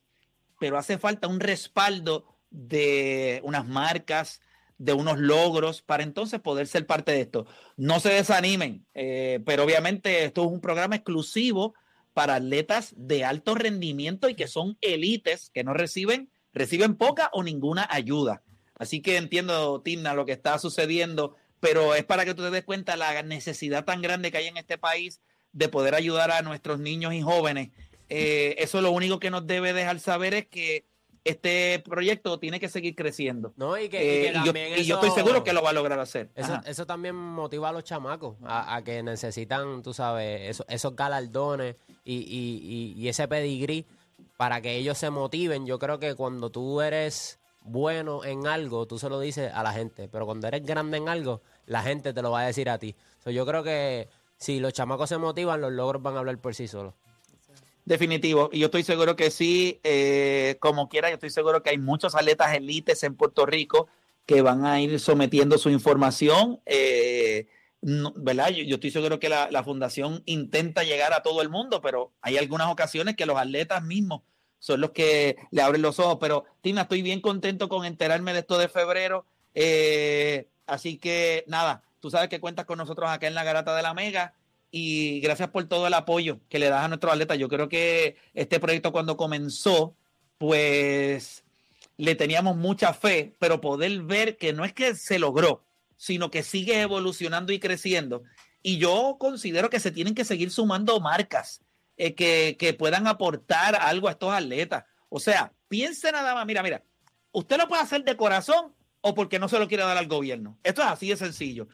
pero 0.60 0.78
hace 0.78 0.98
falta 0.98 1.28
un 1.28 1.40
respaldo 1.40 2.38
de 2.50 3.42
unas 3.44 3.66
marcas, 3.68 4.40
de 4.78 4.94
unos 4.94 5.18
logros 5.20 5.82
para 5.82 6.04
entonces 6.04 6.40
poder 6.40 6.68
ser 6.68 6.86
parte 6.86 7.12
de 7.12 7.22
esto. 7.22 7.46
No 7.78 8.00
se 8.00 8.10
desanimen, 8.10 8.86
eh, 8.94 9.40
pero 9.46 9.64
obviamente 9.64 10.26
esto 10.26 10.44
es 10.44 10.52
un 10.52 10.62
programa 10.62 10.96
exclusivo 10.96 11.74
para 12.14 12.36
atletas 12.36 12.94
de 12.98 13.26
alto 13.26 13.56
rendimiento 13.56 14.30
y 14.30 14.36
que 14.36 14.48
son 14.48 14.78
élites 14.82 15.52
que 15.54 15.64
no 15.64 15.74
reciben, 15.74 16.30
reciben 16.54 16.96
poca 16.96 17.30
o 17.34 17.44
ninguna 17.44 17.88
ayuda. 17.90 18.42
Así 18.78 19.02
que 19.02 19.18
entiendo, 19.18 19.82
Tina, 19.82 20.14
lo 20.14 20.26
que 20.26 20.34
está 20.34 20.58
sucediendo, 20.60 21.36
pero 21.60 21.96
es 21.96 22.04
para 22.04 22.26
que 22.26 22.34
tú 22.34 22.44
te 22.44 22.52
des 22.52 22.64
cuenta 22.64 22.98
la 22.98 23.22
necesidad 23.24 23.86
tan 23.86 24.02
grande 24.02 24.32
que 24.32 24.38
hay 24.38 24.48
en 24.48 24.58
este 24.58 24.78
país 24.78 25.22
de 25.54 25.70
poder 25.70 25.96
ayudar 25.96 26.32
a 26.32 26.42
nuestros 26.42 26.80
niños 26.80 27.14
y 27.14 27.22
jóvenes. 27.22 27.70
Eh, 28.10 28.56
eso 28.60 28.82
lo 28.82 28.92
único 28.92 29.20
que 29.20 29.32
nos 29.32 29.48
debe 29.48 29.74
dejar 29.74 30.00
saber 30.00 30.34
es 30.34 30.48
que 30.48 30.86
este 31.26 31.80
proyecto 31.84 32.40
tiene 32.40 32.60
que 32.60 32.70
seguir 32.70 32.96
creciendo. 32.96 33.52
No, 33.58 33.78
y 33.78 33.90
que, 33.90 33.98
y 33.98 34.08
Eh, 34.28 34.32
que 34.32 34.40
y 34.40 34.46
yo, 34.46 34.54
y 34.78 34.92
estoy 34.94 35.10
seguro 35.12 35.44
que 35.44 35.52
lo 35.54 35.62
va 35.62 35.72
a 35.72 35.74
lograr 35.74 36.00
hacer. 36.00 36.30
Eso, 36.36 36.60
eso 36.66 36.86
también 36.86 37.16
motiva 37.16 37.70
a 37.70 37.72
los 37.74 37.84
chamacos 37.84 38.36
a, 38.44 38.76
a 38.76 38.84
que 38.84 39.02
necesitan, 39.04 39.82
tú 39.84 39.94
sabes, 39.94 40.50
eso- 40.52 40.66
esos 40.70 40.96
galardones 40.96 41.76
y, 42.06 42.14
y- 42.16 42.94
y- 42.98 43.02
y 43.02 43.10
ese 43.10 43.28
pedigrí 43.28 43.86
para 44.38 44.62
que 44.62 44.76
ellos 44.76 44.98
se 44.98 45.10
motiven. 45.10 45.66
Yo 45.66 45.80
creo 45.80 46.00
que 46.00 46.14
cuando 46.16 46.50
tú 46.52 46.80
eres 46.82 47.40
bueno 47.64 48.24
en 48.24 48.46
algo, 48.46 48.86
tú 48.86 49.00
se 49.00 49.10
lo 49.10 49.20
dices 49.20 49.52
a 49.52 49.64
la 49.64 49.74
gente. 49.74 50.08
Pero 50.08 50.26
cuando 50.28 50.48
eres 50.48 50.64
grande 50.64 50.98
en 50.98 51.10
algo, 51.10 51.42
la 51.66 51.82
gente 51.82 52.14
te 52.14 52.22
lo 52.22 52.30
va 52.30 52.42
a 52.42 52.46
decir 52.46 52.70
a 52.70 52.78
ti. 52.78 52.96
So, 53.24 53.32
yo 53.32 53.46
creo 53.48 53.64
que 53.64 54.08
si 54.38 54.60
los 54.60 54.74
chamacos 54.74 55.10
se 55.10 55.18
motivan, 55.18 55.62
los 55.62 55.72
logros 55.72 56.04
van 56.04 56.16
a 56.16 56.20
hablar 56.20 56.38
por 56.38 56.54
sí 56.54 56.68
solos. 56.68 56.94
Definitivo. 57.86 58.50
Y 58.52 58.60
yo 58.60 58.66
estoy 58.66 58.84
seguro 58.84 59.16
que 59.16 59.30
sí, 59.30 59.80
eh, 59.84 60.58
como 60.60 60.90
quiera, 60.90 61.10
yo 61.10 61.16
estoy 61.16 61.30
seguro 61.30 61.62
que 61.62 61.70
hay 61.70 61.78
muchos 61.78 62.16
atletas 62.16 62.54
élites 62.56 63.04
en 63.04 63.16
Puerto 63.16 63.46
Rico 63.46 63.88
que 64.26 64.42
van 64.42 64.66
a 64.66 64.82
ir 64.82 65.00
sometiendo 65.00 65.58
su 65.60 65.70
información. 65.70 66.60
eh, 66.66 67.48
no- 67.82 68.14
¿Verdad? 68.16 68.50
Yo, 68.50 68.64
yo 68.64 68.76
estoy 68.76 68.90
seguro 68.90 69.20
que 69.20 69.30
la, 69.30 69.52
la 69.52 69.64
fundación 69.64 70.24
intenta 70.26 70.84
llegar 70.84 71.14
a 71.14 71.22
todo 71.22 71.44
el 71.44 71.50
mundo, 71.50 71.80
pero 71.82 72.12
hay 72.22 72.38
algunas 72.38 72.70
ocasiones 72.72 73.16
que 73.16 73.28
los 73.28 73.38
atletas 73.38 73.84
mismos 73.84 74.24
son 74.58 74.82
los 74.82 74.90
que 74.90 75.36
le 75.52 75.62
abren 75.62 75.84
los 75.84 76.00
ojos. 76.00 76.18
Pero, 76.20 76.46
Tina, 76.62 76.84
estoy 76.84 77.04
bien 77.04 77.22
contento 77.22 77.70
con 77.70 77.86
enterarme 77.86 78.34
de 78.34 78.40
esto 78.40 78.58
de 78.58 78.68
febrero. 78.68 79.26
eh, 79.54 80.48
así 80.66 80.98
que, 80.98 81.44
nada, 81.48 81.84
tú 82.00 82.10
sabes 82.10 82.28
que 82.30 82.40
cuentas 82.40 82.66
con 82.66 82.80
nosotros 82.80 83.08
acá 83.10 83.28
en 83.28 83.36
la 83.36 83.44
Garata 83.44 83.76
de 83.76 83.84
la 83.84 83.94
Mega 83.94 84.34
y 84.78 85.22
gracias 85.22 85.52
por 85.52 85.64
todo 85.70 85.88
el 85.88 85.94
apoyo 85.94 86.42
que 86.50 86.60
le 86.60 86.68
das 86.68 86.84
a 86.84 86.90
nuestros 86.90 87.14
atletas. 87.14 87.38
Yo 87.38 87.48
creo 87.48 87.70
que 87.70 88.18
este 88.34 88.60
proyecto 88.60 88.92
cuando 88.92 89.16
comenzó, 89.16 89.96
pues 90.38 91.46
le 91.96 92.14
teníamos 92.16 92.58
mucha 92.58 92.94
fe, 92.94 93.38
pero 93.40 93.62
poder 93.62 94.02
ver 94.02 94.36
que 94.36 94.52
no 94.52 94.66
es 94.66 94.74
que 94.74 94.94
se 94.96 95.18
logró, 95.18 95.64
sino 95.96 96.30
que 96.30 96.44
sigue 96.44 96.82
evolucionando 96.82 97.54
y 97.54 97.60
creciendo. 97.60 98.24
Y 98.62 98.78
yo 98.78 99.16
considero 99.18 99.70
que 99.70 99.80
se 99.80 99.92
tienen 99.92 100.14
que 100.14 100.26
seguir 100.26 100.52
sumando 100.52 101.00
marcas 101.00 101.62
eh, 101.96 102.14
que, 102.14 102.58
que 102.60 102.74
puedan 102.74 103.08
aportar 103.08 103.78
algo 103.78 104.10
a 104.10 104.12
estos 104.12 104.34
atletas. 104.34 104.84
O 105.08 105.22
sea, 105.22 105.54
piense 105.70 106.12
nada 106.12 106.36
más, 106.36 106.46
mira, 106.46 106.62
mira, 106.62 106.84
usted 107.32 107.58
lo 107.58 107.70
puede 107.70 107.82
hacer 107.82 108.04
de 108.04 108.18
corazón 108.18 108.74
o 109.00 109.16
porque 109.16 109.40
no 109.40 109.48
se 109.48 109.58
lo 109.58 109.70
quiere 109.70 109.84
dar 109.86 109.98
al 109.98 110.08
gobierno. 110.08 110.60
Esto 110.64 110.82
es 110.82 110.90
así 110.90 111.08
de 111.08 111.16
sencillo 111.16 111.70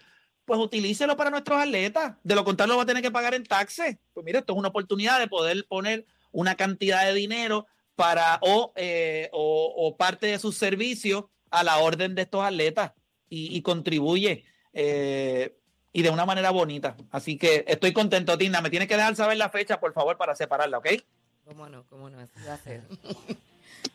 pues 0.51 0.59
utilícelo 0.59 1.15
para 1.15 1.29
nuestros 1.29 1.61
atletas. 1.61 2.15
De 2.23 2.35
lo 2.35 2.43
contrario, 2.43 2.73
lo 2.73 2.77
va 2.77 2.83
a 2.83 2.85
tener 2.85 3.01
que 3.01 3.09
pagar 3.09 3.33
en 3.33 3.45
taxes. 3.45 3.95
Pues 4.13 4.25
mira, 4.25 4.39
esto 4.39 4.51
es 4.51 4.59
una 4.59 4.67
oportunidad 4.67 5.17
de 5.17 5.29
poder 5.29 5.65
poner 5.65 6.05
una 6.33 6.55
cantidad 6.55 7.05
de 7.05 7.13
dinero 7.13 7.67
para 7.95 8.37
o, 8.41 8.73
eh, 8.75 9.29
o, 9.31 9.73
o 9.77 9.95
parte 9.95 10.27
de 10.27 10.39
sus 10.39 10.57
servicios 10.57 11.23
a 11.51 11.63
la 11.63 11.77
orden 11.77 12.15
de 12.15 12.23
estos 12.23 12.43
atletas 12.43 12.91
y, 13.29 13.55
y 13.55 13.61
contribuye 13.61 14.43
eh, 14.73 15.57
y 15.93 16.01
de 16.01 16.09
una 16.09 16.25
manera 16.25 16.51
bonita. 16.51 16.97
Así 17.11 17.37
que 17.37 17.63
estoy 17.65 17.93
contento, 17.93 18.37
Tina. 18.37 18.59
Me 18.59 18.69
tienes 18.69 18.89
que 18.89 18.97
dejar 18.97 19.15
saber 19.15 19.37
la 19.37 19.49
fecha, 19.49 19.79
por 19.79 19.93
favor, 19.93 20.17
para 20.17 20.35
separarla, 20.35 20.79
¿ok? 20.79 20.87
¿Cómo 21.45 21.69
no? 21.69 21.85
¿Cómo 21.87 22.09
no? 22.09 22.19
Así 22.19 22.33
va 22.45 22.55
a 22.55 22.57
ser. 22.57 22.83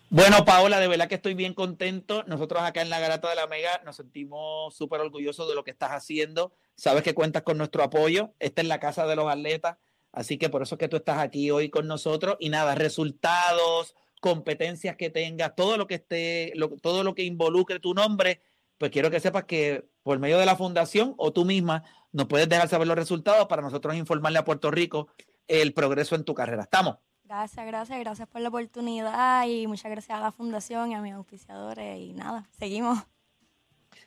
Bueno, 0.09 0.45
Paola, 0.45 0.79
de 0.79 0.89
verdad 0.89 1.09
que 1.09 1.17
estoy 1.17 1.35
bien 1.35 1.53
contento. 1.53 2.23
Nosotros 2.27 2.63
acá 2.63 2.81
en 2.81 2.91
la 2.91 3.01
Garata 3.01 3.29
de 3.29 3.35
la 3.37 3.47
Mega 3.47 3.83
nos 3.85 3.97
sentimos 3.97 4.75
súper 4.75 5.01
orgullosos 5.01 5.49
de 5.49 5.55
lo 5.55 5.65
que 5.65 5.73
estás 5.73 5.91
haciendo. 5.91 6.55
Sabes 6.77 7.03
que 7.03 7.15
cuentas 7.15 7.43
con 7.43 7.59
nuestro 7.59 7.83
apoyo. 7.83 8.33
Esta 8.39 8.63
es 8.63 8.69
la 8.69 8.81
casa 8.81 9.07
de 9.07 9.17
los 9.17 9.31
atletas. 9.31 9.79
Así 10.13 10.39
que 10.39 10.49
por 10.49 10.63
eso 10.63 10.77
es 10.77 10.79
que 10.79 10.89
tú 10.89 10.97
estás 10.97 11.19
aquí 11.19 11.51
hoy 11.51 11.71
con 11.71 11.87
nosotros. 11.87 12.37
Y 12.39 12.49
nada, 12.49 12.75
resultados, 12.75 13.95
competencias 14.21 14.97
que 14.97 15.11
tengas, 15.11 15.55
todo 15.55 15.77
lo 15.77 15.87
que 15.87 15.97
esté, 15.97 16.53
todo 16.83 17.05
lo 17.05 17.15
que 17.15 17.25
involucre 17.25 17.81
tu 17.81 17.95
nombre, 17.95 18.41
pues 18.79 18.91
quiero 18.91 19.11
que 19.11 19.21
sepas 19.21 19.45
que 19.45 19.89
por 20.03 20.19
medio 20.19 20.39
de 20.39 20.47
la 20.47 20.57
fundación 20.57 21.15
o 21.19 21.33
tú 21.33 21.45
misma 21.45 21.85
nos 22.13 22.27
puedes 22.27 22.49
dejar 22.49 22.69
saber 22.69 22.87
los 22.87 22.97
resultados 22.97 23.47
para 23.47 23.63
nosotros 23.63 23.95
informarle 23.95 24.39
a 24.39 24.45
Puerto 24.45 24.71
Rico 24.71 25.09
el 25.49 25.75
progreso 25.75 26.15
en 26.15 26.25
tu 26.25 26.35
carrera. 26.35 26.63
¿Estamos? 26.63 26.97
Gracias, 27.29 27.67
gracias, 27.67 27.99
gracias 27.99 28.29
por 28.29 28.41
la 28.41 28.49
oportunidad 28.51 29.47
y 29.49 29.67
muchas 29.67 29.91
gracias 29.91 30.17
a 30.17 30.21
la 30.21 30.31
fundación 30.31 30.93
y 30.93 30.95
a 30.95 31.01
mis 31.01 31.13
auspiciadores 31.13 31.99
y 32.01 32.13
nada, 32.13 32.49
seguimos. 32.57 33.01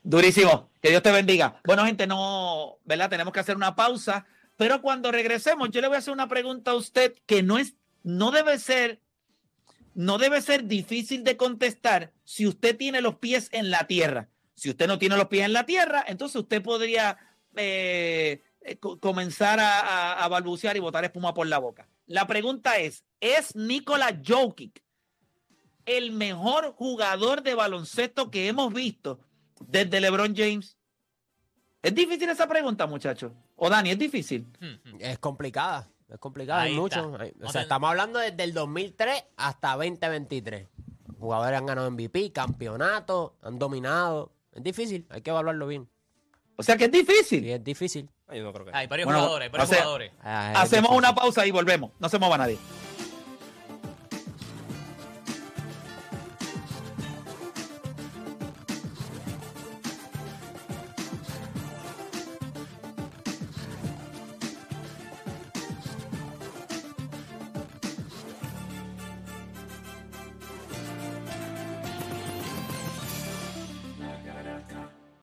Durísimo. 0.03 0.69
Que 0.81 0.89
Dios 0.89 1.03
te 1.03 1.11
bendiga. 1.11 1.59
Bueno, 1.65 1.85
gente, 1.85 2.07
no, 2.07 2.77
¿verdad? 2.85 3.09
Tenemos 3.09 3.33
que 3.33 3.41
hacer 3.41 3.57
una 3.57 3.75
pausa, 3.75 4.25
pero 4.55 4.81
cuando 4.81 5.11
regresemos, 5.11 5.69
yo 5.71 5.81
le 5.81 5.87
voy 5.89 5.95
a 5.95 5.99
hacer 5.99 6.13
una 6.13 6.29
pregunta 6.29 6.71
a 6.71 6.75
usted 6.75 7.13
que 7.25 7.43
no 7.43 7.57
es, 7.57 7.75
no 8.03 8.31
debe 8.31 8.57
ser, 8.57 9.01
no 9.95 10.17
debe 10.17 10.41
ser 10.41 10.63
difícil 10.65 11.25
de 11.25 11.35
contestar 11.35 12.13
si 12.23 12.47
usted 12.47 12.77
tiene 12.77 13.01
los 13.01 13.15
pies 13.15 13.49
en 13.51 13.69
la 13.69 13.85
tierra. 13.87 14.29
Si 14.55 14.69
usted 14.69 14.87
no 14.87 14.97
tiene 14.97 15.17
los 15.17 15.27
pies 15.27 15.45
en 15.45 15.53
la 15.53 15.65
tierra, 15.65 16.05
entonces 16.07 16.37
usted 16.37 16.61
podría 16.61 17.17
eh, 17.57 18.41
eh, 18.61 18.77
co- 18.77 18.97
comenzar 18.99 19.59
a, 19.59 19.79
a- 19.81 20.23
a 20.23 20.27
balbucear 20.29 20.77
y 20.77 20.79
botar 20.79 21.03
espuma 21.03 21.33
por 21.33 21.47
la 21.47 21.57
boca. 21.57 21.87
La 22.09 22.25
pregunta 22.25 22.77
es, 22.79 23.03
¿es 23.21 23.55
Nikola 23.55 24.19
Jokic 24.27 24.83
el 25.85 26.11
mejor 26.11 26.73
jugador 26.73 27.43
de 27.43 27.53
baloncesto 27.55 28.29
que 28.31 28.47
hemos 28.47 28.73
visto 28.73 29.19
desde 29.67 30.01
LeBron 30.01 30.35
James? 30.35 30.75
¿Es 31.83 31.93
difícil 31.93 32.27
esa 32.29 32.47
pregunta, 32.47 32.87
muchachos? 32.87 33.31
O 33.55 33.69
Dani, 33.69 33.91
¿es 33.91 33.99
difícil? 33.99 34.47
Es 34.99 35.19
complicada. 35.19 35.87
Es 36.09 36.17
complicada, 36.17 36.63
hay 36.63 36.75
mucho. 36.75 37.15
Hay- 37.19 37.29
o 37.39 37.43
No 37.43 37.51
sea, 37.51 37.61
estamos 37.61 37.89
hablando 37.91 38.17
desde 38.17 38.43
el 38.43 38.53
2003 38.55 39.25
hasta 39.37 39.75
2023. 39.75 40.67
Jugadores 41.19 41.59
han 41.59 41.65
ganado 41.67 41.91
MVP, 41.91 42.31
campeonato, 42.31 43.37
han 43.43 43.59
dominado. 43.59 44.33
Es 44.51 44.63
difícil, 44.63 45.05
hay 45.09 45.21
que 45.21 45.29
evaluarlo 45.29 45.67
bien. 45.67 45.87
O 46.59 46.63
sea 46.63 46.75
que 46.75 46.85
es 46.85 46.91
difícil. 46.91 47.41
Sí, 47.41 47.51
es 47.53 47.63
difícil. 47.63 48.09
Ay, 48.27 48.39
yo 48.39 48.43
no 48.43 48.51
creo 48.51 48.65
que. 48.65 48.71
Hay 48.73 48.85
varios 48.87 49.05
Bueno, 49.05 49.21
jugadores, 49.21 49.45
hay 49.45 49.49
varios 49.49 49.69
o 49.69 49.73
sea, 49.73 49.81
jugadores. 49.81 50.11
Ah, 50.21 50.51
es 50.51 50.59
Hacemos 50.59 50.89
difícil. 50.89 50.97
una 50.97 51.15
pausa 51.15 51.45
y 51.45 51.51
volvemos. 51.51 51.91
No 51.99 52.09
se 52.09 52.19
mueva 52.19 52.37
nadie. 52.37 52.57